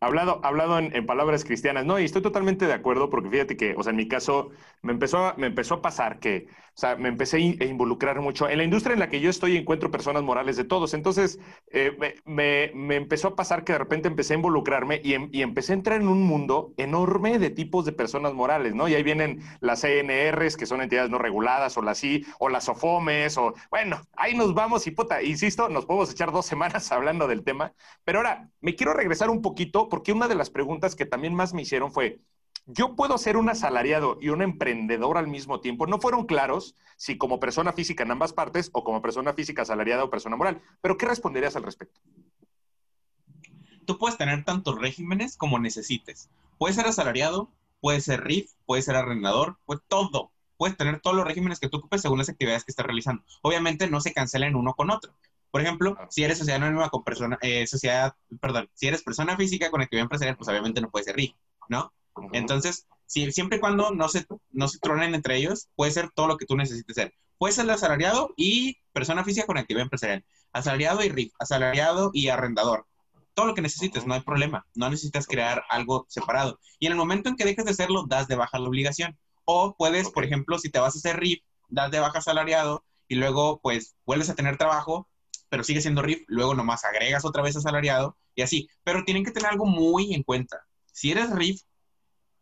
Hablado, 0.01 0.39
hablado 0.45 0.79
en, 0.79 1.05
palabras 1.05 1.43
cristianas, 1.43 1.85
no, 1.85 1.99
y 1.99 2.05
estoy 2.05 2.21
totalmente 2.21 2.65
de 2.65 2.71
acuerdo 2.71 3.09
porque 3.09 3.29
fíjate 3.29 3.57
que, 3.57 3.75
o 3.75 3.83
sea, 3.83 3.89
en 3.89 3.97
mi 3.97 4.07
caso 4.07 4.49
me 4.81 4.93
empezó, 4.93 5.25
a, 5.25 5.33
me 5.35 5.47
empezó 5.47 5.73
a 5.75 5.81
pasar 5.81 6.19
que, 6.19 6.47
o 6.73 6.79
sea, 6.79 6.95
me 6.95 7.09
empecé 7.09 7.35
a 7.35 7.65
involucrar 7.65 8.21
mucho. 8.21 8.47
En 8.47 8.59
la 8.59 8.63
industria 8.63 8.93
en 8.93 8.99
la 8.99 9.09
que 9.09 9.19
yo 9.19 9.29
estoy 9.29 9.57
encuentro 9.57 9.91
personas 9.91 10.23
morales 10.23 10.55
de 10.55 10.63
todos, 10.63 10.93
entonces 10.93 11.37
eh, 11.71 11.91
me, 12.25 12.71
me, 12.73 12.95
empezó 12.95 13.27
a 13.27 13.35
pasar 13.35 13.65
que 13.65 13.73
de 13.73 13.79
repente 13.79 14.07
empecé 14.07 14.33
a 14.33 14.37
involucrarme 14.37 15.01
y, 15.03 15.15
em, 15.15 15.27
y, 15.33 15.41
empecé 15.41 15.73
a 15.73 15.75
entrar 15.75 15.99
en 15.99 16.07
un 16.07 16.21
mundo 16.21 16.73
enorme 16.77 17.37
de 17.37 17.49
tipos 17.49 17.83
de 17.83 17.91
personas 17.91 18.33
morales, 18.33 18.73
¿no? 18.73 18.87
Y 18.87 18.95
ahí 18.95 19.03
vienen 19.03 19.41
las 19.59 19.81
CNRs, 19.81 20.55
que 20.55 20.65
son 20.65 20.81
entidades 20.81 21.09
no 21.11 21.17
reguladas, 21.17 21.77
o 21.77 21.81
las 21.81 22.01
I, 22.05 22.25
o 22.39 22.47
las 22.47 22.69
OFOMES, 22.69 23.37
o, 23.37 23.53
bueno, 23.69 23.99
ahí 24.15 24.33
nos 24.33 24.53
vamos 24.53 24.87
y 24.87 24.91
puta, 24.91 25.21
insisto, 25.21 25.67
nos 25.67 25.85
podemos 25.85 26.09
echar 26.09 26.31
dos 26.31 26.45
semanas 26.53 26.89
hablando 26.93 27.27
del 27.27 27.43
tema, 27.43 27.73
pero 28.05 28.19
ahora 28.19 28.49
me 28.61 28.75
quiero 28.75 28.93
regresar 28.93 29.29
un 29.29 29.41
poquito 29.41 29.88
porque 29.89 30.11
una 30.11 30.27
de 30.27 30.35
las 30.35 30.49
preguntas 30.49 30.95
que 30.95 31.05
también 31.05 31.33
más 31.33 31.53
me 31.53 31.63
hicieron 31.63 31.91
fue, 31.91 32.21
yo 32.65 32.95
puedo 32.95 33.17
ser 33.17 33.35
un 33.35 33.49
asalariado 33.49 34.17
y 34.21 34.29
un 34.29 34.41
emprendedor 34.41 35.17
al 35.17 35.27
mismo 35.27 35.59
tiempo. 35.59 35.87
No 35.87 35.99
fueron 35.99 36.25
claros 36.25 36.75
si 36.97 37.17
como 37.17 37.39
persona 37.39 37.73
física 37.73 38.03
en 38.03 38.11
ambas 38.11 38.33
partes 38.33 38.69
o 38.73 38.83
como 38.83 39.01
persona 39.01 39.33
física 39.33 39.63
asalariada 39.63 40.03
o 40.03 40.09
persona 40.09 40.35
moral. 40.35 40.61
Pero 40.81 40.97
¿qué 40.97 41.07
responderías 41.07 41.55
al 41.55 41.63
respecto? 41.63 41.99
Tú 43.85 43.97
puedes 43.97 44.17
tener 44.17 44.45
tantos 44.45 44.79
regímenes 44.79 45.35
como 45.35 45.57
necesites. 45.57 46.29
Puedes 46.59 46.75
ser 46.75 46.85
asalariado, 46.85 47.49
puedes 47.81 48.03
ser 48.03 48.23
RIF, 48.23 48.51
puedes 48.67 48.85
ser 48.85 48.95
arrendador, 48.95 49.57
todo. 49.87 50.31
Puedes 50.57 50.77
tener 50.77 50.99
todos 50.99 51.15
los 51.15 51.25
regímenes 51.25 51.59
que 51.59 51.69
tú 51.69 51.77
ocupes 51.77 52.01
según 52.01 52.19
las 52.19 52.29
actividades 52.29 52.65
que 52.65 52.71
estés 52.71 52.85
realizando. 52.85 53.23
Obviamente 53.41 53.89
no 53.89 54.01
se 54.01 54.13
cancelan 54.13 54.55
uno 54.55 54.75
con 54.75 54.91
otro. 54.91 55.13
Por 55.51 55.61
ejemplo, 55.61 55.97
si 56.09 56.23
eres 56.23 56.37
sociedad 56.37 56.61
anónima 56.61 56.89
con 56.89 57.03
persona, 57.03 57.37
eh, 57.41 57.65
sociedad, 57.65 58.13
perdón, 58.39 58.69
si 58.73 58.87
eres 58.87 59.03
persona 59.03 59.35
física 59.35 59.71
con 59.71 59.81
actividad 59.81 60.03
empresarial, 60.03 60.37
pues 60.37 60.49
obviamente 60.49 60.81
no 60.81 60.89
puede 60.89 61.05
ser 61.05 61.15
RIF, 61.15 61.33
¿no? 61.69 61.91
Entonces, 62.33 62.87
si, 63.05 63.31
siempre 63.31 63.57
y 63.57 63.59
cuando 63.59 63.91
no 63.91 64.09
se, 64.09 64.25
no 64.51 64.67
se 64.67 64.79
tronen 64.79 65.15
entre 65.15 65.37
ellos, 65.37 65.67
puede 65.75 65.91
ser 65.91 66.11
todo 66.11 66.27
lo 66.27 66.37
que 66.37 66.45
tú 66.45 66.55
necesites 66.55 66.95
ser. 66.95 67.13
Puede 67.37 67.53
ser 67.53 67.69
asalariado 67.71 68.33
y 68.35 68.77
persona 68.93 69.23
física 69.23 69.47
con 69.47 69.57
actividad 69.57 69.83
empresarial. 69.83 70.23
Asalariado 70.53 71.03
y 71.03 71.09
RIF, 71.09 71.33
asalariado 71.39 72.11
y 72.13 72.29
arrendador. 72.29 72.85
Todo 73.33 73.47
lo 73.47 73.55
que 73.55 73.61
necesites, 73.61 74.05
no 74.05 74.13
hay 74.13 74.21
problema. 74.21 74.65
No 74.75 74.89
necesitas 74.89 75.25
crear 75.25 75.63
algo 75.69 76.05
separado. 76.09 76.59
Y 76.79 76.87
en 76.87 76.91
el 76.91 76.97
momento 76.97 77.29
en 77.29 77.35
que 77.35 77.45
dejes 77.45 77.65
de 77.65 77.71
hacerlo, 77.71 78.05
das 78.07 78.27
de 78.27 78.35
baja 78.35 78.59
la 78.59 78.67
obligación. 78.67 79.17
O 79.45 79.75
puedes, 79.75 80.11
por 80.11 80.25
ejemplo, 80.25 80.59
si 80.59 80.69
te 80.69 80.79
vas 80.79 80.95
a 80.95 80.99
hacer 80.99 81.19
RIF, 81.19 81.39
das 81.69 81.89
de 81.91 81.99
baja 81.99 82.19
asalariado 82.19 82.83
y 83.07 83.15
luego, 83.15 83.59
pues, 83.63 83.95
vuelves 84.05 84.29
a 84.29 84.35
tener 84.35 84.57
trabajo, 84.57 85.08
pero 85.49 85.63
sigue 85.63 85.81
siendo 85.81 86.01
RIF, 86.01 86.23
luego 86.27 86.53
nomás 86.53 86.85
agregas 86.85 87.25
otra 87.25 87.41
vez 87.41 87.55
asalariado 87.55 88.17
y 88.35 88.43
así. 88.43 88.69
Pero 88.83 89.03
tienen 89.03 89.25
que 89.25 89.31
tener 89.31 89.49
algo 89.49 89.65
muy 89.65 90.13
en 90.13 90.23
cuenta. 90.23 90.65
Si 90.91 91.11
eres 91.11 91.31
RIF, 91.31 91.61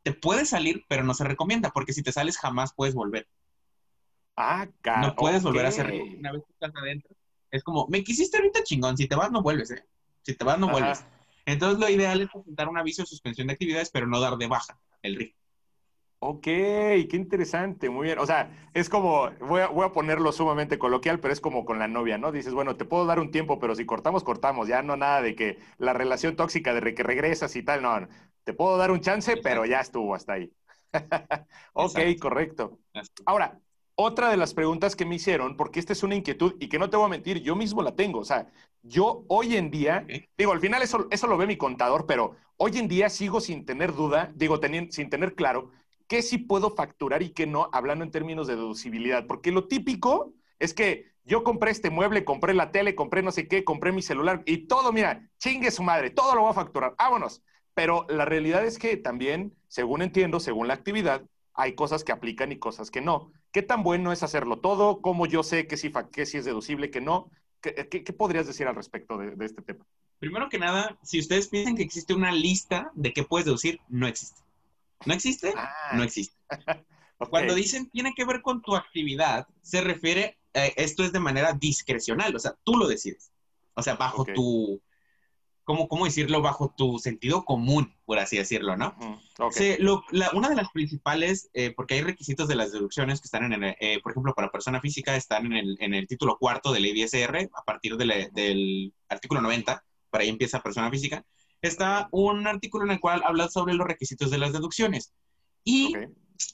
te 0.03 0.13
puedes 0.13 0.49
salir, 0.49 0.85
pero 0.87 1.03
no 1.03 1.13
se 1.13 1.23
recomienda, 1.23 1.71
porque 1.71 1.93
si 1.93 2.03
te 2.03 2.11
sales 2.11 2.37
jamás 2.37 2.73
puedes 2.73 2.95
volver. 2.95 3.27
Ah, 4.35 4.67
No 5.01 5.15
puedes 5.15 5.41
volver 5.43 5.65
a 5.65 5.71
ser 5.71 5.87
RIF 5.87 6.19
una 6.19 6.31
vez 6.33 6.43
que 6.45 6.53
estás 6.53 6.71
adentro. 6.75 7.15
Es 7.49 7.63
como, 7.63 7.87
me 7.87 8.03
quisiste 8.03 8.37
ahorita 8.37 8.63
chingón, 8.63 8.97
si 8.97 9.07
te 9.07 9.15
vas 9.15 9.31
no 9.31 9.41
vuelves, 9.41 9.71
¿eh? 9.71 9.83
Si 10.21 10.35
te 10.35 10.43
vas 10.43 10.59
no 10.59 10.69
vuelves. 10.69 11.05
Entonces 11.45 11.79
lo 11.79 11.89
ideal 11.89 12.19
es 12.21 12.29
presentar 12.29 12.67
un 12.67 12.77
aviso 12.77 13.01
de 13.01 13.07
suspensión 13.07 13.47
de 13.47 13.53
actividades, 13.53 13.89
pero 13.89 14.05
no 14.05 14.19
dar 14.19 14.37
de 14.37 14.47
baja 14.47 14.77
el 15.01 15.15
RIF. 15.15 15.33
Ok, 16.19 16.43
qué 16.43 17.09
interesante, 17.11 17.91
muy 17.91 18.05
bien. 18.05 18.17
O 18.17 18.25
sea, 18.25 18.69
es 18.73 18.89
como, 18.89 19.29
voy 19.39 19.61
a, 19.61 19.67
voy 19.67 19.85
a, 19.85 19.91
ponerlo 19.91 20.31
sumamente 20.31 20.79
coloquial, 20.79 21.19
pero 21.19 21.31
es 21.31 21.39
como 21.39 21.63
con 21.63 21.77
la 21.77 21.87
novia, 21.87 22.17
¿no? 22.17 22.31
Dices, 22.31 22.55
bueno, 22.55 22.75
te 22.75 22.85
puedo 22.85 23.05
dar 23.05 23.19
un 23.19 23.29
tiempo, 23.29 23.59
pero 23.59 23.75
si 23.75 23.85
cortamos, 23.85 24.23
cortamos. 24.23 24.67
Ya 24.67 24.81
no 24.81 24.97
nada 24.97 25.21
de 25.21 25.35
que 25.35 25.59
la 25.77 25.93
relación 25.93 26.35
tóxica 26.35 26.73
de 26.73 26.95
que 26.95 27.03
regresas 27.03 27.55
y 27.55 27.61
tal, 27.61 27.83
no. 27.83 28.07
Te 28.43 28.53
puedo 28.53 28.77
dar 28.77 28.89
un 28.89 29.01
chance, 29.01 29.37
pero 29.37 29.65
ya 29.65 29.79
estuvo 29.79 30.15
hasta 30.15 30.33
ahí. 30.33 30.51
ok, 31.73 31.99
correcto. 32.19 32.79
Ahora, 33.25 33.59
otra 33.93 34.29
de 34.29 34.37
las 34.37 34.55
preguntas 34.55 34.95
que 34.95 35.05
me 35.05 35.15
hicieron, 35.15 35.55
porque 35.55 35.79
esta 35.79 35.93
es 35.93 36.01
una 36.01 36.15
inquietud 36.15 36.55
y 36.59 36.67
que 36.67 36.79
no 36.79 36.89
te 36.89 36.97
voy 36.97 37.05
a 37.05 37.09
mentir, 37.09 37.43
yo 37.43 37.55
mismo 37.55 37.83
la 37.83 37.95
tengo. 37.95 38.19
O 38.19 38.25
sea, 38.25 38.47
yo 38.81 39.23
hoy 39.27 39.55
en 39.55 39.69
día, 39.69 40.07
digo, 40.35 40.51
al 40.51 40.61
final 40.61 40.81
eso, 40.81 41.07
eso 41.11 41.27
lo 41.27 41.37
ve 41.37 41.45
mi 41.45 41.57
contador, 41.57 42.07
pero 42.07 42.35
hoy 42.57 42.79
en 42.79 42.87
día 42.87 43.09
sigo 43.09 43.39
sin 43.39 43.65
tener 43.65 43.93
duda, 43.93 44.31
digo, 44.35 44.59
sin 44.89 45.09
tener 45.11 45.35
claro 45.35 45.71
qué 46.07 46.21
sí 46.21 46.37
puedo 46.37 46.75
facturar 46.75 47.21
y 47.21 47.29
qué 47.29 47.45
no, 47.45 47.69
hablando 47.73 48.03
en 48.03 48.11
términos 48.11 48.47
de 48.47 48.55
deducibilidad. 48.55 49.27
Porque 49.27 49.51
lo 49.51 49.67
típico 49.67 50.33
es 50.59 50.73
que 50.73 51.11
yo 51.25 51.43
compré 51.43 51.71
este 51.71 51.89
mueble, 51.89 52.23
compré 52.23 52.53
la 52.53 52.71
tele, 52.71 52.95
compré 52.95 53.21
no 53.21 53.31
sé 53.31 53.47
qué, 53.47 53.63
compré 53.63 53.91
mi 53.91 54.01
celular 54.01 54.43
y 54.45 54.67
todo, 54.67 54.93
mira, 54.93 55.29
chingue 55.37 55.71
su 55.71 55.83
madre, 55.83 56.09
todo 56.09 56.33
lo 56.35 56.41
voy 56.41 56.51
a 56.51 56.55
facturar, 56.55 56.95
vámonos. 56.97 57.43
Pero 57.73 58.05
la 58.09 58.25
realidad 58.25 58.65
es 58.65 58.79
que 58.79 58.97
también, 58.97 59.55
según 59.67 60.01
entiendo, 60.01 60.39
según 60.39 60.67
la 60.67 60.73
actividad, 60.73 61.23
hay 61.53 61.75
cosas 61.75 62.03
que 62.03 62.11
aplican 62.11 62.51
y 62.51 62.57
cosas 62.57 62.89
que 62.89 63.01
no. 63.01 63.31
¿Qué 63.51 63.61
tan 63.61 63.83
bueno 63.83 64.11
es 64.11 64.23
hacerlo 64.23 64.59
todo? 64.59 65.01
¿Cómo 65.01 65.25
yo 65.25 65.43
sé 65.43 65.67
que 65.67 65.77
sí, 65.77 65.91
es 66.15 66.45
deducible, 66.45 66.89
que 66.89 67.01
no? 67.01 67.29
¿Qué, 67.61 68.13
podrías 68.17 68.47
decir 68.47 68.67
al 68.67 68.75
respecto 68.75 69.17
de, 69.17 69.35
de, 69.35 69.45
este 69.45 69.61
tema? 69.61 69.85
Primero 70.19 70.47
que 70.47 70.59
nada, 70.59 70.97
si 71.03 71.19
ustedes 71.19 71.49
piensan 71.49 71.75
que 71.75 71.83
existe 71.83 72.13
una 72.13 72.31
lista 72.31 72.91
de 72.95 73.13
qué 73.13 73.23
puedes 73.23 73.45
deducir, 73.45 73.81
no 73.89 74.07
existe. 74.07 74.46
¿No 75.05 75.13
existe? 75.13 75.53
Ah. 75.55 75.91
No 75.93 76.03
existe. 76.03 76.35
Cuando 77.29 77.55
dicen 77.55 77.89
tiene 77.89 78.13
que 78.15 78.25
ver 78.25 78.41
con 78.41 78.61
tu 78.61 78.75
actividad, 78.75 79.47
se 79.61 79.81
refiere, 79.81 80.37
eh, 80.53 80.73
esto 80.77 81.03
es 81.03 81.11
de 81.11 81.19
manera 81.19 81.53
discrecional, 81.53 82.35
o 82.35 82.39
sea, 82.39 82.55
tú 82.63 82.77
lo 82.77 82.87
decides. 82.87 83.31
O 83.73 83.81
sea, 83.81 83.95
bajo 83.95 84.25
tu 84.25 84.81
¿cómo, 85.67 85.89
¿cómo 85.89 86.05
decirlo? 86.05 86.41
Bajo 86.41 86.73
tu 86.75 86.97
sentido 86.97 87.43
común, 87.43 87.93
por 88.05 88.19
así 88.19 88.37
decirlo, 88.37 88.77
¿no? 88.77 88.95
una 90.33 90.47
de 90.49 90.55
las 90.55 90.71
principales, 90.71 91.49
eh, 91.53 91.73
porque 91.75 91.95
hay 91.95 92.01
requisitos 92.01 92.47
de 92.47 92.55
las 92.55 92.71
deducciones 92.71 93.19
que 93.19 93.25
están 93.25 93.51
en 93.51 93.61
el, 93.61 93.75
eh, 93.81 93.99
por 94.01 94.13
ejemplo, 94.13 94.33
para 94.33 94.49
persona 94.49 94.79
física, 94.79 95.17
están 95.17 95.47
en 95.47 95.53
el, 95.53 95.77
en 95.81 95.93
el 95.93 96.07
título 96.07 96.37
cuarto 96.37 96.71
de 96.71 96.79
la 96.79 96.87
IDSR, 96.87 97.49
a 97.53 97.63
partir 97.65 97.97
del 97.97 98.93
artículo 99.09 99.41
90, 99.41 99.83
para 100.09 100.23
ahí 100.23 100.29
empieza 100.29 100.63
persona 100.63 100.89
física, 100.89 101.25
está 101.61 102.07
un 102.11 102.47
artículo 102.47 102.85
en 102.85 102.91
el 102.91 102.99
cual 102.99 103.23
habla 103.25 103.49
sobre 103.49 103.73
los 103.73 103.87
requisitos 103.87 104.31
de 104.31 104.37
las 104.37 104.53
deducciones. 104.53 105.13
Y 105.63 105.93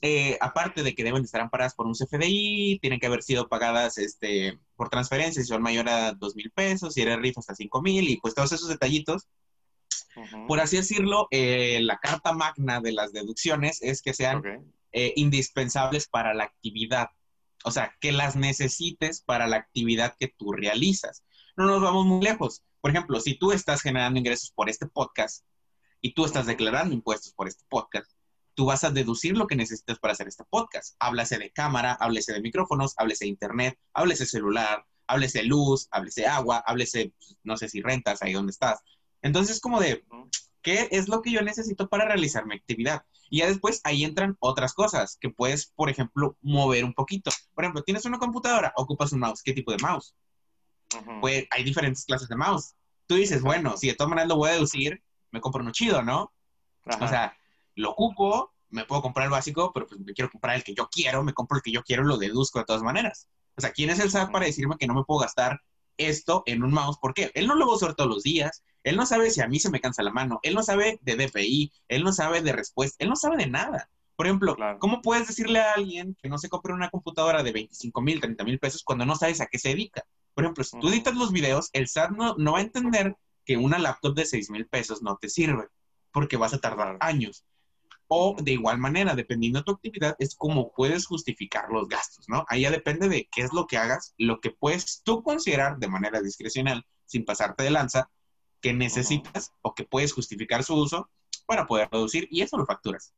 eh, 0.02 0.38
aparte 0.40 0.82
de 0.82 0.94
que 0.94 1.04
deben 1.04 1.24
estar 1.24 1.40
amparadas 1.40 1.74
por 1.74 1.86
un 1.86 1.94
CFDI, 1.94 2.78
tienen 2.80 2.98
que 2.98 3.06
haber 3.06 3.22
sido 3.22 3.48
pagadas 3.48 3.98
este, 3.98 4.58
por 4.76 4.88
transferencia 4.88 5.42
si 5.42 5.48
son 5.48 5.62
mayor 5.62 5.88
a 5.88 6.12
dos 6.12 6.34
mil 6.36 6.50
pesos, 6.50 6.94
si 6.94 7.02
eres 7.02 7.18
RIF 7.18 7.38
hasta 7.38 7.54
cinco 7.54 7.82
mil, 7.82 8.08
y 8.08 8.16
pues 8.16 8.34
todos 8.34 8.52
esos 8.52 8.68
detallitos. 8.68 9.28
Por 10.46 10.60
así 10.60 10.76
decirlo, 10.76 11.26
eh, 11.32 11.80
la 11.82 11.98
carta 11.98 12.32
magna 12.32 12.80
de 12.80 12.92
las 12.92 13.12
deducciones 13.12 13.82
es 13.82 14.00
que 14.00 14.14
sean 14.14 14.42
eh, 14.92 15.12
indispensables 15.16 16.06
para 16.06 16.34
la 16.34 16.44
actividad. 16.44 17.08
O 17.64 17.72
sea, 17.72 17.94
que 18.00 18.12
las 18.12 18.36
necesites 18.36 19.22
para 19.22 19.48
la 19.48 19.56
actividad 19.56 20.14
que 20.18 20.28
tú 20.28 20.52
realizas. 20.52 21.24
No 21.56 21.66
nos 21.66 21.80
vamos 21.80 22.04
muy 22.06 22.20
lejos. 22.20 22.64
Por 22.80 22.90
ejemplo, 22.90 23.20
si 23.20 23.38
tú 23.38 23.52
estás 23.52 23.80
generando 23.80 24.18
ingresos 24.18 24.50
por 24.50 24.68
este 24.68 24.86
podcast 24.86 25.44
y 26.00 26.12
tú 26.12 26.24
estás 26.24 26.46
declarando 26.46 26.94
impuestos 26.94 27.32
por 27.32 27.46
este 27.46 27.64
podcast, 27.68 28.10
tú 28.54 28.66
vas 28.66 28.82
a 28.82 28.90
deducir 28.90 29.36
lo 29.36 29.46
que 29.46 29.54
necesitas 29.54 30.00
para 30.00 30.12
hacer 30.14 30.26
este 30.26 30.42
podcast. 30.50 30.96
Háblese 30.98 31.38
de 31.38 31.52
cámara, 31.52 31.92
háblese 31.92 32.32
de 32.32 32.40
micrófonos, 32.40 32.94
háblese 32.96 33.26
de 33.26 33.30
internet, 33.30 33.78
háblese 33.92 34.26
celular, 34.26 34.84
háblese 35.06 35.44
luz, 35.44 35.86
háblese 35.92 36.26
agua, 36.26 36.62
háblese, 36.66 37.14
no 37.44 37.56
sé 37.56 37.68
si 37.68 37.82
rentas 37.82 38.20
ahí 38.22 38.32
donde 38.32 38.50
estás. 38.50 38.80
Entonces, 39.22 39.60
como 39.60 39.80
de, 39.80 40.04
¿qué 40.60 40.88
es 40.90 41.08
lo 41.08 41.22
que 41.22 41.30
yo 41.30 41.40
necesito 41.40 41.88
para 41.88 42.04
realizar 42.04 42.46
mi 42.46 42.56
actividad? 42.56 43.04
Y 43.30 43.38
ya 43.38 43.46
después 43.46 43.80
ahí 43.84 44.02
entran 44.02 44.36
otras 44.40 44.74
cosas 44.74 45.18
que 45.20 45.30
puedes, 45.30 45.66
por 45.76 45.88
ejemplo, 45.88 46.36
mover 46.40 46.84
un 46.84 46.94
poquito. 46.94 47.30
Por 47.54 47.62
ejemplo, 47.62 47.84
tienes 47.84 48.04
una 48.06 48.18
computadora, 48.18 48.72
ocupas 48.76 49.12
un 49.12 49.20
mouse. 49.20 49.42
¿Qué 49.42 49.52
tipo 49.52 49.70
de 49.70 49.78
mouse? 49.78 50.16
Pues 51.20 51.46
hay 51.50 51.64
diferentes 51.64 52.04
clases 52.04 52.28
de 52.28 52.36
mouse. 52.36 52.74
Tú 53.06 53.16
dices, 53.16 53.42
bueno, 53.42 53.76
si 53.76 53.88
de 53.88 53.94
todas 53.94 54.08
maneras 54.08 54.28
lo 54.28 54.36
voy 54.36 54.50
a 54.50 54.54
deducir, 54.54 55.02
me 55.30 55.40
compro 55.40 55.62
uno 55.62 55.72
chido, 55.72 56.02
¿no? 56.02 56.32
O 56.86 57.08
sea, 57.08 57.36
lo 57.74 57.90
ocupo, 57.90 58.52
me 58.70 58.84
puedo 58.84 59.02
comprar 59.02 59.26
el 59.26 59.30
básico, 59.30 59.72
pero 59.72 59.86
pues 59.86 60.00
me 60.00 60.12
quiero 60.12 60.30
comprar 60.30 60.56
el 60.56 60.64
que 60.64 60.74
yo 60.74 60.88
quiero, 60.90 61.22
me 61.22 61.32
compro 61.32 61.56
el 61.56 61.62
que 61.62 61.72
yo 61.72 61.82
quiero, 61.82 62.04
lo 62.04 62.16
deduzco 62.16 62.58
de 62.58 62.64
todas 62.64 62.82
maneras. 62.82 63.28
O 63.56 63.60
sea, 63.60 63.72
¿quién 63.72 63.90
es 63.90 64.00
el 64.00 64.10
SAT 64.10 64.32
para 64.32 64.46
decirme 64.46 64.76
que 64.78 64.86
no 64.86 64.94
me 64.94 65.04
puedo 65.04 65.20
gastar 65.20 65.60
esto 65.96 66.42
en 66.46 66.64
un 66.64 66.72
mouse? 66.72 66.98
¿Por 66.98 67.14
qué? 67.14 67.30
Él 67.34 67.46
no 67.46 67.54
lo 67.54 67.66
va 67.66 67.72
a 67.72 67.76
usar 67.76 67.94
todos 67.94 68.10
los 68.10 68.22
días, 68.22 68.62
él 68.82 68.96
no 68.96 69.06
sabe 69.06 69.30
si 69.30 69.40
a 69.40 69.48
mí 69.48 69.58
se 69.60 69.70
me 69.70 69.80
cansa 69.80 70.02
la 70.02 70.10
mano, 70.10 70.40
él 70.42 70.54
no 70.54 70.62
sabe 70.62 70.98
de 71.02 71.16
DPI, 71.16 71.72
él 71.88 72.04
no 72.04 72.12
sabe 72.12 72.42
de 72.42 72.52
respuesta, 72.52 72.96
él 73.02 73.10
no 73.10 73.16
sabe 73.16 73.36
de 73.36 73.46
nada. 73.46 73.88
Por 74.16 74.26
ejemplo, 74.26 74.56
¿cómo 74.78 75.02
puedes 75.02 75.26
decirle 75.26 75.60
a 75.60 75.72
alguien 75.72 76.16
que 76.22 76.28
no 76.28 76.38
se 76.38 76.48
compre 76.48 76.72
una 76.72 76.90
computadora 76.90 77.42
de 77.42 77.52
25 77.52 78.00
mil, 78.00 78.20
30 78.20 78.44
mil 78.44 78.58
pesos 78.58 78.84
cuando 78.84 79.04
no 79.04 79.16
sabes 79.16 79.40
a 79.40 79.46
qué 79.46 79.58
se 79.58 79.70
dedica? 79.70 80.04
Por 80.34 80.44
ejemplo, 80.44 80.64
si 80.64 80.78
tú 80.78 80.88
editas 80.88 81.14
los 81.14 81.32
videos, 81.32 81.70
el 81.72 81.88
SAT 81.88 82.10
no, 82.10 82.34
no 82.36 82.52
va 82.52 82.58
a 82.58 82.62
entender 82.62 83.16
que 83.44 83.56
una 83.56 83.78
laptop 83.78 84.14
de 84.14 84.26
6 84.26 84.50
mil 84.50 84.66
pesos 84.66 85.02
no 85.02 85.16
te 85.16 85.28
sirve, 85.28 85.68
porque 86.12 86.36
vas 86.36 86.54
a 86.54 86.58
tardar 86.58 86.96
años. 87.00 87.44
O 88.08 88.36
de 88.40 88.52
igual 88.52 88.78
manera, 88.78 89.14
dependiendo 89.14 89.60
de 89.60 89.64
tu 89.64 89.72
actividad, 89.72 90.16
es 90.18 90.34
como 90.34 90.72
puedes 90.72 91.06
justificar 91.06 91.70
los 91.70 91.88
gastos, 91.88 92.28
¿no? 92.28 92.44
Ahí 92.48 92.62
ya 92.62 92.70
depende 92.70 93.08
de 93.08 93.28
qué 93.30 93.42
es 93.42 93.52
lo 93.52 93.66
que 93.66 93.78
hagas, 93.78 94.14
lo 94.18 94.40
que 94.40 94.50
puedes 94.50 95.02
tú 95.04 95.22
considerar 95.22 95.78
de 95.78 95.88
manera 95.88 96.20
discrecional, 96.20 96.84
sin 97.06 97.24
pasarte 97.24 97.62
de 97.62 97.70
lanza, 97.70 98.10
que 98.60 98.72
necesitas 98.72 99.52
o 99.62 99.74
que 99.74 99.84
puedes 99.84 100.12
justificar 100.12 100.64
su 100.64 100.74
uso 100.74 101.10
para 101.46 101.66
poder 101.66 101.88
reducir 101.90 102.26
y 102.30 102.42
eso 102.42 102.56
lo 102.56 102.66
facturas. 102.66 103.14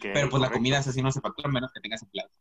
Pero 0.00 0.28
pues 0.28 0.40
la 0.40 0.50
comida 0.50 0.78
es 0.78 0.86
así 0.86 1.02
no 1.02 1.10
se 1.10 1.20
factura 1.20 1.48
menos 1.50 1.72
que 1.72 1.80
tengas 1.80 2.02
empleados 2.02 2.32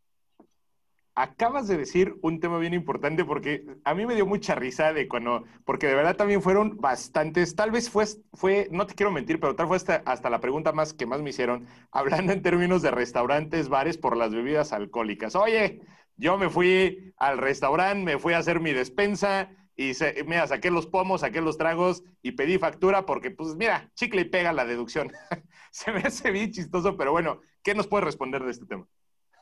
acabas 1.22 1.68
de 1.68 1.78
decir 1.78 2.16
un 2.22 2.40
tema 2.40 2.58
bien 2.58 2.74
importante 2.74 3.24
porque 3.24 3.64
a 3.84 3.94
mí 3.94 4.08
me 4.08 4.16
dio 4.16 4.26
mucha 4.26 4.56
risa 4.56 4.92
de 4.92 5.08
cuando, 5.08 5.44
porque 5.66 5.86
de 5.86 5.94
verdad 5.94 6.16
también 6.16 6.42
fueron 6.42 6.78
bastantes, 6.78 7.56
tal 7.56 7.70
vez 7.70 7.92
fue, 7.92 8.06
fue 8.34 8.68
no 8.72 8.88
te 8.88 8.96
quiero 8.96 9.12
mentir, 9.12 9.40
pero 9.40 9.56
tal 9.56 9.68
fue 9.68 9.78
hasta, 9.78 9.98
hasta 10.06 10.32
la 10.32 10.40
pregunta 10.40 10.72
más 10.72 10.94
que 10.94 11.06
más 11.06 11.22
me 11.22 11.30
hicieron, 11.30 11.68
hablando 11.92 12.34
en 12.34 12.42
términos 12.42 12.82
de 12.82 12.90
restaurantes, 12.90 13.70
bares 13.70 13.98
por 14.00 14.18
las 14.18 14.34
bebidas 14.34 14.74
alcohólicas. 14.74 15.36
Oye, 15.36 15.82
yo 16.18 16.38
me 16.40 16.50
fui 16.50 17.14
al 17.18 17.38
restaurante, 17.38 18.04
me 18.04 18.20
fui 18.20 18.34
a 18.34 18.40
hacer 18.40 18.60
mi 18.60 18.74
despensa 18.74 19.52
y 19.76 19.94
se, 19.94 20.24
mira, 20.26 20.48
saqué 20.48 20.72
los 20.72 20.88
pomos, 20.88 21.22
saqué 21.22 21.40
los 21.42 21.58
tragos 21.58 22.04
y 22.24 22.32
pedí 22.32 22.58
factura 22.58 23.06
porque, 23.06 23.30
pues 23.30 23.56
mira, 23.56 23.92
chicle 23.96 24.22
y 24.22 24.26
pega 24.26 24.54
la 24.54 24.66
deducción. 24.66 25.12
se 25.72 25.92
me 25.92 26.00
hace 26.00 26.32
bien 26.32 26.52
chistoso, 26.52 26.98
pero 26.98 27.12
bueno, 27.12 27.42
¿qué 27.64 27.76
nos 27.76 27.88
puede 27.88 28.06
responder 28.06 28.44
de 28.44 28.52
este 28.52 28.66
tema? 28.66 28.88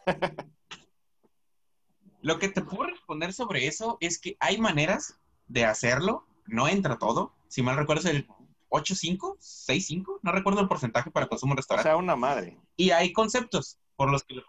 Lo 2.22 2.40
que 2.40 2.50
te 2.50 2.62
puedo 2.62 2.84
responder 2.84 3.34
sobre 3.34 3.68
eso 3.68 3.98
es 4.02 4.20
que 4.20 4.36
hay 4.40 4.58
maneras 4.58 5.18
de 5.48 5.66
hacerlo, 5.66 6.26
no 6.46 6.68
entra 6.68 6.98
todo. 6.98 7.34
Si 7.48 7.62
mal 7.62 7.78
recuerdo 7.78 8.08
es 8.08 8.16
el 8.16 8.28
8.5, 8.70 9.38
6.5, 9.40 10.20
no 10.22 10.32
recuerdo 10.32 10.62
el 10.62 10.68
porcentaje 10.68 11.12
para 11.12 11.28
consumo 11.28 11.56
restaurante. 11.56 11.90
O 11.90 11.92
sea, 11.92 11.98
una 11.98 12.16
madre. 12.16 12.58
Y 12.76 12.92
hay 12.92 13.14
conceptos 13.14 13.78
por 13.96 14.12
los 14.12 14.24
que... 14.24 14.42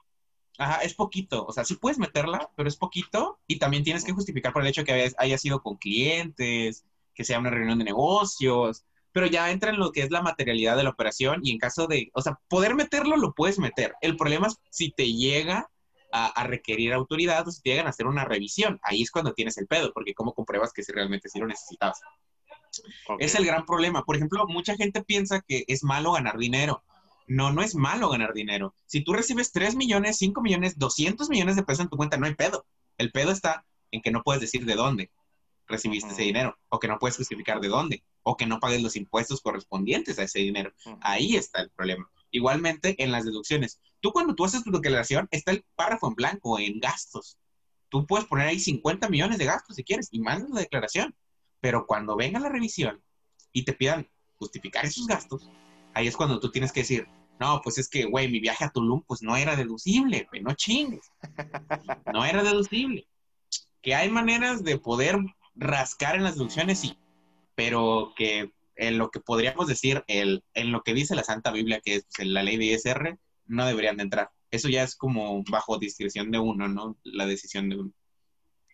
Ajá, 0.58 0.82
es 0.82 0.94
poquito. 0.94 1.46
O 1.46 1.52
sea, 1.52 1.64
sí 1.64 1.76
puedes 1.76 1.98
meterla, 1.98 2.50
pero 2.54 2.68
es 2.68 2.76
poquito. 2.76 3.38
Y 3.46 3.58
también 3.58 3.82
tienes 3.82 4.04
que 4.04 4.12
justificar 4.12 4.52
por 4.52 4.62
el 4.62 4.68
hecho 4.68 4.84
que 4.84 5.12
haya 5.16 5.38
sido 5.38 5.62
con 5.62 5.76
clientes, 5.76 6.84
que 7.14 7.24
sea 7.24 7.38
una 7.38 7.50
reunión 7.50 7.78
de 7.78 7.84
negocios. 7.84 8.84
Pero 9.12 9.26
ya 9.26 9.50
entra 9.50 9.70
en 9.70 9.78
lo 9.78 9.90
que 9.90 10.02
es 10.02 10.10
la 10.10 10.22
materialidad 10.22 10.76
de 10.76 10.82
la 10.82 10.90
operación 10.90 11.40
y 11.42 11.52
en 11.52 11.58
caso 11.58 11.86
de... 11.86 12.10
O 12.14 12.20
sea, 12.20 12.38
poder 12.48 12.74
meterlo 12.74 13.16
lo 13.16 13.32
puedes 13.32 13.58
meter. 13.58 13.94
El 14.02 14.16
problema 14.16 14.48
es 14.48 14.58
si 14.70 14.90
te 14.90 15.12
llega 15.12 15.69
a, 16.12 16.44
requerir 16.44 16.92
autoridad 16.92 17.46
o 17.46 17.50
si 17.50 17.62
te 17.62 17.70
llegan 17.70 17.86
a 17.86 17.90
hacer 17.90 18.06
una 18.06 18.24
revisión. 18.24 18.80
Ahí 18.82 19.02
es 19.02 19.10
cuando 19.10 19.32
tienes 19.32 19.58
el 19.58 19.66
pedo, 19.66 19.92
porque 19.92 20.14
¿cómo 20.14 20.34
compruebas 20.34 20.72
que 20.72 20.82
si 20.82 20.92
realmente 20.92 21.28
sí 21.28 21.38
lo 21.38 21.46
necesitabas? 21.46 22.00
Es 23.18 23.34
el 23.34 23.46
gran 23.46 23.64
problema. 23.66 24.04
Por 24.04 24.16
ejemplo, 24.16 24.46
mucha 24.46 24.76
gente 24.76 25.02
piensa 25.02 25.40
que 25.40 25.64
es 25.66 25.82
malo 25.82 26.12
ganar 26.12 26.38
dinero. 26.38 26.82
No, 27.26 27.52
no 27.52 27.62
es 27.62 27.74
malo 27.74 28.08
ganar 28.08 28.32
dinero. 28.32 28.74
Si 28.86 29.02
tú 29.02 29.12
recibes 29.12 29.52
3 29.52 29.76
millones, 29.76 30.16
5 30.18 30.40
millones, 30.40 30.78
200 30.78 31.28
millones 31.30 31.56
de 31.56 31.62
pesos 31.62 31.84
en 31.84 31.88
tu 31.88 31.96
cuenta, 31.96 32.16
no 32.16 32.26
hay 32.26 32.34
pedo. 32.34 32.66
El 32.98 33.12
pedo 33.12 33.30
está 33.30 33.64
en 33.90 34.02
que 34.02 34.10
no 34.10 34.22
puedes 34.22 34.40
decir 34.40 34.64
de 34.64 34.74
dónde 34.74 35.10
recibiste 35.70 36.10
ese 36.10 36.22
dinero, 36.22 36.58
o 36.68 36.80
que 36.80 36.88
no 36.88 36.98
puedes 36.98 37.16
justificar 37.16 37.60
de 37.60 37.68
dónde, 37.68 38.04
o 38.24 38.36
que 38.36 38.46
no 38.46 38.58
pagues 38.58 38.82
los 38.82 38.96
impuestos 38.96 39.40
correspondientes 39.40 40.18
a 40.18 40.24
ese 40.24 40.40
dinero. 40.40 40.72
Ahí 41.00 41.36
está 41.36 41.62
el 41.62 41.70
problema. 41.70 42.10
Igualmente 42.30 43.02
en 43.02 43.12
las 43.12 43.24
deducciones. 43.24 43.80
Tú 44.00 44.12
cuando 44.12 44.34
tú 44.34 44.44
haces 44.44 44.64
tu 44.64 44.70
declaración, 44.70 45.28
está 45.30 45.52
el 45.52 45.64
párrafo 45.74 46.08
en 46.08 46.14
blanco, 46.14 46.58
en 46.58 46.80
gastos. 46.80 47.38
Tú 47.88 48.06
puedes 48.06 48.26
poner 48.26 48.48
ahí 48.48 48.58
50 48.58 49.08
millones 49.08 49.38
de 49.38 49.44
gastos 49.44 49.76
si 49.76 49.84
quieres 49.84 50.08
y 50.10 50.20
mandas 50.20 50.50
la 50.50 50.60
declaración. 50.60 51.14
Pero 51.60 51.86
cuando 51.86 52.16
venga 52.16 52.40
la 52.40 52.48
revisión 52.48 53.02
y 53.52 53.64
te 53.64 53.72
pidan 53.72 54.08
justificar 54.36 54.84
esos 54.84 55.06
gastos, 55.06 55.50
ahí 55.94 56.06
es 56.06 56.16
cuando 56.16 56.40
tú 56.40 56.50
tienes 56.50 56.72
que 56.72 56.80
decir, 56.80 57.06
no, 57.38 57.60
pues 57.62 57.78
es 57.78 57.88
que, 57.88 58.04
güey, 58.04 58.30
mi 58.30 58.40
viaje 58.40 58.64
a 58.64 58.70
Tulum, 58.70 59.02
pues 59.06 59.22
no 59.22 59.36
era 59.36 59.56
deducible, 59.56 60.26
güey, 60.30 60.42
no 60.42 60.54
chingues. 60.54 61.10
No 62.12 62.24
era 62.24 62.42
deducible. 62.42 63.06
Que 63.82 63.94
hay 63.94 64.10
maneras 64.10 64.62
de 64.62 64.78
poder 64.78 65.16
rascar 65.54 66.16
en 66.16 66.24
las 66.24 66.34
deducciones, 66.34 66.80
sí, 66.80 66.98
pero 67.54 68.12
que 68.16 68.52
en 68.76 68.98
lo 68.98 69.10
que 69.10 69.20
podríamos 69.20 69.66
decir, 69.66 70.04
el, 70.06 70.42
en 70.54 70.72
lo 70.72 70.82
que 70.82 70.94
dice 70.94 71.14
la 71.14 71.24
Santa 71.24 71.50
Biblia, 71.50 71.80
que 71.84 71.96
es 71.96 72.06
pues, 72.16 72.28
la 72.28 72.42
ley 72.42 72.56
de 72.56 72.66
ISR, 72.66 73.18
no 73.50 73.66
deberían 73.66 73.96
de 73.96 74.04
entrar. 74.04 74.30
Eso 74.50 74.68
ya 74.68 74.82
es 74.82 74.96
como 74.96 75.42
bajo 75.50 75.78
discreción 75.78 76.30
de 76.30 76.38
uno, 76.38 76.68
¿no? 76.68 76.96
La 77.04 77.26
decisión 77.26 77.68
de 77.68 77.76
uno. 77.76 77.92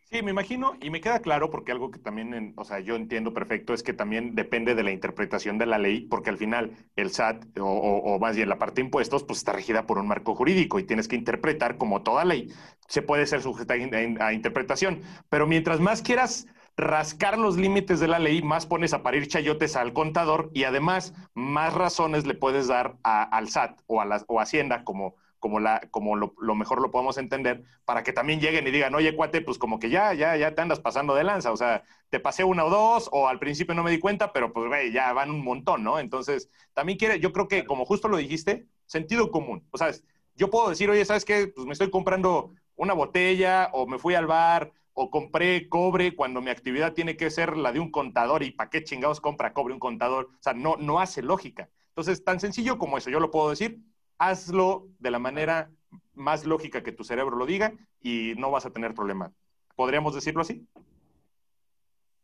Sí, 0.08 0.22
me 0.22 0.30
imagino, 0.30 0.76
y 0.80 0.90
me 0.90 1.00
queda 1.00 1.18
claro 1.18 1.50
porque 1.50 1.72
algo 1.72 1.90
que 1.90 1.98
también, 1.98 2.54
o 2.56 2.64
sea, 2.64 2.78
yo 2.78 2.94
entiendo 2.94 3.34
perfecto 3.34 3.74
es 3.74 3.82
que 3.82 3.92
también 3.92 4.36
depende 4.36 4.76
de 4.76 4.84
la 4.84 4.92
interpretación 4.92 5.58
de 5.58 5.66
la 5.66 5.78
ley, 5.78 6.06
porque 6.06 6.30
al 6.30 6.38
final 6.38 6.76
el 6.94 7.10
SAT, 7.10 7.58
o, 7.58 7.64
o, 7.66 8.18
más 8.20 8.36
bien 8.36 8.48
la 8.48 8.56
parte 8.56 8.80
de 8.80 8.86
impuestos, 8.86 9.24
pues 9.24 9.40
está 9.40 9.52
regida 9.52 9.84
por 9.84 9.98
un 9.98 10.06
marco 10.06 10.36
jurídico 10.36 10.78
y 10.78 10.84
tienes 10.84 11.08
que 11.08 11.16
interpretar 11.16 11.76
como 11.76 12.04
toda 12.04 12.24
ley 12.24 12.52
se 12.88 13.02
puede 13.02 13.26
ser 13.26 13.42
sujeta 13.42 13.74
a 13.74 14.32
interpretación. 14.32 15.02
Pero 15.28 15.46
mientras 15.46 15.80
más 15.80 16.02
quieras 16.02 16.46
rascar 16.76 17.38
los 17.38 17.56
límites 17.56 18.00
de 18.00 18.08
la 18.08 18.18
ley, 18.18 18.42
más 18.42 18.66
pones 18.66 18.92
a 18.92 19.02
parir 19.02 19.28
chayotes 19.28 19.76
al 19.76 19.92
contador 19.94 20.50
y 20.52 20.64
además 20.64 21.14
más 21.34 21.72
razones 21.72 22.26
le 22.26 22.34
puedes 22.34 22.68
dar 22.68 22.96
al 23.02 23.48
SAT 23.48 23.80
o 23.86 24.00
a, 24.00 24.04
la, 24.04 24.22
o 24.28 24.40
Hacienda, 24.40 24.84
como, 24.84 25.14
como, 25.38 25.58
la, 25.58 25.80
como 25.90 26.16
lo, 26.16 26.54
mejor 26.54 26.82
lo 26.82 26.90
podemos 26.90 27.16
entender, 27.16 27.64
para 27.86 28.02
que 28.02 28.12
también 28.12 28.40
lleguen 28.40 28.66
y 28.66 28.70
digan, 28.70 28.94
oye, 28.94 29.16
cuate, 29.16 29.40
pues 29.40 29.56
como 29.56 29.78
que 29.78 29.88
ya, 29.88 30.12
ya, 30.12 30.36
ya 30.36 30.54
te 30.54 30.60
andas 30.60 30.80
pasando 30.80 31.14
de 31.14 31.24
lanza, 31.24 31.50
o 31.50 31.56
sea, 31.56 31.82
te 32.10 32.20
pasé 32.20 32.44
una 32.44 32.64
o 32.66 32.70
dos, 32.70 33.08
o 33.10 33.26
al 33.26 33.38
principio 33.38 33.74
no 33.74 33.82
me 33.82 33.90
di 33.90 33.98
cuenta, 33.98 34.32
pero 34.34 34.52
pues, 34.52 34.68
güey, 34.68 34.92
ya 34.92 35.12
van 35.14 35.30
un 35.30 35.42
montón, 35.42 35.82
¿no? 35.82 35.98
Entonces, 35.98 36.50
también 36.74 36.98
quiere, 36.98 37.20
yo 37.20 37.32
creo 37.32 37.48
que, 37.48 37.64
como 37.64 37.86
justo 37.86 38.08
lo 38.08 38.18
dijiste, 38.18 38.66
sentido 38.84 39.30
común, 39.30 39.66
o 39.70 39.78
sea, 39.78 39.92
yo 40.34 40.50
puedo 40.50 40.68
decir, 40.68 40.90
oye, 40.90 41.04
¿sabes 41.06 41.24
qué? 41.24 41.46
Pues 41.48 41.66
me 41.66 41.72
estoy 41.72 41.90
comprando 41.90 42.50
una 42.74 42.92
botella 42.92 43.70
o 43.72 43.86
me 43.86 43.98
fui 43.98 44.14
al 44.14 44.26
bar 44.26 44.70
o 44.98 45.10
compré 45.10 45.68
cobre 45.68 46.16
cuando 46.16 46.40
mi 46.40 46.48
actividad 46.48 46.94
tiene 46.94 47.18
que 47.18 47.30
ser 47.30 47.58
la 47.58 47.70
de 47.70 47.80
un 47.80 47.90
contador 47.90 48.42
y 48.42 48.50
para 48.50 48.70
qué 48.70 48.82
chingados 48.82 49.20
compra 49.20 49.52
cobre 49.52 49.74
un 49.74 49.78
contador. 49.78 50.30
O 50.32 50.42
sea, 50.42 50.54
no, 50.54 50.76
no 50.78 51.00
hace 51.00 51.22
lógica. 51.22 51.68
Entonces, 51.88 52.24
tan 52.24 52.40
sencillo 52.40 52.78
como 52.78 52.96
eso, 52.96 53.10
yo 53.10 53.20
lo 53.20 53.30
puedo 53.30 53.50
decir, 53.50 53.78
hazlo 54.16 54.88
de 54.98 55.10
la 55.10 55.18
manera 55.18 55.70
más 56.14 56.46
lógica 56.46 56.82
que 56.82 56.92
tu 56.92 57.04
cerebro 57.04 57.36
lo 57.36 57.44
diga 57.44 57.74
y 58.00 58.32
no 58.38 58.50
vas 58.50 58.64
a 58.64 58.70
tener 58.70 58.94
problema. 58.94 59.32
¿Podríamos 59.74 60.14
decirlo 60.14 60.40
así? 60.40 60.66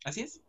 Así 0.04 0.22
es. 0.22 0.40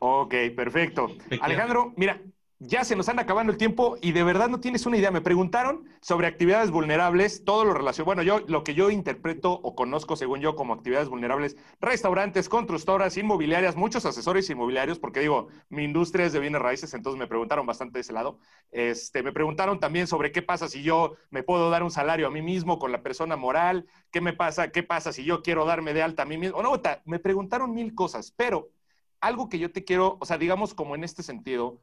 Ok, 0.00 0.34
perfecto. 0.56 1.06
Alejandro, 1.40 1.94
mira, 1.96 2.20
ya 2.60 2.84
se 2.84 2.96
nos 2.96 3.08
anda 3.08 3.22
acabando 3.22 3.52
el 3.52 3.58
tiempo 3.58 3.96
y 4.00 4.12
de 4.12 4.22
verdad 4.22 4.48
no 4.48 4.60
tienes 4.60 4.86
una 4.86 4.96
idea. 4.96 5.10
Me 5.10 5.20
preguntaron 5.20 5.88
sobre 6.00 6.26
actividades 6.26 6.70
vulnerables, 6.70 7.44
todo 7.44 7.64
lo 7.64 7.74
relacionado. 7.74 8.06
Bueno, 8.06 8.22
yo 8.22 8.40
lo 8.46 8.64
que 8.64 8.74
yo 8.74 8.90
interpreto 8.90 9.52
o 9.52 9.74
conozco, 9.74 10.16
según 10.16 10.40
yo, 10.40 10.54
como 10.54 10.72
actividades 10.72 11.08
vulnerables, 11.08 11.56
restaurantes, 11.80 12.48
constructoras, 12.48 13.16
inmobiliarias, 13.16 13.76
muchos 13.76 14.06
asesores 14.06 14.48
inmobiliarios, 14.50 14.98
porque 14.98 15.20
digo, 15.20 15.48
mi 15.68 15.84
industria 15.84 16.26
es 16.26 16.32
de 16.32 16.40
bienes 16.40 16.62
raíces, 16.62 16.94
entonces 16.94 17.18
me 17.18 17.26
preguntaron 17.26 17.66
bastante 17.66 17.98
de 17.98 18.02
ese 18.02 18.12
lado. 18.12 18.38
Este, 18.70 19.22
me 19.22 19.32
preguntaron 19.32 19.80
también 19.80 20.06
sobre 20.06 20.32
qué 20.32 20.42
pasa 20.42 20.68
si 20.68 20.82
yo 20.82 21.16
me 21.30 21.42
puedo 21.42 21.70
dar 21.70 21.82
un 21.82 21.90
salario 21.90 22.26
a 22.26 22.30
mí 22.30 22.42
mismo 22.42 22.78
con 22.78 22.92
la 22.92 23.02
persona 23.02 23.36
moral, 23.36 23.86
qué 24.10 24.20
me 24.20 24.32
pasa, 24.32 24.70
qué 24.70 24.82
pasa 24.82 25.12
si 25.12 25.24
yo 25.24 25.42
quiero 25.42 25.64
darme 25.64 25.92
de 25.92 26.02
alta 26.02 26.22
a 26.22 26.26
mí 26.26 26.38
mismo. 26.38 26.62
No, 26.62 26.80
me 27.04 27.18
preguntaron 27.18 27.74
mil 27.74 27.94
cosas, 27.94 28.32
pero 28.36 28.70
algo 29.20 29.48
que 29.48 29.58
yo 29.58 29.72
te 29.72 29.84
quiero, 29.84 30.18
o 30.20 30.26
sea, 30.26 30.38
digamos 30.38 30.74
como 30.74 30.94
en 30.94 31.04
este 31.04 31.22
sentido, 31.22 31.80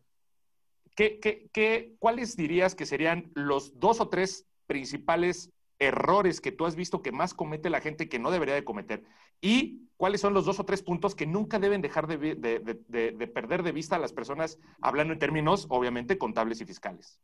¿Qué, 1.51 1.95
cuáles 1.99 2.35
dirías 2.35 2.75
que 2.75 2.85
serían 2.85 3.31
los 3.33 3.79
dos 3.79 3.99
o 3.99 4.09
tres 4.09 4.45
principales 4.67 5.51
errores 5.79 6.41
que 6.41 6.51
tú 6.51 6.65
has 6.65 6.75
visto 6.75 7.01
que 7.01 7.11
más 7.11 7.33
comete 7.33 7.71
la 7.71 7.81
gente 7.81 8.07
que 8.07 8.19
no 8.19 8.29
debería 8.29 8.53
de 8.53 8.63
cometer? 8.63 9.03
¿Y 9.41 9.87
cuáles 9.97 10.21
son 10.21 10.33
los 10.33 10.45
dos 10.45 10.59
o 10.59 10.65
tres 10.65 10.83
puntos 10.83 11.15
que 11.15 11.25
nunca 11.25 11.57
deben 11.57 11.81
dejar 11.81 12.07
de, 12.07 13.31
perder 13.33 13.63
de 13.63 13.71
vista 13.71 13.95
a 13.95 13.99
las 13.99 14.13
personas, 14.13 14.59
hablando 14.79 15.13
en 15.13 15.19
términos, 15.19 15.65
obviamente, 15.69 16.17
contables 16.17 16.61
y 16.61 16.65
fiscales? 16.65 17.19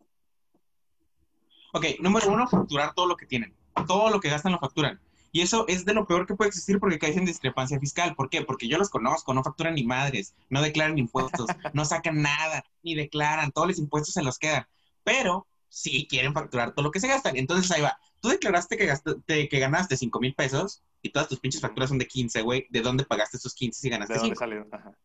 Ok, 1.73 1.85
número 1.99 2.31
uno, 2.31 2.47
facturar 2.47 2.93
todo 2.95 3.05
lo 3.05 3.15
que 3.15 3.27
tienen. 3.27 3.53
Todo 3.87 4.09
lo 4.09 4.19
que 4.19 4.29
gastan 4.29 4.53
lo 4.53 4.59
facturan. 4.59 4.99
Y 5.37 5.41
eso 5.41 5.65
es 5.67 5.85
de 5.85 5.93
lo 5.93 6.07
peor 6.07 6.25
que 6.25 6.33
puede 6.33 6.47
existir 6.47 6.79
porque 6.79 6.97
caes 6.97 7.15
en 7.15 7.25
discrepancia 7.25 7.79
fiscal. 7.79 8.15
¿Por 8.15 8.27
qué? 8.27 8.41
Porque 8.41 8.67
yo 8.67 8.79
los 8.79 8.89
conozco, 8.89 9.35
no 9.35 9.43
facturan 9.43 9.75
ni 9.75 9.83
madres, 9.83 10.33
no 10.49 10.63
declaran 10.63 10.97
impuestos, 10.97 11.45
no 11.75 11.85
sacan 11.85 12.23
nada, 12.23 12.65
ni 12.81 12.95
declaran, 12.95 13.51
todos 13.51 13.67
los 13.67 13.77
impuestos 13.77 14.15
se 14.15 14.23
los 14.23 14.39
quedan. 14.39 14.65
Pero 15.03 15.45
sí 15.69 16.07
quieren 16.09 16.33
facturar 16.33 16.73
todo 16.73 16.85
lo 16.85 16.89
que 16.89 16.99
se 16.99 17.07
gastan. 17.07 17.37
Entonces 17.37 17.69
ahí 17.69 17.83
va. 17.83 17.99
Tú 18.19 18.29
declaraste 18.29 18.77
que, 18.77 19.47
que 19.47 19.59
ganaste 19.59 19.95
5 19.95 20.19
mil 20.19 20.33
pesos 20.33 20.81
y 21.03 21.11
todas 21.11 21.29
tus 21.29 21.39
pinches 21.39 21.61
facturas 21.61 21.89
son 21.89 21.99
de 21.99 22.07
15, 22.07 22.41
güey. 22.41 22.65
¿De 22.71 22.81
dónde 22.81 23.05
pagaste 23.05 23.37
esos 23.37 23.53
15 23.53 23.79
si 23.79 23.89
ganaste 23.89 24.17
5? 24.19 24.43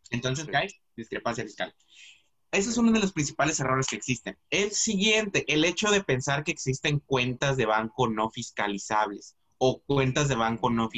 Entonces 0.08 0.46
caes 0.46 0.80
discrepancia 0.96 1.44
fiscal. 1.44 1.74
Ese 2.52 2.70
es 2.70 2.78
uno 2.78 2.90
de 2.90 3.00
los 3.00 3.12
principales 3.12 3.60
errores 3.60 3.86
que 3.86 3.96
existen. 3.96 4.38
El 4.48 4.70
siguiente, 4.70 5.44
el 5.52 5.62
hecho 5.66 5.90
de 5.90 6.02
pensar 6.02 6.42
que 6.42 6.52
existen 6.52 7.00
cuentas 7.00 7.58
de 7.58 7.66
banco 7.66 8.08
no 8.08 8.30
fiscalizables 8.30 9.36
o 9.64 9.80
cuentas 9.80 10.26
de 10.26 10.34
banco 10.34 10.70
no, 10.70 10.90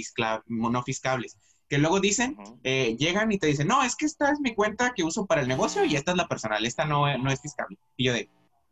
no 0.47 0.83
fiscables. 0.83 1.37
Que 1.69 1.77
luego 1.77 2.01
dicen, 2.01 2.35
eh, 2.63 2.97
llegan 2.99 3.31
y 3.31 3.39
te 3.39 3.47
dicen, 3.47 3.69
no, 3.69 3.83
es 3.83 3.95
que 3.95 4.07
esta 4.07 4.31
es 4.31 4.41
mi 4.41 4.55
cuenta 4.55 4.95
que 4.95 5.05
uso 5.05 5.27
para 5.27 5.43
el 5.43 5.49
negocio 5.49 5.85
y 5.85 5.97
esta 5.97 6.13
es 6.13 6.17
la 6.17 6.29
personal, 6.29 6.65
esta 6.65 6.87
no, 6.87 7.19
no 7.19 7.31
es 7.31 7.43
fiscable. 7.43 7.77
Y 7.99 8.07
yo 8.07 8.15
de, 8.15 8.31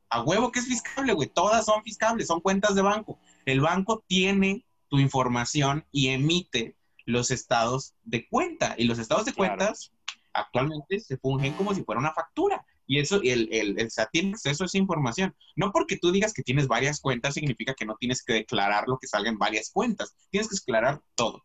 a 0.08 0.22
huevo 0.22 0.50
que 0.50 0.60
es 0.60 0.66
fiscable, 0.66 1.12
güey, 1.12 1.28
todas 1.28 1.66
son 1.66 1.82
fiscables, 1.82 2.26
son 2.26 2.40
cuentas 2.40 2.74
de 2.74 2.80
banco. 2.80 3.18
El 3.44 3.60
banco 3.60 4.02
tiene 4.06 4.64
tu 4.88 4.98
información 4.98 5.84
y 5.92 6.08
emite 6.08 6.74
los 7.04 7.30
estados 7.30 7.94
de 8.02 8.26
cuenta. 8.30 8.74
Y 8.78 8.84
los 8.84 8.98
estados 8.98 9.26
de 9.26 9.34
cuentas 9.34 9.92
actualmente 10.32 11.00
se 11.00 11.18
fungen 11.18 11.52
como 11.52 11.74
si 11.74 11.84
fuera 11.84 12.00
una 12.00 12.14
factura. 12.14 12.64
Y 12.86 12.98
eso, 12.98 13.20
el, 13.22 13.48
el, 13.52 13.78
el 13.78 13.90
SAT 13.90 14.10
tiene 14.12 14.30
acceso 14.30 14.64
a 14.64 14.66
esa 14.66 14.78
información. 14.78 15.34
No 15.56 15.70
porque 15.72 15.96
tú 15.96 16.12
digas 16.12 16.32
que 16.32 16.42
tienes 16.42 16.66
varias 16.66 17.00
cuentas 17.00 17.34
significa 17.34 17.74
que 17.74 17.86
no 17.86 17.96
tienes 17.98 18.22
que 18.22 18.34
declarar 18.34 18.84
lo 18.86 18.98
que 18.98 19.06
salga 19.06 19.30
en 19.30 19.38
varias 19.38 19.70
cuentas. 19.70 20.14
Tienes 20.30 20.48
que 20.48 20.56
declarar 20.56 21.00
todo. 21.14 21.44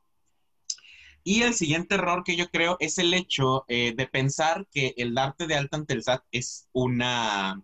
Y 1.23 1.43
el 1.43 1.53
siguiente 1.53 1.95
error 1.95 2.23
que 2.23 2.37
yo 2.37 2.49
creo 2.49 2.77
es 2.79 2.97
el 2.97 3.13
hecho 3.13 3.65
eh, 3.67 3.93
de 3.95 4.07
pensar 4.07 4.65
que 4.71 4.93
el 4.97 5.13
darte 5.13 5.45
de 5.45 5.55
alta 5.55 5.75
ante 5.75 5.93
el 5.93 6.03
SAT 6.03 6.23
es 6.31 6.69
una 6.71 7.61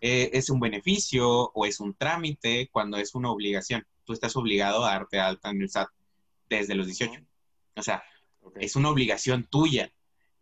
eh, 0.00 0.30
es 0.32 0.48
un 0.48 0.60
beneficio 0.60 1.50
o 1.52 1.66
es 1.66 1.80
un 1.80 1.94
trámite 1.94 2.68
cuando 2.72 2.96
es 2.96 3.14
una 3.14 3.30
obligación. 3.30 3.86
Tú 4.04 4.12
estás 4.12 4.36
obligado 4.36 4.84
a 4.84 4.92
darte 4.92 5.18
de 5.18 5.22
alta 5.22 5.50
en 5.50 5.62
el 5.62 5.68
SAT 5.68 5.88
desde 6.48 6.74
los 6.74 6.86
18. 6.86 7.20
O 7.76 7.82
sea, 7.82 8.02
es 8.56 8.76
una 8.76 8.90
obligación 8.90 9.46
tuya. 9.50 9.92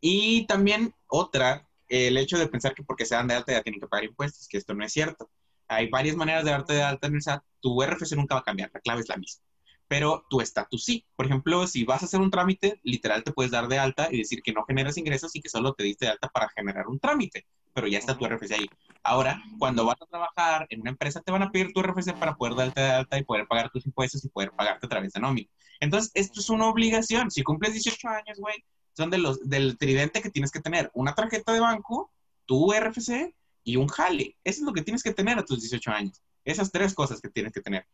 Y 0.00 0.46
también 0.46 0.94
otra 1.09 1.65
el 1.89 2.16
hecho 2.16 2.39
de 2.39 2.49
pensar 2.49 2.74
que 2.74 2.82
porque 2.82 3.07
se 3.07 3.14
dan 3.14 3.28
de 3.28 3.34
alta 3.34 3.53
ya 3.53 3.62
tienen 3.62 3.80
que 3.80 3.87
pagar 3.87 4.05
impuestos, 4.05 4.49
que 4.49 4.59
esto 4.59 4.74
no 4.74 4.84
es 4.84 4.93
cierto. 4.93 5.30
Hay 5.68 5.89
varias 5.89 6.16
maneras 6.16 6.45
de 6.45 6.51
darte 6.51 6.74
de 6.74 6.82
alta 6.82 7.07
en 7.07 7.14
el 7.14 7.22
SAT. 7.22 7.43
Tu 7.61 7.82
RFC 7.82 8.16
nunca 8.16 8.34
va 8.34 8.41
a 8.41 8.45
cambiar, 8.45 8.70
la 8.72 8.80
clave 8.80 9.01
es 9.01 9.09
la 9.09 9.16
misma. 9.16 9.45
Pero 9.89 10.24
tu 10.28 10.41
estatus 10.41 10.84
sí. 10.84 11.07
Por 11.14 11.26
ejemplo, 11.26 11.66
si 11.66 11.84
vas 11.84 12.03
a 12.03 12.07
hacer 12.07 12.20
un 12.20 12.30
trámite, 12.30 12.80
literal 12.82 13.22
te 13.22 13.32
puedes 13.32 13.53
dar 13.53 13.68
de 13.68 13.78
alta 13.78 14.09
y 14.11 14.18
decir 14.18 14.43
que 14.43 14.53
no 14.53 14.64
generas 14.64 14.97
ingresos 14.97 15.34
y 15.37 15.41
que 15.41 15.49
solo 15.49 15.74
te 15.74 15.84
diste 15.84 16.07
de 16.07 16.12
alta 16.12 16.28
para 16.28 16.49
generar 16.49 16.89
un 16.89 16.99
trámite. 16.99 17.47
Pero 17.72 17.87
ya 17.87 17.99
está 17.99 18.16
tu 18.16 18.26
RFC 18.26 18.53
ahí. 18.53 18.66
Ahora, 19.03 19.41
cuando 19.59 19.84
vas 19.84 20.01
a 20.01 20.07
trabajar 20.07 20.66
en 20.70 20.80
una 20.80 20.91
empresa, 20.91 21.20
te 21.20 21.30
van 21.30 21.43
a 21.43 21.51
pedir 21.53 21.72
tu 21.72 21.82
RFC 21.82 22.14
para 22.18 22.34
poder 22.34 22.55
darte 22.57 22.80
de 22.80 22.91
alta 22.91 23.18
y 23.18 23.24
poder 23.24 23.47
pagar 23.47 23.70
tus 23.70 23.87
impuestos 23.87 24.24
y 24.24 24.28
poder 24.28 24.51
pagarte 24.51 24.87
a 24.87 24.89
través 24.89 25.12
de 25.12 25.20
nómina. 25.20 25.49
Entonces, 25.80 26.11
esto 26.14 26.41
es 26.41 26.51
una 26.51 26.66
obligación. 26.66 27.30
Si 27.30 27.43
cumples 27.43 27.74
18 27.74 28.09
años, 28.09 28.39
güey, 28.39 28.57
son 28.97 29.11
de 29.11 29.18
los, 29.18 29.49
del 29.49 29.76
tridente 29.76 30.22
que 30.22 30.30
tienes 30.30 30.51
que 30.51 30.61
tener. 30.61 30.90
Una 30.94 31.14
tarjeta 31.14 31.53
de 31.53 31.61
banco, 31.61 32.11
tu 32.47 32.72
RFC 32.72 33.34
y 33.62 33.76
un 33.76 33.88
jale. 33.88 34.36
Eso 34.44 34.61
es 34.61 34.66
lo 34.66 34.72
que 34.72 34.82
tienes 34.82 35.03
que 35.03 35.12
tener 35.12 35.38
a 35.38 35.44
tus 35.44 35.61
18 35.61 35.90
años. 35.90 36.22
Esas 36.44 36.70
tres 36.70 36.94
cosas 36.94 37.20
que 37.20 37.28
tienes 37.28 37.53
que 37.53 37.61
tener. 37.61 37.86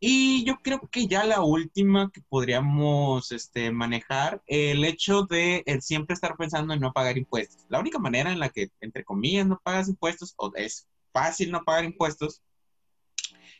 Y 0.00 0.44
yo 0.44 0.58
creo 0.62 0.80
que 0.90 1.08
ya 1.08 1.24
la 1.24 1.42
última 1.42 2.10
que 2.12 2.20
podríamos 2.22 3.32
este, 3.32 3.72
manejar, 3.72 4.42
el 4.46 4.84
hecho 4.84 5.24
de 5.24 5.64
siempre 5.80 6.14
estar 6.14 6.36
pensando 6.36 6.72
en 6.72 6.80
no 6.80 6.92
pagar 6.92 7.18
impuestos. 7.18 7.66
La 7.68 7.80
única 7.80 7.98
manera 7.98 8.30
en 8.30 8.38
la 8.38 8.48
que, 8.48 8.70
entre 8.80 9.04
comillas, 9.04 9.46
no 9.46 9.60
pagas 9.62 9.88
impuestos, 9.88 10.34
o 10.36 10.52
es 10.54 10.86
fácil 11.12 11.50
no 11.50 11.64
pagar 11.64 11.84
impuestos, 11.84 12.42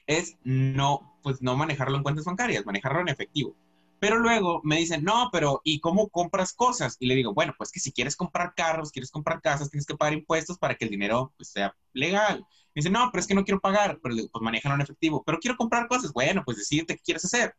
es 0.07 0.36
no, 0.44 1.18
pues 1.24 1.42
no 1.42 1.57
manejarlo 1.57 1.96
en 1.96 2.05
cuentas 2.05 2.24
bancarias, 2.24 2.64
manejarlo 2.64 3.01
en 3.01 3.09
efectivo. 3.09 3.57
Pero 4.01 4.18
luego 4.18 4.61
me 4.64 4.76
dicen, 4.76 5.03
no, 5.03 5.28
pero 5.32 5.61
¿y 5.64 5.80
cómo 5.80 6.09
compras 6.09 6.53
cosas? 6.53 6.96
Y 7.01 7.07
le 7.07 7.16
digo, 7.16 7.34
bueno, 7.34 7.55
pues 7.59 7.72
que 7.72 7.80
si 7.80 7.92
quieres 7.92 8.16
comprar 8.16 8.55
carros, 8.55 8.92
quieres 8.92 9.11
comprar 9.11 9.40
casas, 9.40 9.70
tienes 9.70 9.86
que 9.86 9.96
pagar 9.96 10.14
impuestos 10.14 10.59
para 10.59 10.76
que 10.76 10.84
el 10.84 10.90
dinero 10.90 11.32
pues, 11.36 11.49
sea 11.51 11.74
legal. 11.92 12.46
Me 12.74 12.80
dicen, 12.80 12.92
no, 12.92 13.09
pero 13.11 13.20
es 13.20 13.26
que 13.26 13.34
no 13.34 13.44
quiero 13.44 13.61
pagar, 13.61 13.99
pero 14.03 14.14
pues 14.14 14.42
manejan 14.42 14.72
en 14.72 14.82
efectivo. 14.82 15.22
Pero 15.24 15.38
quiero 15.40 15.57
comprar 15.57 15.88
cosas. 15.88 16.12
Bueno, 16.12 16.44
pues 16.44 16.59
decirte 16.59 16.96
qué 16.96 17.03
quieres 17.03 17.24
hacer. 17.24 17.57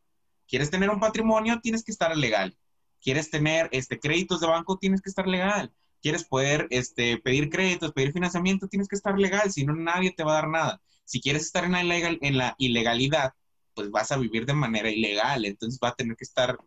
¿Quieres 0.47 0.71
tener 0.71 0.89
un 0.89 0.99
patrimonio? 0.99 1.59
Tienes 1.61 1.83
que 1.83 1.91
estar 1.91 2.15
legal. 2.17 2.57
¿Quieres 3.01 3.29
tener 3.29 3.69
este, 3.71 3.99
créditos 3.99 4.39
de 4.39 4.47
banco? 4.47 4.77
Tienes 4.77 5.01
que 5.01 5.09
estar 5.09 5.27
legal. 5.27 5.73
¿Quieres 6.01 6.23
poder 6.23 6.67
este, 6.69 7.17
pedir 7.17 7.49
créditos, 7.49 7.91
pedir 7.91 8.13
financiamiento? 8.13 8.67
Tienes 8.67 8.87
que 8.87 8.95
estar 8.95 9.17
legal, 9.19 9.51
si 9.51 9.65
no 9.65 9.75
nadie 9.75 10.11
te 10.11 10.23
va 10.23 10.31
a 10.31 10.35
dar 10.35 10.47
nada. 10.47 10.81
Si 11.03 11.19
quieres 11.21 11.43
estar 11.43 11.65
en 11.65 11.73
la, 11.73 11.83
ilegal, 11.83 12.19
en 12.21 12.37
la 12.37 12.55
ilegalidad, 12.57 13.33
pues 13.79 13.91
vas 13.91 14.11
a 14.11 14.17
vivir 14.17 14.45
de 14.45 14.53
manera 14.53 14.89
ilegal, 14.89 15.45
entonces 15.45 15.79
va 15.81 15.87
a 15.87 15.95
tener 15.95 16.17
que 16.17 16.25
estar 16.25 16.57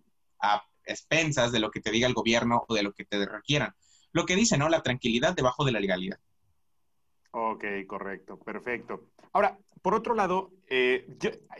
a 0.40 0.62
expensas 0.86 1.52
de 1.52 1.60
lo 1.60 1.70
que 1.70 1.80
te 1.80 1.90
diga 1.90 2.08
el 2.08 2.14
gobierno 2.14 2.64
o 2.66 2.74
de 2.74 2.82
lo 2.82 2.94
que 2.94 3.04
te 3.04 3.22
requieran. 3.26 3.74
Lo 4.12 4.24
que 4.24 4.34
dice, 4.34 4.56
¿no? 4.56 4.70
La 4.70 4.82
tranquilidad 4.82 5.34
debajo 5.34 5.66
de 5.66 5.72
la 5.72 5.80
legalidad. 5.80 6.18
Ok, 7.32 7.64
correcto, 7.86 8.38
perfecto. 8.38 9.08
Ahora, 9.34 9.58
por 9.82 9.94
otro 9.94 10.14
lado, 10.14 10.52
eh, 10.70 11.06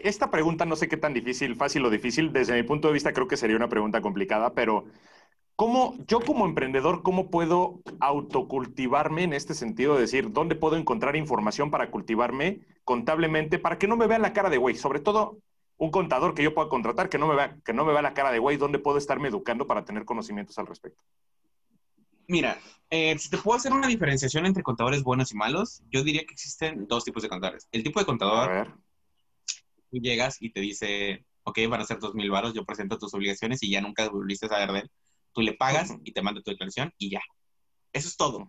esta 0.03 0.31
pregunta 0.31 0.65
no 0.65 0.75
sé 0.75 0.89
qué 0.89 0.97
tan 0.97 1.13
difícil, 1.13 1.55
fácil 1.55 1.85
o 1.85 1.91
difícil, 1.91 2.33
desde 2.33 2.55
mi 2.55 2.63
punto 2.63 2.89
de 2.89 2.95
vista 2.95 3.13
creo 3.13 3.29
que 3.29 3.37
sería 3.37 3.57
una 3.57 3.69
pregunta 3.69 4.01
complicada, 4.01 4.55
pero 4.55 4.87
¿cómo, 5.57 5.97
yo 6.07 6.21
como 6.21 6.47
emprendedor, 6.47 7.03
cómo 7.03 7.31
puedo 7.31 7.81
autocultivarme 8.01 9.25
en 9.25 9.33
este 9.33 9.55
sentido? 9.55 9.95
De 9.95 10.03
decir, 10.03 10.33
¿dónde 10.33 10.55
puedo 10.55 10.77
encontrar 10.77 11.17
información 11.17 11.71
para 11.71 11.91
cultivarme 11.91 12.61
contablemente 12.85 13.59
para 13.59 13.79
que 13.79 13.89
no 13.89 13.97
me 13.97 14.07
vean 14.07 14.23
la 14.23 14.33
cara 14.33 14.51
de 14.51 14.59
güey? 14.59 14.77
Sobre 14.77 15.01
todo 15.01 15.39
un 15.77 15.91
contador 15.91 16.35
que 16.35 16.43
yo 16.43 16.55
pueda 16.55 16.69
contratar 16.69 17.09
que 17.09 17.19
no 17.19 17.27
me 17.27 17.35
vea, 17.35 17.57
que 17.65 17.73
no 17.73 17.85
me 17.85 17.93
vea 17.93 18.03
la 18.03 18.15
cara 18.15 18.31
de 18.31 18.39
güey, 18.39 18.57
¿dónde 18.57 18.79
puedo 18.79 18.99
estarme 18.99 19.29
educando 19.29 19.67
para 19.67 19.85
tener 19.85 20.05
conocimientos 20.05 20.59
al 20.59 20.67
respecto? 20.67 21.03
Mira, 22.29 22.59
eh, 22.89 23.19
si 23.19 23.29
te 23.29 23.39
puedo 23.39 23.57
hacer 23.57 23.73
una 23.73 23.89
diferenciación 23.89 24.47
entre 24.47 24.63
contadores 24.63 25.03
buenos 25.03 25.33
y 25.33 25.37
malos, 25.37 25.83
yo 25.91 26.05
diría 26.05 26.25
que 26.25 26.35
existen 26.35 26.87
dos 26.87 27.05
tipos 27.05 27.23
de 27.23 27.29
contadores. 27.29 27.69
El 27.73 27.83
tipo 27.83 27.99
de 27.99 28.07
contador, 28.07 28.79
tú 29.91 29.99
llegas 29.99 30.41
y 30.41 30.51
te 30.51 30.61
dice, 30.61 31.25
ok, 31.43 31.59
van 31.69 31.81
a 31.81 31.85
ser 31.85 31.99
dos 31.99 32.15
mil 32.15 32.31
varos, 32.31 32.55
yo 32.55 32.65
presento 32.65 32.99
tus 32.99 33.13
obligaciones 33.15 33.63
y 33.63 33.71
ya 33.71 33.81
nunca 33.81 34.09
volviste 34.09 34.47
a 34.47 34.51
saber 34.51 34.73
de 34.73 34.79
él. 34.81 34.91
Tú 35.33 35.43
le 35.43 35.55
pagas 35.55 35.95
y 36.05 36.13
te 36.13 36.23
manda 36.23 36.43
tu 36.43 36.51
declaración 36.51 36.93
y 36.99 37.11
ya. 37.11 37.21
Eso 37.93 38.09
es 38.09 38.17
todo. 38.17 38.49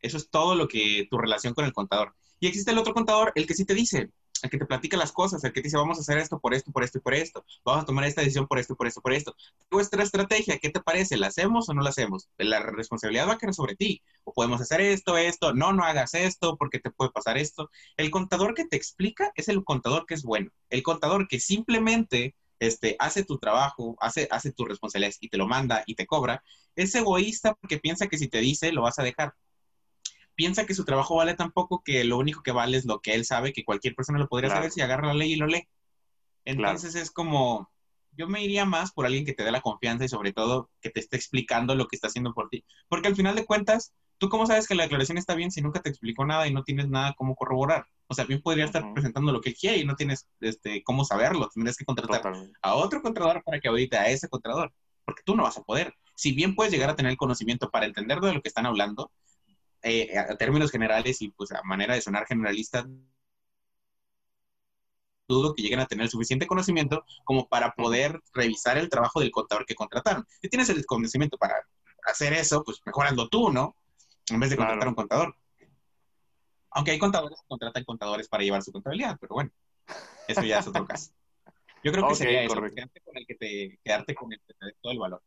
Eso 0.00 0.16
es 0.16 0.30
todo 0.30 0.54
lo 0.54 0.68
que 0.68 1.06
tu 1.10 1.18
relación 1.18 1.54
con 1.54 1.64
el 1.64 1.72
contador. 1.72 2.14
Y 2.38 2.46
existe 2.46 2.70
el 2.70 2.78
otro 2.78 2.94
contador, 2.94 3.32
el 3.34 3.46
que 3.46 3.54
sí 3.54 3.64
te 3.64 3.74
dice, 3.74 4.10
el 4.42 4.50
que 4.50 4.58
te 4.58 4.66
platica 4.66 4.96
las 4.96 5.12
cosas, 5.12 5.44
el 5.44 5.52
que 5.52 5.60
te 5.60 5.66
dice, 5.66 5.76
vamos 5.76 5.98
a 5.98 6.00
hacer 6.00 6.18
esto 6.18 6.38
por 6.40 6.54
esto, 6.54 6.72
por 6.72 6.84
esto 6.84 6.98
y 6.98 7.00
por 7.00 7.14
esto, 7.14 7.44
vamos 7.64 7.82
a 7.82 7.86
tomar 7.86 8.04
esta 8.04 8.22
decisión 8.22 8.46
por 8.46 8.58
esto, 8.58 8.74
por 8.74 8.86
esto, 8.86 9.00
por 9.00 9.12
esto. 9.12 9.34
Nuestra 9.70 10.02
estrategia, 10.02 10.58
¿qué 10.58 10.70
te 10.70 10.80
parece? 10.80 11.16
¿La 11.16 11.28
hacemos 11.28 11.68
o 11.68 11.74
no 11.74 11.82
la 11.82 11.90
hacemos? 11.90 12.28
La 12.38 12.60
responsabilidad 12.60 13.28
va 13.28 13.34
a 13.34 13.38
caer 13.38 13.54
sobre 13.54 13.76
ti. 13.76 14.02
O 14.24 14.32
podemos 14.32 14.60
hacer 14.60 14.80
esto, 14.80 15.16
esto, 15.16 15.52
no, 15.52 15.72
no 15.72 15.84
hagas 15.84 16.14
esto 16.14 16.56
porque 16.56 16.78
te 16.78 16.90
puede 16.90 17.10
pasar 17.10 17.38
esto. 17.38 17.70
El 17.96 18.10
contador 18.10 18.54
que 18.54 18.64
te 18.64 18.76
explica 18.76 19.32
es 19.34 19.48
el 19.48 19.64
contador 19.64 20.06
que 20.06 20.14
es 20.14 20.22
bueno. 20.22 20.50
El 20.70 20.82
contador 20.82 21.28
que 21.28 21.40
simplemente 21.40 22.34
este, 22.60 22.94
hace 23.00 23.24
tu 23.24 23.38
trabajo, 23.38 23.96
hace, 24.00 24.28
hace 24.30 24.52
tu 24.52 24.64
responsabilidad 24.64 25.14
y 25.20 25.28
te 25.28 25.38
lo 25.38 25.48
manda 25.48 25.82
y 25.86 25.96
te 25.96 26.06
cobra, 26.06 26.44
es 26.76 26.94
egoísta 26.94 27.54
porque 27.54 27.78
piensa 27.78 28.06
que 28.06 28.18
si 28.18 28.28
te 28.28 28.38
dice, 28.38 28.70
lo 28.70 28.82
vas 28.82 28.98
a 29.00 29.02
dejar 29.02 29.34
piensa 30.40 30.64
que 30.64 30.74
su 30.74 30.86
trabajo 30.86 31.16
vale 31.16 31.34
tan 31.34 31.52
poco 31.52 31.82
que 31.84 32.02
lo 32.02 32.16
único 32.16 32.42
que 32.42 32.50
vale 32.50 32.78
es 32.78 32.86
lo 32.86 33.00
que 33.00 33.12
él 33.12 33.26
sabe, 33.26 33.52
que 33.52 33.62
cualquier 33.62 33.94
persona 33.94 34.18
lo 34.18 34.26
podría 34.26 34.48
saber 34.48 34.70
si 34.70 34.80
agarra 34.80 35.08
la 35.08 35.12
ley 35.12 35.34
y 35.34 35.36
lo 35.36 35.46
lee. 35.46 35.68
Entonces 36.46 36.94
es 36.94 37.10
como, 37.10 37.70
yo 38.12 38.26
me 38.26 38.42
iría 38.42 38.64
más 38.64 38.90
por 38.92 39.04
alguien 39.04 39.26
que 39.26 39.34
te 39.34 39.44
dé 39.44 39.50
la 39.50 39.60
confianza 39.60 40.06
y 40.06 40.08
sobre 40.08 40.32
todo 40.32 40.70
que 40.80 40.88
te 40.88 41.00
esté 41.00 41.16
explicando 41.16 41.74
lo 41.74 41.86
que 41.88 41.96
está 41.96 42.08
haciendo 42.08 42.32
por 42.32 42.48
ti. 42.48 42.64
Porque 42.88 43.08
al 43.08 43.16
final 43.16 43.36
de 43.36 43.44
cuentas, 43.44 43.92
¿tú 44.20 44.28
cómo 44.28 44.46
sabes 44.46 44.68
que 44.68 44.74
la 44.74 44.84
declaración 44.84 45.16
está 45.18 45.34
bien 45.34 45.50
si 45.50 45.62
nunca 45.62 45.80
te 45.80 45.88
explicó 45.88 46.26
nada 46.26 46.46
y 46.46 46.52
no 46.52 46.62
tienes 46.62 46.88
nada 46.88 47.14
como 47.14 47.34
corroborar? 47.34 47.86
O 48.06 48.14
sea, 48.14 48.26
bien 48.26 48.42
podría 48.42 48.66
estar 48.66 48.92
presentando 48.92 49.32
lo 49.32 49.40
que 49.40 49.48
él 49.48 49.56
quiere 49.58 49.78
y 49.78 49.84
no 49.84 49.96
tienes 49.96 50.28
este, 50.40 50.82
cómo 50.84 51.04
saberlo. 51.04 51.48
Tendrías 51.48 51.76
que 51.76 51.86
contratar 51.86 52.32
a 52.60 52.74
otro 52.74 53.00
contador 53.00 53.42
para 53.42 53.58
que 53.60 53.68
audite 53.68 53.96
a 53.96 54.08
ese 54.08 54.28
contador, 54.28 54.72
porque 55.06 55.22
tú 55.24 55.34
no 55.34 55.44
vas 55.44 55.56
a 55.56 55.62
poder. 55.62 55.94
Si 56.14 56.32
bien 56.32 56.54
puedes 56.54 56.72
llegar 56.72 56.90
a 56.90 56.96
tener 56.96 57.10
el 57.10 57.16
conocimiento 57.16 57.70
para 57.70 57.86
entender 57.86 58.20
de 58.20 58.34
lo 58.34 58.42
que 58.42 58.48
están 58.48 58.66
hablando, 58.66 59.10
eh, 59.82 60.18
a 60.18 60.36
términos 60.36 60.70
generales 60.70 61.22
y 61.22 61.30
pues 61.30 61.50
a 61.52 61.62
manera 61.62 61.94
de 61.94 62.02
sonar 62.02 62.26
generalista, 62.26 62.86
dudo 65.26 65.54
que 65.54 65.62
lleguen 65.62 65.80
a 65.80 65.86
tener 65.86 66.08
suficiente 66.10 66.46
conocimiento 66.46 67.04
como 67.24 67.48
para 67.48 67.72
poder 67.72 68.20
revisar 68.34 68.76
el 68.76 68.90
trabajo 68.90 69.20
del 69.20 69.30
contador 69.30 69.64
que 69.64 69.74
contrataron. 69.74 70.26
Si 70.42 70.48
tienes 70.50 70.68
el 70.68 70.84
conocimiento 70.84 71.38
para 71.38 71.54
hacer 72.04 72.34
eso, 72.34 72.62
pues 72.62 72.80
mejorando 72.84 73.28
tú, 73.28 73.50
¿no? 73.50 73.76
En 74.30 74.40
vez 74.40 74.50
de 74.50 74.56
contratar 74.56 74.86
a 74.86 74.90
un 74.90 74.94
contador. 74.94 75.36
Aunque 76.70 76.92
hay 76.92 76.98
contadores 76.98 77.40
que 77.40 77.46
contratan 77.48 77.84
contadores 77.84 78.28
para 78.28 78.44
llevar 78.44 78.62
su 78.62 78.70
contabilidad, 78.70 79.18
pero 79.20 79.34
bueno, 79.34 79.50
eso 80.28 80.42
ya 80.42 80.60
es 80.60 80.68
otro 80.68 80.86
caso. 80.86 81.10
Yo 81.82 81.92
creo 81.92 82.06
que 82.08 82.14
sería 82.14 82.42
eso, 82.42 82.62
quedarte 82.62 83.00
con 83.00 83.16
el 83.16 83.26
que 83.26 83.34
te, 83.34 83.78
quedarte 83.82 84.14
con 84.14 84.32
el 84.32 84.40
que 84.46 84.54
te 84.54 84.66
dé 84.66 84.74
todo 84.80 84.92
el 84.92 84.98
valor. 84.98 85.22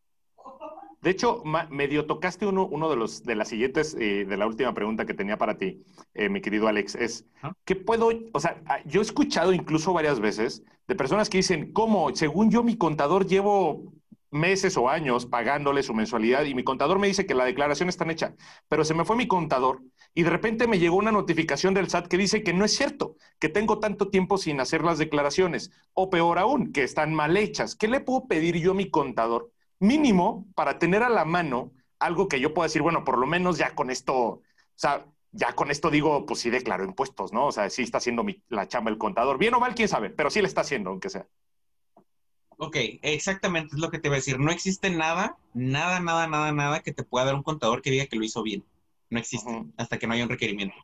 De 1.01 1.09
hecho, 1.09 1.43
medio 1.69 2.05
tocaste 2.05 2.45
uno, 2.45 2.65
uno 2.65 2.89
de, 2.89 2.95
los, 2.95 3.23
de 3.23 3.35
las 3.35 3.49
siguientes, 3.49 3.93
eh, 3.99 4.23
de 4.23 4.37
la 4.37 4.47
última 4.47 4.73
pregunta 4.73 5.05
que 5.05 5.13
tenía 5.13 5.37
para 5.37 5.57
ti, 5.57 5.83
eh, 6.13 6.29
mi 6.29 6.39
querido 6.39 6.69
Alex, 6.69 6.95
es, 6.95 7.25
¿qué 7.65 7.75
puedo, 7.75 8.09
o 8.31 8.39
sea, 8.39 8.61
ah, 8.67 8.79
yo 8.85 9.01
he 9.01 9.03
escuchado 9.03 9.51
incluso 9.51 9.91
varias 9.91 10.21
veces 10.21 10.63
de 10.87 10.95
personas 10.95 11.29
que 11.29 11.39
dicen, 11.39 11.73
¿cómo? 11.73 12.15
Según 12.15 12.51
yo, 12.51 12.63
mi 12.63 12.77
contador 12.77 13.27
llevo 13.27 13.91
meses 14.33 14.77
o 14.77 14.89
años 14.89 15.25
pagándole 15.25 15.83
su 15.83 15.93
mensualidad 15.93 16.43
y 16.45 16.55
mi 16.55 16.63
contador 16.63 16.99
me 16.99 17.07
dice 17.07 17.25
que 17.25 17.33
la 17.35 17.45
declaración 17.45 17.89
está 17.89 18.09
hecha, 18.11 18.35
pero 18.67 18.83
se 18.83 18.93
me 18.93 19.05
fue 19.05 19.15
mi 19.15 19.27
contador 19.27 19.81
y 20.13 20.23
de 20.23 20.29
repente 20.29 20.67
me 20.67 20.79
llegó 20.79 20.97
una 20.97 21.11
notificación 21.11 21.73
del 21.73 21.89
SAT 21.89 22.07
que 22.07 22.17
dice 22.17 22.43
que 22.43 22.53
no 22.53 22.65
es 22.65 22.75
cierto, 22.75 23.15
que 23.39 23.49
tengo 23.49 23.79
tanto 23.79 24.09
tiempo 24.09 24.37
sin 24.37 24.59
hacer 24.59 24.83
las 24.83 24.97
declaraciones, 24.97 25.71
o 25.93 26.09
peor 26.09 26.39
aún, 26.39 26.71
que 26.71 26.83
están 26.83 27.13
mal 27.13 27.37
hechas. 27.37 27.75
¿Qué 27.75 27.87
le 27.87 28.01
puedo 28.01 28.27
pedir 28.27 28.57
yo 28.57 28.71
a 28.71 28.75
mi 28.75 28.89
contador 28.89 29.51
mínimo 29.79 30.47
para 30.55 30.79
tener 30.79 31.03
a 31.03 31.09
la 31.09 31.25
mano 31.25 31.71
algo 31.99 32.27
que 32.27 32.39
yo 32.39 32.53
pueda 32.53 32.67
decir, 32.67 32.81
bueno, 32.81 33.03
por 33.03 33.17
lo 33.17 33.27
menos 33.27 33.57
ya 33.57 33.75
con 33.75 33.89
esto, 33.89 34.15
o 34.15 34.41
sea, 34.75 35.05
ya 35.31 35.53
con 35.55 35.71
esto 35.71 35.89
digo, 35.89 36.25
pues 36.25 36.39
sí 36.41 36.49
declaro 36.49 36.83
impuestos, 36.85 37.33
¿no? 37.33 37.47
O 37.47 37.51
sea, 37.51 37.69
sí 37.69 37.81
está 37.83 37.97
haciendo 37.97 38.25
la 38.49 38.67
chamba 38.67 38.91
el 38.91 38.97
contador. 38.97 39.37
Bien 39.37 39.53
o 39.55 39.59
mal, 39.59 39.73
quién 39.75 39.87
sabe, 39.89 40.09
pero 40.09 40.29
sí 40.29 40.41
le 40.41 40.47
está 40.47 40.61
haciendo, 40.61 40.89
aunque 40.91 41.09
sea. 41.09 41.27
Ok, 42.57 42.77
exactamente 43.01 43.75
es 43.75 43.81
lo 43.81 43.89
que 43.89 43.99
te 43.99 44.09
voy 44.09 44.15
a 44.15 44.19
decir. 44.19 44.39
No 44.39 44.51
existe 44.51 44.89
nada, 44.89 45.37
nada, 45.53 45.99
nada, 45.99 46.27
nada, 46.27 46.51
nada 46.51 46.81
que 46.81 46.93
te 46.93 47.03
pueda 47.03 47.25
dar 47.25 47.35
un 47.35 47.43
contador 47.43 47.81
que 47.81 47.91
diga 47.91 48.07
que 48.07 48.15
lo 48.15 48.23
hizo 48.23 48.43
bien. 48.43 48.63
No 49.09 49.19
existe, 49.19 49.65
hasta 49.77 49.97
que 49.99 50.07
no 50.07 50.13
haya 50.13 50.23
un 50.23 50.29
requerimiento. 50.29 50.75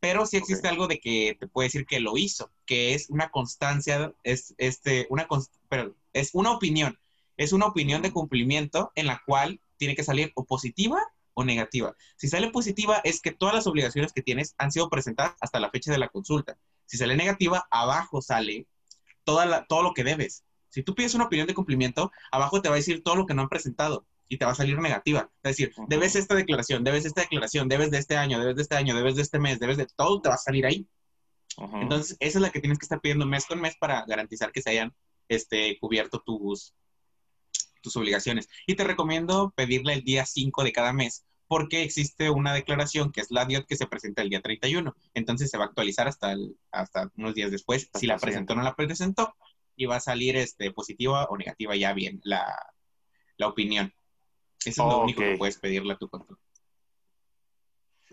Pero 0.00 0.26
sí 0.26 0.36
existe 0.36 0.68
algo 0.68 0.88
de 0.88 0.98
que 0.98 1.36
te 1.38 1.46
puede 1.46 1.68
decir 1.68 1.86
que 1.86 2.00
lo 2.00 2.16
hizo, 2.16 2.50
que 2.66 2.94
es 2.94 3.08
una 3.08 3.30
constancia, 3.30 4.12
es 4.24 4.54
este, 4.58 5.06
una, 5.10 5.28
pero 5.68 5.94
es 6.12 6.30
una 6.34 6.52
opinión 6.52 6.98
es 7.36 7.52
una 7.52 7.66
opinión 7.66 8.02
de 8.02 8.12
cumplimiento 8.12 8.92
en 8.94 9.06
la 9.06 9.22
cual 9.26 9.60
tiene 9.76 9.94
que 9.94 10.04
salir 10.04 10.32
o 10.34 10.44
positiva 10.44 11.00
o 11.34 11.44
negativa. 11.44 11.96
Si 12.16 12.28
sale 12.28 12.50
positiva 12.50 13.00
es 13.04 13.20
que 13.20 13.32
todas 13.32 13.54
las 13.54 13.66
obligaciones 13.66 14.12
que 14.12 14.22
tienes 14.22 14.54
han 14.58 14.70
sido 14.70 14.90
presentadas 14.90 15.34
hasta 15.40 15.60
la 15.60 15.70
fecha 15.70 15.90
de 15.90 15.98
la 15.98 16.08
consulta. 16.08 16.58
Si 16.86 16.96
sale 16.96 17.16
negativa, 17.16 17.66
abajo 17.70 18.20
sale 18.20 18.66
toda 19.24 19.66
todo 19.66 19.82
lo 19.82 19.94
que 19.94 20.04
debes. 20.04 20.44
Si 20.72 20.82
tú 20.82 20.94
pides 20.94 21.14
una 21.14 21.24
opinión 21.24 21.46
de 21.46 21.54
cumplimiento, 21.54 22.10
abajo 22.30 22.62
te 22.62 22.70
va 22.70 22.76
a 22.76 22.78
decir 22.78 23.02
todo 23.02 23.14
lo 23.14 23.26
que 23.26 23.34
no 23.34 23.42
han 23.42 23.50
presentado 23.50 24.06
y 24.26 24.38
te 24.38 24.46
va 24.46 24.52
a 24.52 24.54
salir 24.54 24.78
negativa. 24.78 25.30
Es 25.42 25.56
decir, 25.56 25.74
debes 25.86 26.16
esta 26.16 26.34
declaración, 26.34 26.82
debes 26.82 27.04
esta 27.04 27.20
declaración, 27.20 27.68
debes 27.68 27.90
de 27.90 27.98
este 27.98 28.16
año, 28.16 28.38
debes 28.38 28.56
de 28.56 28.62
este 28.62 28.76
año, 28.76 28.96
debes 28.96 29.16
de 29.16 29.22
este 29.22 29.38
mes, 29.38 29.60
debes 29.60 29.76
de 29.76 29.86
todo, 29.94 30.22
te 30.22 30.30
va 30.30 30.36
a 30.36 30.38
salir 30.38 30.64
ahí. 30.64 30.88
Entonces, 31.74 32.16
esa 32.20 32.38
es 32.38 32.42
la 32.42 32.48
que 32.48 32.60
tienes 32.60 32.78
que 32.78 32.86
estar 32.86 33.02
pidiendo 33.02 33.26
mes 33.26 33.44
con 33.44 33.60
mes 33.60 33.76
para 33.76 34.06
garantizar 34.06 34.50
que 34.50 34.62
se 34.62 34.70
hayan 34.70 34.94
este, 35.28 35.78
cubierto 35.78 36.22
tus, 36.24 36.72
tus 37.82 37.94
obligaciones. 37.96 38.48
Y 38.66 38.74
te 38.74 38.84
recomiendo 38.84 39.52
pedirle 39.54 39.92
el 39.92 40.02
día 40.02 40.24
5 40.24 40.64
de 40.64 40.72
cada 40.72 40.94
mes 40.94 41.26
porque 41.46 41.82
existe 41.82 42.30
una 42.30 42.54
declaración 42.54 43.12
que 43.12 43.20
es 43.20 43.30
la 43.30 43.44
DIOT 43.44 43.66
que 43.66 43.76
se 43.76 43.86
presenta 43.86 44.22
el 44.22 44.30
día 44.30 44.40
31. 44.40 44.96
Entonces 45.12 45.50
se 45.50 45.58
va 45.58 45.64
a 45.64 45.66
actualizar 45.66 46.08
hasta, 46.08 46.34
hasta 46.70 47.12
unos 47.18 47.34
días 47.34 47.50
después 47.50 47.90
si 47.92 48.06
la 48.06 48.16
presentó 48.16 48.54
o 48.54 48.56
no 48.56 48.62
la 48.62 48.74
presentó 48.74 49.34
y 49.76 49.86
va 49.86 49.96
a 49.96 50.00
salir 50.00 50.36
este, 50.36 50.70
positiva 50.70 51.24
o 51.26 51.36
negativa 51.36 51.76
ya 51.76 51.92
bien 51.92 52.20
la, 52.24 52.44
opinión. 53.44 53.92
Eso 54.64 54.86
es 54.86 54.92
lo 54.92 55.02
único 55.02 55.20
que 55.20 55.36
puedes 55.36 55.58
pedirle 55.58 55.94
a 55.94 55.96
tu 55.96 56.08
contador 56.08 56.38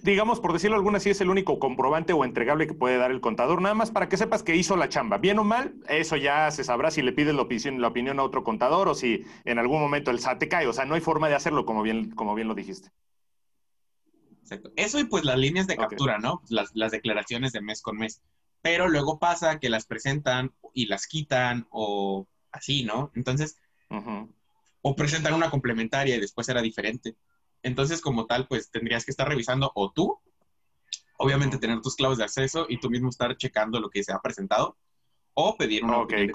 digamos, 0.03 0.39
por 0.39 0.53
decirlo 0.53 0.75
alguna, 0.75 0.99
sí 0.99 1.09
es 1.09 1.21
el 1.21 1.29
único 1.29 1.59
comprobante 1.59 2.13
o 2.13 2.23
entregable 2.23 2.67
que 2.67 2.73
puede 2.73 2.97
dar 2.97 3.11
el 3.11 3.21
contador, 3.21 3.61
nada 3.61 3.75
más 3.75 3.91
para 3.91 4.09
que 4.09 4.17
sepas 4.17 4.43
que 4.43 4.55
hizo 4.55 4.75
la 4.75 4.89
chamba. 4.89 5.17
Bien 5.17 5.39
o 5.39 5.43
mal, 5.43 5.75
eso 5.87 6.15
ya 6.15 6.49
se 6.51 6.63
sabrá 6.63 6.91
si 6.91 7.01
le 7.01 7.11
pides 7.11 7.35
la 7.35 7.41
opinión, 7.41 7.81
la 7.81 7.87
opinión 7.87 8.19
a 8.19 8.23
otro 8.23 8.43
contador 8.43 8.87
o 8.87 8.95
si 8.95 9.25
en 9.45 9.59
algún 9.59 9.79
momento 9.79 10.11
el 10.11 10.19
SAT 10.19 10.39
te 10.39 10.47
cae. 10.47 10.67
O 10.67 10.73
sea, 10.73 10.85
no 10.85 10.95
hay 10.95 11.01
forma 11.01 11.29
de 11.29 11.35
hacerlo, 11.35 11.65
como 11.65 11.81
bien, 11.81 12.11
como 12.11 12.35
bien 12.35 12.47
lo 12.47 12.55
dijiste. 12.55 12.89
Exacto. 14.41 14.71
Eso 14.75 14.99
y 14.99 15.03
pues 15.03 15.25
las 15.25 15.37
líneas 15.37 15.67
de 15.67 15.77
captura, 15.77 16.17
¿no? 16.17 16.41
Las, 16.49 16.91
declaraciones 16.91 17.51
de 17.51 17.61
mes 17.61 17.81
con 17.81 17.97
mes. 17.97 18.21
Pero 18.61 18.87
luego 18.87 19.19
pasa 19.19 19.59
que 19.59 19.69
las 19.69 19.85
presentan 19.85 20.53
y 20.73 20.87
las 20.87 21.07
quitan 21.07 21.67
o 21.71 22.27
así, 22.51 22.83
¿no? 22.83 23.11
Entonces, 23.15 23.57
o 24.81 24.95
presentan 24.95 25.33
una 25.33 25.49
complementaria 25.49 26.15
y 26.15 26.19
después 26.19 26.49
era 26.49 26.61
diferente. 26.61 27.15
Entonces, 27.63 28.01
como 28.01 28.25
tal, 28.25 28.47
pues 28.47 28.71
tendrías 28.71 29.05
que 29.05 29.11
estar 29.11 29.27
revisando 29.27 29.71
o 29.75 29.91
tú, 29.91 30.19
obviamente 31.17 31.57
tener 31.57 31.81
tus 31.81 31.95
claves 31.95 32.17
de 32.17 32.23
acceso 32.23 32.65
y 32.69 32.79
tú 32.79 32.89
mismo 32.89 33.09
estar 33.09 33.35
checando 33.35 33.79
lo 33.79 33.89
que 33.89 34.03
se 34.03 34.13
ha 34.13 34.19
presentado, 34.19 34.77
o 35.33 35.55
pedir 35.55 35.83
un 35.83 35.91
okay, 35.91 36.29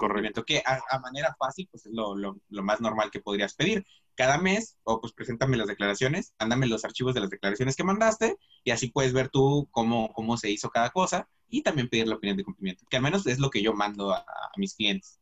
que 0.45 0.63
a, 0.65 0.99
manera 0.99 1.35
fácil, 1.37 1.67
pues 1.69 1.85
es 1.85 1.91
lo, 1.91 2.15
lo, 2.15 2.63
más 2.63 2.81
normal 2.81 3.11
que 3.11 3.19
podrías 3.19 3.53
pedir. 3.53 3.85
Cada 4.15 4.37
mes, 4.37 4.77
o 4.83 5.01
pues 5.01 5.13
preséntame 5.13 5.57
las 5.57 5.67
declaraciones, 5.67 6.33
ándame 6.37 6.67
los 6.67 6.85
archivos 6.85 7.13
de 7.13 7.21
las 7.21 7.29
declaraciones 7.29 7.75
que 7.75 7.83
mandaste, 7.83 8.37
y 8.63 8.71
así 8.71 8.89
puedes 8.89 9.13
ver 9.13 9.29
tú 9.29 9.67
cómo, 9.71 10.13
cómo 10.13 10.37
se 10.37 10.49
hizo 10.49 10.69
cada 10.69 10.89
cosa, 10.89 11.27
y 11.49 11.61
también 11.61 11.89
pedir 11.89 12.07
la 12.07 12.15
opinión 12.15 12.37
de 12.37 12.43
cumplimiento, 12.43 12.85
que 12.89 12.97
al 12.97 13.03
menos 13.03 13.27
es 13.27 13.39
lo 13.39 13.49
que 13.49 13.61
yo 13.61 13.73
mando 13.73 14.13
a, 14.13 14.25
mis 14.57 14.75
clientes. 14.75 15.19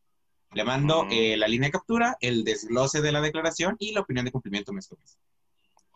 Le 0.52 0.62
mando 0.62 1.06
eh, 1.10 1.36
la 1.36 1.48
línea 1.48 1.68
de 1.68 1.72
captura, 1.72 2.16
el 2.20 2.44
desglose 2.44 3.02
de 3.02 3.10
la 3.10 3.20
declaración 3.20 3.76
y 3.80 3.92
la 3.92 4.00
opinión 4.02 4.24
de 4.24 4.30
cumplimiento 4.30 4.72
mes 4.72 4.86
con 4.86 5.00
mes. 5.00 5.18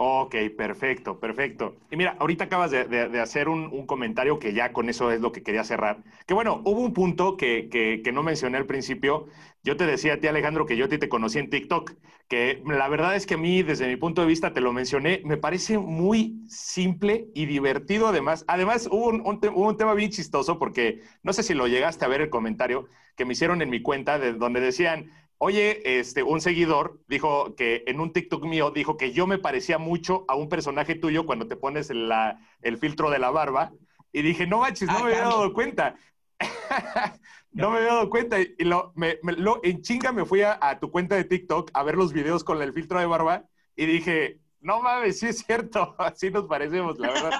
Ok, 0.00 0.36
perfecto, 0.56 1.18
perfecto. 1.18 1.76
Y 1.90 1.96
mira, 1.96 2.16
ahorita 2.20 2.44
acabas 2.44 2.70
de, 2.70 3.20
hacer 3.20 3.48
un, 3.48 3.84
comentario 3.84 4.38
que 4.38 4.52
ya 4.54 4.72
con 4.72 4.88
eso 4.88 5.10
es 5.10 5.20
lo 5.20 5.32
que 5.32 5.42
quería 5.42 5.64
cerrar. 5.64 6.04
Que 6.24 6.34
bueno, 6.34 6.62
hubo 6.64 6.80
un 6.82 6.92
punto 6.92 7.36
que, 7.36 7.68
que, 7.68 8.12
no 8.12 8.22
mencioné 8.22 8.58
al 8.58 8.66
principio. 8.66 9.26
Yo 9.64 9.76
te 9.76 9.86
decía 9.86 10.14
a 10.14 10.16
ti, 10.20 10.28
Alejandro, 10.28 10.66
que 10.66 10.76
yo 10.76 10.84
a 10.84 10.88
ti 10.88 10.98
te 10.98 11.08
conocí 11.08 11.40
en 11.40 11.50
TikTok, 11.50 11.94
que 12.28 12.62
la 12.64 12.88
verdad 12.88 13.16
es 13.16 13.26
que 13.26 13.34
a 13.34 13.38
mí, 13.38 13.64
desde 13.64 13.88
mi 13.88 13.96
punto 13.96 14.20
de 14.20 14.28
vista, 14.28 14.52
te 14.54 14.60
lo 14.60 14.72
mencioné, 14.72 15.20
me 15.24 15.36
parece 15.36 15.78
muy 15.78 16.44
simple 16.48 17.26
y 17.34 17.46
divertido 17.46 18.06
además. 18.06 18.44
Además, 18.46 18.88
hubo 18.92 19.08
un, 19.08 19.22
un 19.24 19.76
tema 19.76 19.94
bien 19.94 20.10
chistoso 20.12 20.60
porque 20.60 21.00
no 21.24 21.32
sé 21.32 21.42
si 21.42 21.54
lo 21.54 21.66
llegaste 21.66 22.04
a 22.04 22.08
ver 22.08 22.20
el 22.20 22.30
comentario 22.30 22.86
que 23.16 23.24
me 23.24 23.32
hicieron 23.32 23.62
en 23.62 23.70
mi 23.70 23.82
cuenta, 23.82 24.20
de, 24.20 24.32
donde 24.34 24.60
decían, 24.60 25.10
Oye, 25.40 26.00
este, 26.00 26.24
un 26.24 26.40
seguidor 26.40 27.00
dijo 27.06 27.54
que 27.54 27.84
en 27.86 28.00
un 28.00 28.12
TikTok 28.12 28.44
mío 28.44 28.72
dijo 28.72 28.96
que 28.96 29.12
yo 29.12 29.28
me 29.28 29.38
parecía 29.38 29.78
mucho 29.78 30.24
a 30.26 30.34
un 30.34 30.48
personaje 30.48 30.96
tuyo 30.96 31.26
cuando 31.26 31.46
te 31.46 31.54
pones 31.54 31.90
el 31.90 32.78
filtro 32.78 33.08
de 33.08 33.20
la 33.20 33.30
barba. 33.30 33.72
Y 34.12 34.22
dije, 34.22 34.48
no 34.48 34.58
manches, 34.58 34.88
no 34.88 34.96
ah, 34.98 35.02
me 35.04 35.10
había 35.12 35.20
dado 35.20 35.52
cuenta. 35.52 35.94
no 37.52 37.70
me 37.70 37.78
había 37.78 37.90
dado 37.90 38.10
cuenta. 38.10 38.40
Y 38.40 38.64
lo, 38.64 38.92
me, 38.96 39.18
lo, 39.22 39.60
en 39.62 39.80
chinga 39.80 40.10
me 40.10 40.24
fui 40.24 40.42
a, 40.42 40.58
tu 40.80 40.90
cuenta 40.90 41.14
de 41.14 41.22
TikTok 41.24 41.70
a 41.72 41.84
ver 41.84 41.94
los 41.94 42.12
videos 42.12 42.42
con 42.42 42.60
el 42.60 42.72
filtro 42.72 42.98
de 42.98 43.06
barba 43.06 43.44
y 43.76 43.86
dije, 43.86 44.40
no 44.60 44.82
mames, 44.82 45.20
sí 45.20 45.26
es 45.26 45.38
cierto, 45.38 45.94
así 45.98 46.30
nos 46.32 46.46
parecemos, 46.48 46.98
la 46.98 47.12
verdad. 47.12 47.30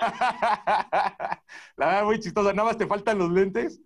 la 1.76 1.86
verdad, 1.86 2.04
muy 2.04 2.20
chistosa. 2.20 2.52
Nada 2.52 2.68
más 2.68 2.78
te 2.78 2.86
faltan 2.86 3.18
los 3.18 3.32
lentes 3.32 3.80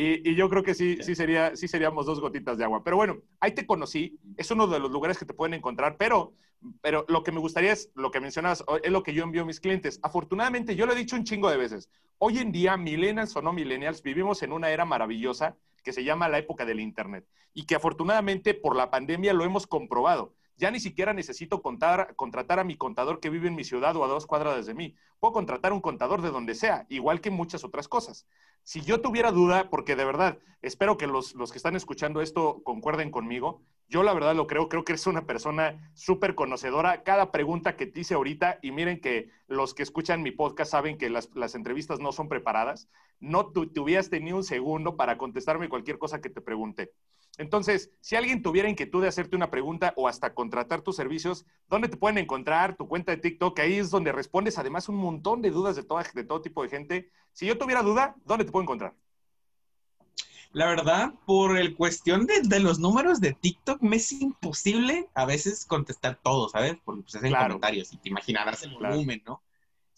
Y, 0.00 0.36
yo 0.36 0.48
creo 0.48 0.62
que 0.62 0.74
sí, 0.74 0.98
sí, 1.02 1.16
sería, 1.16 1.56
sí 1.56 1.66
seríamos 1.66 2.06
dos 2.06 2.20
gotitas 2.20 2.56
de 2.56 2.62
agua. 2.62 2.84
Pero 2.84 2.94
bueno, 2.94 3.16
ahí 3.40 3.50
te 3.50 3.66
conocí, 3.66 4.16
es 4.36 4.48
uno 4.52 4.68
de 4.68 4.78
los 4.78 4.92
lugares 4.92 5.18
que 5.18 5.24
te 5.24 5.34
pueden 5.34 5.54
encontrar, 5.54 5.96
pero, 5.98 6.34
pero 6.80 7.04
lo 7.08 7.24
que 7.24 7.32
me 7.32 7.40
gustaría 7.40 7.72
es, 7.72 7.90
lo 7.96 8.12
que 8.12 8.20
mencionas, 8.20 8.64
es 8.84 8.92
lo 8.92 9.02
que 9.02 9.12
yo 9.12 9.24
envío 9.24 9.42
a 9.42 9.44
mis 9.44 9.58
clientes. 9.58 9.98
Afortunadamente, 10.04 10.76
yo 10.76 10.86
lo 10.86 10.92
he 10.92 10.96
dicho 10.96 11.16
un 11.16 11.24
chingo 11.24 11.50
de 11.50 11.56
veces, 11.56 11.90
hoy 12.18 12.38
en 12.38 12.52
día, 12.52 12.76
millennials 12.76 13.34
o 13.34 13.42
no 13.42 13.52
millennials, 13.52 14.00
vivimos 14.00 14.40
en 14.44 14.52
una 14.52 14.70
era 14.70 14.84
maravillosa 14.84 15.56
que 15.82 15.92
se 15.92 16.04
llama 16.04 16.28
la 16.28 16.38
época 16.38 16.64
del 16.64 16.78
Internet 16.78 17.26
y 17.52 17.64
que 17.64 17.74
afortunadamente 17.74 18.54
por 18.54 18.76
la 18.76 18.92
pandemia 18.92 19.32
lo 19.32 19.42
hemos 19.42 19.66
comprobado. 19.66 20.32
Ya 20.58 20.72
ni 20.72 20.80
siquiera 20.80 21.14
necesito 21.14 21.62
contar, 21.62 22.16
contratar 22.16 22.58
a 22.58 22.64
mi 22.64 22.76
contador 22.76 23.20
que 23.20 23.30
vive 23.30 23.46
en 23.46 23.54
mi 23.54 23.62
ciudad 23.62 23.94
o 23.96 24.04
a 24.04 24.08
dos 24.08 24.26
cuadras 24.26 24.66
de 24.66 24.74
mí. 24.74 24.96
Puedo 25.20 25.32
contratar 25.32 25.72
un 25.72 25.80
contador 25.80 26.20
de 26.20 26.30
donde 26.30 26.56
sea, 26.56 26.84
igual 26.88 27.20
que 27.20 27.30
muchas 27.30 27.62
otras 27.62 27.86
cosas. 27.86 28.26
Si 28.64 28.80
yo 28.82 29.00
tuviera 29.00 29.30
duda, 29.30 29.70
porque 29.70 29.94
de 29.94 30.04
verdad, 30.04 30.38
espero 30.60 30.98
que 30.98 31.06
los, 31.06 31.34
los 31.36 31.52
que 31.52 31.58
están 31.58 31.76
escuchando 31.76 32.20
esto 32.20 32.60
concuerden 32.64 33.12
conmigo, 33.12 33.62
yo 33.88 34.02
la 34.02 34.12
verdad 34.12 34.34
lo 34.34 34.48
creo, 34.48 34.68
creo 34.68 34.84
que 34.84 34.92
eres 34.92 35.06
una 35.06 35.26
persona 35.26 35.92
súper 35.94 36.34
conocedora. 36.34 37.04
Cada 37.04 37.30
pregunta 37.30 37.76
que 37.76 37.86
te 37.86 38.00
hice 38.00 38.14
ahorita, 38.14 38.58
y 38.60 38.72
miren 38.72 39.00
que 39.00 39.30
los 39.46 39.74
que 39.74 39.84
escuchan 39.84 40.22
mi 40.22 40.32
podcast 40.32 40.72
saben 40.72 40.98
que 40.98 41.08
las, 41.08 41.30
las 41.34 41.54
entrevistas 41.54 42.00
no 42.00 42.10
son 42.12 42.28
preparadas, 42.28 42.88
no 43.20 43.52
tuvieras 43.52 44.10
tenido 44.10 44.36
un 44.36 44.44
segundo 44.44 44.96
para 44.96 45.16
contestarme 45.16 45.68
cualquier 45.68 45.98
cosa 45.98 46.20
que 46.20 46.30
te 46.30 46.40
pregunte. 46.40 46.92
Entonces, 47.38 47.92
si 48.00 48.16
alguien 48.16 48.42
tuviera 48.42 48.68
inquietud 48.68 49.00
de 49.00 49.08
hacerte 49.08 49.36
una 49.36 49.50
pregunta 49.50 49.94
o 49.96 50.08
hasta 50.08 50.34
contratar 50.34 50.82
tus 50.82 50.96
servicios, 50.96 51.46
¿dónde 51.68 51.88
te 51.88 51.96
pueden 51.96 52.18
encontrar? 52.18 52.76
Tu 52.76 52.88
cuenta 52.88 53.12
de 53.12 53.18
TikTok, 53.18 53.58
ahí 53.60 53.74
es 53.74 53.90
donde 53.90 54.10
respondes 54.10 54.58
además 54.58 54.88
un 54.88 54.96
montón 54.96 55.40
de 55.40 55.52
dudas 55.52 55.76
de, 55.76 55.84
toda, 55.84 56.04
de 56.12 56.24
todo 56.24 56.42
tipo 56.42 56.64
de 56.64 56.68
gente. 56.68 57.12
Si 57.32 57.46
yo 57.46 57.56
tuviera 57.56 57.82
duda, 57.82 58.16
¿dónde 58.24 58.44
te 58.44 58.50
puedo 58.50 58.64
encontrar? 58.64 58.94
La 60.52 60.66
verdad, 60.66 61.14
por 61.26 61.56
el 61.56 61.76
cuestión 61.76 62.26
de, 62.26 62.60
los 62.60 62.80
números 62.80 63.20
de 63.20 63.34
TikTok, 63.34 63.82
me 63.82 63.96
es 63.96 64.10
imposible 64.10 65.08
a 65.14 65.24
veces 65.24 65.64
contestar 65.64 66.18
todo, 66.20 66.48
¿sabes? 66.48 66.76
Porque 66.84 67.02
pues 67.02 67.14
hacen 67.14 67.32
comentarios 67.32 67.92
y 67.92 67.98
te 67.98 68.08
imaginarás 68.08 68.64
el 68.64 68.74
volumen, 68.74 69.22
¿no? 69.24 69.42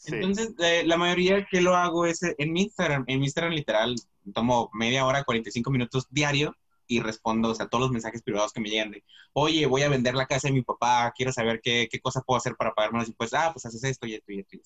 Entonces, 0.04 0.54
eh, 0.58 0.82
la 0.84 0.96
mayoría 0.96 1.46
que 1.46 1.60
lo 1.60 1.76
hago 1.76 2.04
es 2.04 2.22
en 2.22 2.52
mi 2.52 2.62
Instagram. 2.62 3.04
En 3.06 3.20
mi 3.20 3.26
Instagram, 3.26 3.52
literal, 3.52 3.94
tomo 4.34 4.70
media 4.74 5.06
hora, 5.06 5.24
45 5.24 5.70
minutos 5.70 6.06
diario 6.10 6.56
y 6.90 6.98
respondo, 7.00 7.50
o 7.50 7.54
sea, 7.54 7.68
todos 7.68 7.82
los 7.82 7.92
mensajes 7.92 8.22
privados 8.22 8.52
que 8.52 8.60
me 8.60 8.68
llegan 8.68 8.90
de, 8.90 9.04
oye, 9.32 9.64
voy 9.66 9.82
a 9.82 9.88
vender 9.88 10.14
la 10.16 10.26
casa 10.26 10.48
de 10.48 10.54
mi 10.54 10.62
papá, 10.62 11.12
quiero 11.16 11.32
saber 11.32 11.60
qué, 11.62 11.88
qué 11.90 12.00
cosa 12.00 12.20
puedo 12.22 12.38
hacer 12.38 12.56
para 12.56 12.74
pagarme 12.74 12.98
los 12.98 13.08
impuestos. 13.08 13.38
Ah, 13.40 13.52
pues 13.52 13.64
haces 13.64 13.84
esto 13.84 14.08
y 14.08 14.14
esto 14.14 14.32
y 14.32 14.40
esto 14.40 14.56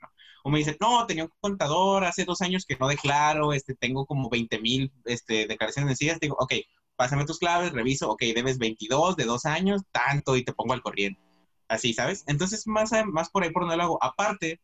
¿no? 0.00 0.08
O 0.44 0.50
me 0.50 0.58
dicen, 0.58 0.78
no, 0.80 1.06
tenía 1.06 1.24
un 1.24 1.32
contador 1.40 2.04
hace 2.04 2.24
dos 2.24 2.40
años 2.40 2.64
que 2.66 2.76
no 2.76 2.88
declaro, 2.88 3.52
este, 3.52 3.74
tengo 3.74 4.06
como 4.06 4.30
20 4.30 4.58
mil 4.60 4.92
este, 5.04 5.46
declaraciones 5.46 5.88
vencidas. 5.88 6.20
Digo, 6.20 6.36
ok, 6.40 6.54
pásame 6.96 7.26
tus 7.26 7.38
claves, 7.38 7.72
reviso, 7.72 8.10
ok, 8.10 8.22
debes 8.34 8.58
22 8.58 9.16
de 9.16 9.24
dos 9.24 9.44
años, 9.44 9.82
tanto, 9.92 10.36
y 10.36 10.44
te 10.44 10.54
pongo 10.54 10.72
al 10.72 10.82
corriente. 10.82 11.20
Así, 11.68 11.92
¿sabes? 11.92 12.24
Entonces, 12.28 12.66
más, 12.66 12.92
más 13.06 13.30
por 13.30 13.42
ahí 13.42 13.50
por 13.50 13.62
donde 13.62 13.76
lo 13.76 13.82
hago. 13.82 13.98
Aparte, 14.02 14.60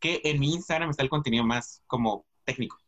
que 0.00 0.20
en 0.24 0.38
mi 0.40 0.54
Instagram 0.54 0.90
está 0.90 1.02
el 1.02 1.10
contenido 1.10 1.44
más 1.44 1.82
como 1.88 2.24
técnico 2.44 2.81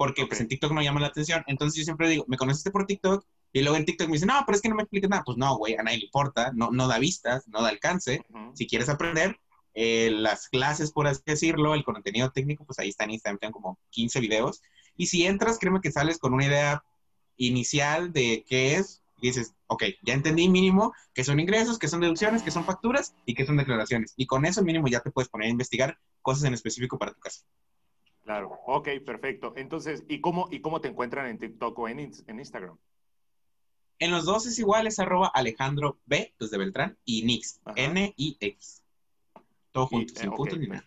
porque 0.00 0.24
pues 0.24 0.40
en 0.40 0.48
TikTok 0.48 0.72
no 0.72 0.80
llama 0.80 0.98
la 0.98 1.08
atención. 1.08 1.44
Entonces 1.46 1.76
yo 1.76 1.84
siempre 1.84 2.08
digo, 2.08 2.24
¿me 2.26 2.38
conociste 2.38 2.70
por 2.70 2.86
TikTok? 2.86 3.22
Y 3.52 3.60
luego 3.60 3.76
en 3.76 3.84
TikTok 3.84 4.06
me 4.06 4.14
dicen, 4.14 4.28
no, 4.28 4.42
pero 4.46 4.56
es 4.56 4.62
que 4.62 4.70
no 4.70 4.74
me 4.74 4.84
expliques 4.84 5.10
nada. 5.10 5.22
Pues 5.26 5.36
no, 5.36 5.58
güey, 5.58 5.76
a 5.76 5.82
nadie 5.82 5.98
le 5.98 6.04
importa, 6.06 6.52
no, 6.54 6.70
no 6.70 6.88
da 6.88 6.98
vistas, 6.98 7.46
no 7.48 7.60
da 7.60 7.68
alcance. 7.68 8.24
Si 8.54 8.66
quieres 8.66 8.88
aprender, 8.88 9.38
eh, 9.74 10.10
las 10.10 10.48
clases, 10.48 10.90
por 10.90 11.06
así 11.06 11.20
decirlo, 11.26 11.74
el 11.74 11.84
contenido 11.84 12.30
técnico, 12.30 12.64
pues 12.64 12.78
ahí 12.78 12.88
está 12.88 13.04
en 13.04 13.10
Instagram, 13.10 13.40
tengo 13.40 13.52
como 13.52 13.78
15 13.90 14.20
videos. 14.20 14.62
Y 14.96 15.08
si 15.08 15.26
entras, 15.26 15.58
créeme 15.58 15.82
que 15.82 15.92
sales 15.92 16.16
con 16.16 16.32
una 16.32 16.46
idea 16.46 16.82
inicial 17.36 18.10
de 18.10 18.42
qué 18.48 18.76
es, 18.76 19.02
y 19.20 19.26
dices, 19.26 19.54
ok, 19.66 19.84
ya 20.02 20.14
entendí 20.14 20.48
mínimo 20.48 20.94
que 21.12 21.24
son 21.24 21.40
ingresos, 21.40 21.78
que 21.78 21.88
son 21.88 22.00
deducciones, 22.00 22.42
que 22.42 22.50
son 22.50 22.64
facturas 22.64 23.14
y 23.26 23.34
que 23.34 23.44
son 23.44 23.58
declaraciones. 23.58 24.14
Y 24.16 24.24
con 24.24 24.46
eso 24.46 24.62
mínimo 24.62 24.88
ya 24.88 25.00
te 25.00 25.10
puedes 25.10 25.28
poner 25.28 25.48
a 25.48 25.50
investigar 25.50 25.98
cosas 26.22 26.44
en 26.44 26.54
específico 26.54 26.98
para 26.98 27.12
tu 27.12 27.20
caso. 27.20 27.42
Claro, 28.30 28.60
ok, 28.64 28.88
perfecto. 29.04 29.54
Entonces, 29.56 30.04
¿y 30.06 30.20
cómo, 30.20 30.46
y 30.52 30.60
cómo 30.60 30.80
te 30.80 30.86
encuentran 30.86 31.26
en 31.26 31.40
TikTok 31.40 31.76
o 31.76 31.88
en, 31.88 31.98
Instagram? 31.98 32.78
En 33.98 34.12
los 34.12 34.24
dos 34.24 34.46
es 34.46 34.56
igual, 34.60 34.86
es 34.86 35.00
arroba 35.00 35.32
Alejandro 35.34 35.98
B, 36.06 36.32
pues 36.38 36.52
de 36.52 36.58
Beltrán, 36.58 36.96
y 37.04 37.24
Nix, 37.24 37.60
N-I-X. 37.74 38.84
Todo 39.72 39.88
junto, 39.88 40.14
sin 40.14 40.30
puntos 40.30 40.60
ni 40.60 40.68
nada. 40.68 40.84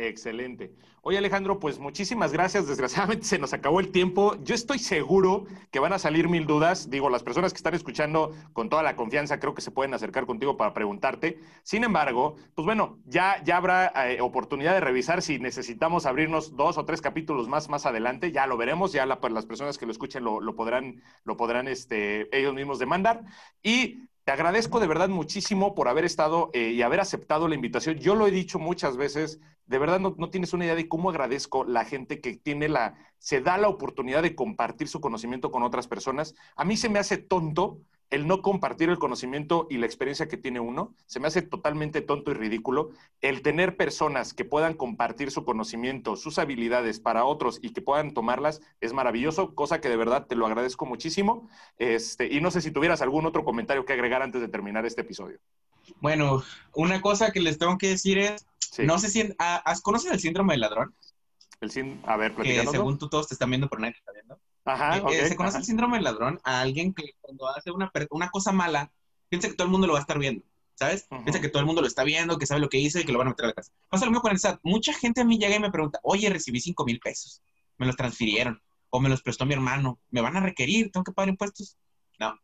Excelente. 0.00 0.76
Oye, 1.02 1.18
Alejandro, 1.18 1.58
pues 1.58 1.80
muchísimas 1.80 2.32
gracias. 2.32 2.68
Desgraciadamente 2.68 3.24
se 3.26 3.36
nos 3.36 3.52
acabó 3.52 3.80
el 3.80 3.90
tiempo. 3.90 4.36
Yo 4.44 4.54
estoy 4.54 4.78
seguro 4.78 5.46
que 5.72 5.80
van 5.80 5.92
a 5.92 5.98
salir 5.98 6.28
mil 6.28 6.46
dudas. 6.46 6.88
Digo, 6.88 7.10
las 7.10 7.24
personas 7.24 7.52
que 7.52 7.56
están 7.56 7.74
escuchando 7.74 8.32
con 8.52 8.68
toda 8.68 8.84
la 8.84 8.94
confianza 8.94 9.40
creo 9.40 9.54
que 9.54 9.60
se 9.60 9.72
pueden 9.72 9.92
acercar 9.94 10.24
contigo 10.24 10.56
para 10.56 10.72
preguntarte. 10.72 11.40
Sin 11.64 11.82
embargo, 11.82 12.36
pues 12.54 12.64
bueno, 12.64 13.00
ya, 13.06 13.42
ya 13.42 13.56
habrá 13.56 13.92
eh, 14.08 14.20
oportunidad 14.20 14.74
de 14.74 14.80
revisar 14.80 15.20
si 15.20 15.40
necesitamos 15.40 16.06
abrirnos 16.06 16.54
dos 16.54 16.78
o 16.78 16.84
tres 16.84 17.00
capítulos 17.00 17.48
más 17.48 17.68
más 17.68 17.84
adelante. 17.84 18.30
Ya 18.30 18.46
lo 18.46 18.56
veremos. 18.56 18.92
Ya 18.92 19.04
la, 19.04 19.18
las 19.32 19.46
personas 19.46 19.78
que 19.78 19.86
lo 19.86 19.90
escuchen 19.90 20.22
lo, 20.22 20.40
lo 20.40 20.54
podrán, 20.54 21.02
lo 21.24 21.36
podrán 21.36 21.66
este, 21.66 22.28
ellos 22.38 22.54
mismos 22.54 22.78
demandar. 22.78 23.24
Y 23.64 24.08
te 24.28 24.32
agradezco 24.32 24.78
de 24.78 24.86
verdad 24.86 25.08
muchísimo 25.08 25.74
por 25.74 25.88
haber 25.88 26.04
estado 26.04 26.50
eh, 26.52 26.72
y 26.72 26.82
haber 26.82 27.00
aceptado 27.00 27.48
la 27.48 27.54
invitación. 27.54 27.96
Yo 27.96 28.14
lo 28.14 28.26
he 28.26 28.30
dicho 28.30 28.58
muchas 28.58 28.98
veces, 28.98 29.40
de 29.64 29.78
verdad 29.78 30.00
no, 30.00 30.14
no, 30.18 30.28
tienes 30.28 30.52
una 30.52 30.66
idea 30.66 30.74
de 30.74 30.86
cómo 30.86 31.08
agradezco 31.08 31.64
la 31.64 31.86
gente 31.86 32.20
que 32.20 32.36
tiene 32.36 32.68
la, 32.68 32.94
se 33.16 33.40
da 33.40 33.56
la 33.56 33.68
oportunidad 33.68 34.22
de 34.22 34.34
compartir 34.34 34.86
su 34.86 35.00
conocimiento 35.00 35.50
con 35.50 35.62
otras 35.62 35.88
personas. 35.88 36.34
A 36.56 36.66
mí 36.66 36.76
se 36.76 36.90
me 36.90 36.98
hace 36.98 37.16
tonto 37.16 37.80
el 38.10 38.26
no 38.26 38.42
compartir 38.42 38.88
el 38.88 38.98
conocimiento 38.98 39.66
y 39.68 39.76
la 39.76 39.86
experiencia 39.86 40.28
que 40.28 40.36
tiene 40.36 40.60
uno, 40.60 40.94
se 41.06 41.20
me 41.20 41.28
hace 41.28 41.42
totalmente 41.42 42.00
tonto 42.00 42.30
y 42.30 42.34
ridículo. 42.34 42.90
El 43.20 43.42
tener 43.42 43.76
personas 43.76 44.32
que 44.32 44.44
puedan 44.44 44.74
compartir 44.74 45.30
su 45.30 45.44
conocimiento, 45.44 46.16
sus 46.16 46.38
habilidades 46.38 47.00
para 47.00 47.24
otros 47.24 47.58
y 47.62 47.72
que 47.72 47.82
puedan 47.82 48.14
tomarlas 48.14 48.60
es 48.80 48.92
maravilloso, 48.92 49.54
cosa 49.54 49.80
que 49.80 49.88
de 49.88 49.96
verdad 49.96 50.26
te 50.26 50.36
lo 50.36 50.46
agradezco 50.46 50.86
muchísimo. 50.86 51.48
Este, 51.78 52.32
y 52.32 52.40
no 52.40 52.50
sé 52.50 52.62
si 52.62 52.70
tuvieras 52.70 53.02
algún 53.02 53.26
otro 53.26 53.44
comentario 53.44 53.84
que 53.84 53.92
agregar 53.92 54.22
antes 54.22 54.40
de 54.40 54.48
terminar 54.48 54.86
este 54.86 55.02
episodio. 55.02 55.38
Bueno, 56.00 56.42
una 56.74 57.00
cosa 57.00 57.30
que 57.32 57.40
les 57.40 57.58
tengo 57.58 57.78
que 57.78 57.88
decir 57.88 58.18
es, 58.18 58.46
no 58.78 58.98
sé 58.98 59.08
si, 59.08 59.34
¿has 59.38 59.80
conocido 59.80 60.14
el 60.14 60.20
síndrome 60.20 60.54
del 60.54 60.60
ladrón? 60.60 60.94
El 61.60 61.70
sin, 61.70 62.00
a 62.06 62.16
ver, 62.16 62.34
Que 62.34 62.66
según 62.66 62.98
tú 62.98 63.08
todos 63.08 63.28
te 63.28 63.34
están 63.34 63.50
viendo, 63.50 63.68
pero 63.68 63.80
nadie 63.80 63.94
te 63.94 63.98
está 63.98 64.12
viendo. 64.12 64.38
Ajá, 64.68 64.98
eh, 65.10 65.28
se 65.28 65.36
conoce 65.36 65.58
el 65.58 65.64
síndrome 65.64 65.96
del 65.96 66.04
ladrón 66.04 66.40
a 66.44 66.60
alguien 66.60 66.92
que 66.92 67.14
cuando 67.20 67.48
hace 67.48 67.70
una, 67.70 67.90
una 68.10 68.30
cosa 68.30 68.52
mala, 68.52 68.92
piensa 69.28 69.48
que 69.48 69.54
todo 69.54 69.66
el 69.66 69.72
mundo 69.72 69.86
lo 69.86 69.94
va 69.94 70.00
a 70.00 70.02
estar 70.02 70.18
viendo, 70.18 70.44
¿sabes? 70.74 71.06
Piensa 71.24 71.40
que 71.40 71.48
todo 71.48 71.60
el 71.60 71.66
mundo 71.66 71.80
lo 71.80 71.88
está 71.88 72.04
viendo, 72.04 72.38
que 72.38 72.46
sabe 72.46 72.60
lo 72.60 72.68
que 72.68 72.78
hizo 72.78 72.98
y 72.98 73.04
que 73.04 73.12
lo 73.12 73.18
van 73.18 73.28
a 73.28 73.30
meter 73.30 73.46
a 73.46 73.48
la 73.48 73.54
casa. 73.54 73.72
Pasa 73.88 74.04
lo 74.04 74.10
mismo 74.10 74.22
con 74.22 74.32
el 74.32 74.38
SAT. 74.38 74.60
Mucha 74.62 74.92
gente 74.92 75.20
a 75.20 75.24
mí 75.24 75.38
llega 75.38 75.56
y 75.56 75.60
me 75.60 75.70
pregunta, 75.70 76.00
oye, 76.02 76.28
recibí 76.30 76.60
5 76.60 76.84
mil 76.84 77.00
pesos, 77.00 77.42
me 77.76 77.86
los 77.86 77.96
transfirieron 77.96 78.60
o 78.90 79.00
me 79.00 79.08
los 79.08 79.22
prestó 79.22 79.46
mi 79.46 79.54
hermano, 79.54 80.00
¿me 80.10 80.20
van 80.20 80.36
a 80.36 80.40
requerir? 80.40 80.90
¿Tengo 80.90 81.04
que 81.04 81.12
pagar 81.12 81.28
impuestos? 81.28 81.76
No. 82.18 82.38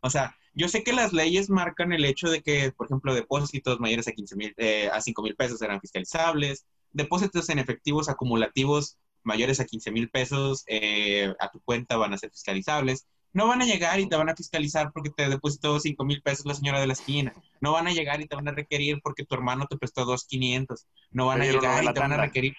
O 0.00 0.10
sea, 0.10 0.36
yo 0.54 0.68
sé 0.68 0.82
que 0.82 0.92
las 0.92 1.12
leyes 1.12 1.50
marcan 1.50 1.92
el 1.92 2.04
hecho 2.04 2.28
de 2.28 2.42
que, 2.42 2.72
por 2.72 2.86
ejemplo, 2.86 3.14
depósitos 3.14 3.80
mayores 3.80 4.08
a 4.08 4.12
15 4.12 4.36
mil, 4.36 4.54
eh, 4.56 4.90
a 4.92 5.00
5 5.00 5.22
mil 5.22 5.36
pesos 5.36 5.62
eran 5.62 5.80
fiscalizables, 5.80 6.66
depósitos 6.90 7.48
en 7.48 7.58
efectivos 7.58 8.08
acumulativos 8.08 8.98
mayores 9.28 9.60
a 9.60 9.66
15 9.66 9.92
mil 9.92 10.08
pesos 10.10 10.64
eh, 10.66 11.32
a 11.38 11.50
tu 11.50 11.60
cuenta 11.60 11.96
van 11.96 12.14
a 12.14 12.18
ser 12.18 12.30
fiscalizables. 12.30 13.06
No 13.32 13.46
van 13.46 13.60
a 13.62 13.66
llegar 13.66 14.00
y 14.00 14.08
te 14.08 14.16
van 14.16 14.30
a 14.30 14.34
fiscalizar 14.34 14.90
porque 14.92 15.10
te 15.10 15.28
depositó 15.28 15.78
5 15.78 16.02
mil 16.04 16.22
pesos 16.22 16.46
la 16.46 16.54
señora 16.54 16.80
de 16.80 16.86
la 16.86 16.94
esquina. 16.94 17.32
No 17.60 17.72
van 17.72 17.86
a 17.86 17.92
llegar 17.92 18.20
y 18.20 18.26
te 18.26 18.34
van 18.34 18.48
a 18.48 18.52
requerir 18.52 19.00
porque 19.02 19.24
tu 19.24 19.34
hermano 19.34 19.66
te 19.66 19.76
prestó 19.76 20.04
2,500. 20.04 20.86
No 21.10 21.26
van 21.26 21.42
a 21.42 21.44
llegar 21.44 21.84
y 21.84 21.92
te 21.92 22.00
van 22.00 22.12
a 22.12 22.16
requerir 22.16 22.54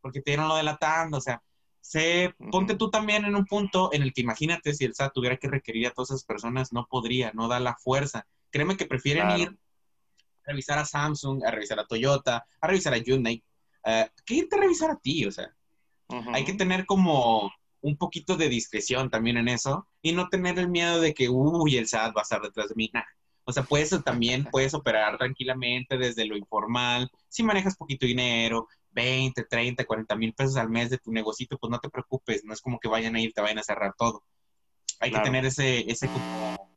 porque, 0.00 0.20
te 0.20 0.32
dieron 0.32 0.48
lo 0.48 0.56
de 0.56 0.62
la 0.62 0.76
tanda. 0.76 1.18
O 1.18 1.20
sea, 1.20 1.42
se, 1.80 2.34
ponte 2.50 2.76
tú 2.76 2.90
también 2.90 3.24
en 3.24 3.34
un 3.34 3.46
punto 3.46 3.90
en 3.92 4.02
el 4.02 4.12
que 4.12 4.20
imagínate 4.20 4.74
si 4.74 4.84
el 4.84 4.94
SAT 4.94 5.14
tuviera 5.14 5.38
que 5.38 5.48
requerir 5.48 5.86
a 5.86 5.90
todas 5.90 6.10
esas 6.10 6.24
personas, 6.24 6.72
no 6.72 6.86
podría, 6.88 7.32
no 7.32 7.48
da 7.48 7.58
la 7.58 7.74
fuerza. 7.76 8.26
Créeme 8.50 8.76
que 8.76 8.86
prefieren 8.86 9.30
ir 9.38 9.48
a 9.48 10.50
revisar 10.50 10.78
a 10.78 10.84
Samsung, 10.84 11.44
a 11.44 11.50
revisar 11.50 11.80
a 11.80 11.86
Toyota, 11.86 12.44
a 12.60 12.66
revisar 12.66 12.92
a 12.92 12.98
Hyundai, 12.98 13.42
uh, 13.86 14.06
que 14.24 14.34
irte 14.34 14.56
a 14.56 14.60
revisar 14.60 14.90
a 14.90 14.96
ti, 14.96 15.24
o 15.24 15.32
sea. 15.32 15.50
Hay 16.32 16.44
que 16.44 16.54
tener 16.54 16.86
como 16.86 17.52
un 17.80 17.96
poquito 17.96 18.36
de 18.36 18.48
discreción 18.48 19.10
también 19.10 19.36
en 19.36 19.48
eso 19.48 19.86
y 20.00 20.12
no 20.12 20.28
tener 20.28 20.58
el 20.58 20.68
miedo 20.68 21.00
de 21.00 21.14
que, 21.14 21.28
uy, 21.28 21.76
el 21.76 21.88
SAT 21.88 22.16
va 22.16 22.20
a 22.20 22.22
estar 22.22 22.40
detrás 22.40 22.68
de 22.68 22.74
mí. 22.76 22.90
O 23.44 23.52
sea, 23.52 23.64
puedes 23.64 23.90
también, 24.04 24.48
puedes 24.50 24.74
operar 24.74 25.18
tranquilamente 25.18 25.98
desde 25.98 26.24
lo 26.24 26.36
informal. 26.36 27.10
Si 27.28 27.42
manejas 27.42 27.76
poquito 27.76 28.06
dinero, 28.06 28.68
20, 28.90 29.44
30, 29.44 29.84
40 29.84 30.16
mil 30.16 30.32
pesos 30.32 30.56
al 30.56 30.68
mes 30.68 30.90
de 30.90 30.98
tu 30.98 31.12
negocito, 31.12 31.58
pues 31.58 31.70
no 31.70 31.80
te 31.80 31.90
preocupes, 31.90 32.44
no 32.44 32.52
es 32.52 32.60
como 32.60 32.78
que 32.78 32.88
vayan 32.88 33.16
a 33.16 33.20
ir, 33.20 33.32
te 33.32 33.40
vayan 33.40 33.58
a 33.58 33.64
cerrar 33.64 33.94
todo. 33.96 34.22
Hay 35.00 35.10
que 35.10 35.18
tener 35.20 35.44
ese, 35.44 35.90
ese 35.90 36.08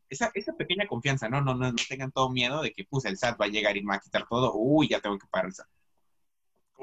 esa, 0.09 0.31
esa 0.33 0.53
pequeña 0.53 0.87
confianza, 0.87 1.29
¿no? 1.29 1.41
¿no? 1.41 1.55
No, 1.55 1.71
no 1.71 1.75
tengan 1.87 2.11
todo 2.11 2.29
miedo 2.29 2.61
de 2.61 2.71
que, 2.71 2.85
pues, 2.85 3.05
el 3.05 3.17
SAT 3.17 3.39
va 3.39 3.45
a 3.45 3.49
llegar 3.49 3.77
y 3.77 3.81
me 3.81 3.89
va 3.89 3.95
a 3.95 3.99
quitar 3.99 4.25
todo. 4.27 4.53
Uy, 4.55 4.87
ya 4.87 4.99
tengo 4.99 5.17
que 5.17 5.27
pagar 5.27 5.47
el 5.47 5.53
SAT. 5.53 5.67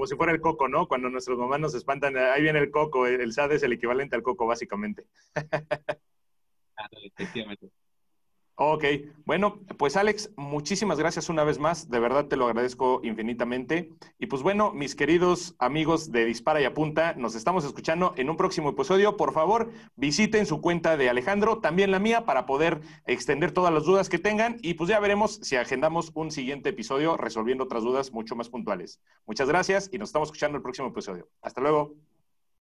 Como 0.02 0.08
si 0.08 0.16
fuera 0.16 0.32
el 0.32 0.40
coco, 0.40 0.66
¿no? 0.66 0.88
Cuando 0.88 1.08
nuestros 1.10 1.38
mamás 1.38 1.60
nos 1.60 1.74
espantan, 1.76 2.16
ahí 2.16 2.42
viene 2.42 2.58
el 2.58 2.72
coco, 2.72 3.06
el 3.06 3.32
SAD 3.32 3.52
es 3.52 3.62
el 3.62 3.74
equivalente 3.74 4.16
al 4.16 4.24
coco, 4.24 4.48
básicamente. 4.48 5.06
efectivamente. 7.04 7.70
Ok, 8.64 8.84
bueno, 9.24 9.58
pues 9.76 9.96
Alex, 9.96 10.30
muchísimas 10.36 10.96
gracias 10.96 11.28
una 11.28 11.42
vez 11.42 11.58
más, 11.58 11.90
de 11.90 11.98
verdad 11.98 12.26
te 12.26 12.36
lo 12.36 12.46
agradezco 12.46 13.00
infinitamente. 13.02 13.90
Y 14.20 14.26
pues 14.26 14.44
bueno, 14.44 14.72
mis 14.72 14.94
queridos 14.94 15.56
amigos 15.58 16.12
de 16.12 16.26
Dispara 16.26 16.60
y 16.60 16.64
Apunta, 16.64 17.14
nos 17.14 17.34
estamos 17.34 17.64
escuchando 17.64 18.14
en 18.16 18.30
un 18.30 18.36
próximo 18.36 18.70
episodio. 18.70 19.16
Por 19.16 19.32
favor, 19.32 19.72
visiten 19.96 20.46
su 20.46 20.60
cuenta 20.60 20.96
de 20.96 21.10
Alejandro, 21.10 21.58
también 21.58 21.90
la 21.90 21.98
mía, 21.98 22.24
para 22.24 22.46
poder 22.46 22.82
extender 23.04 23.50
todas 23.50 23.74
las 23.74 23.82
dudas 23.82 24.08
que 24.08 24.20
tengan 24.20 24.58
y 24.62 24.74
pues 24.74 24.88
ya 24.88 25.00
veremos 25.00 25.40
si 25.42 25.56
agendamos 25.56 26.12
un 26.14 26.30
siguiente 26.30 26.68
episodio 26.68 27.16
resolviendo 27.16 27.64
otras 27.64 27.82
dudas 27.82 28.12
mucho 28.12 28.36
más 28.36 28.48
puntuales. 28.48 29.00
Muchas 29.26 29.48
gracias 29.48 29.90
y 29.92 29.98
nos 29.98 30.10
estamos 30.10 30.28
escuchando 30.28 30.56
el 30.56 30.62
próximo 30.62 30.86
episodio. 30.86 31.28
Hasta 31.42 31.60
luego. 31.60 31.96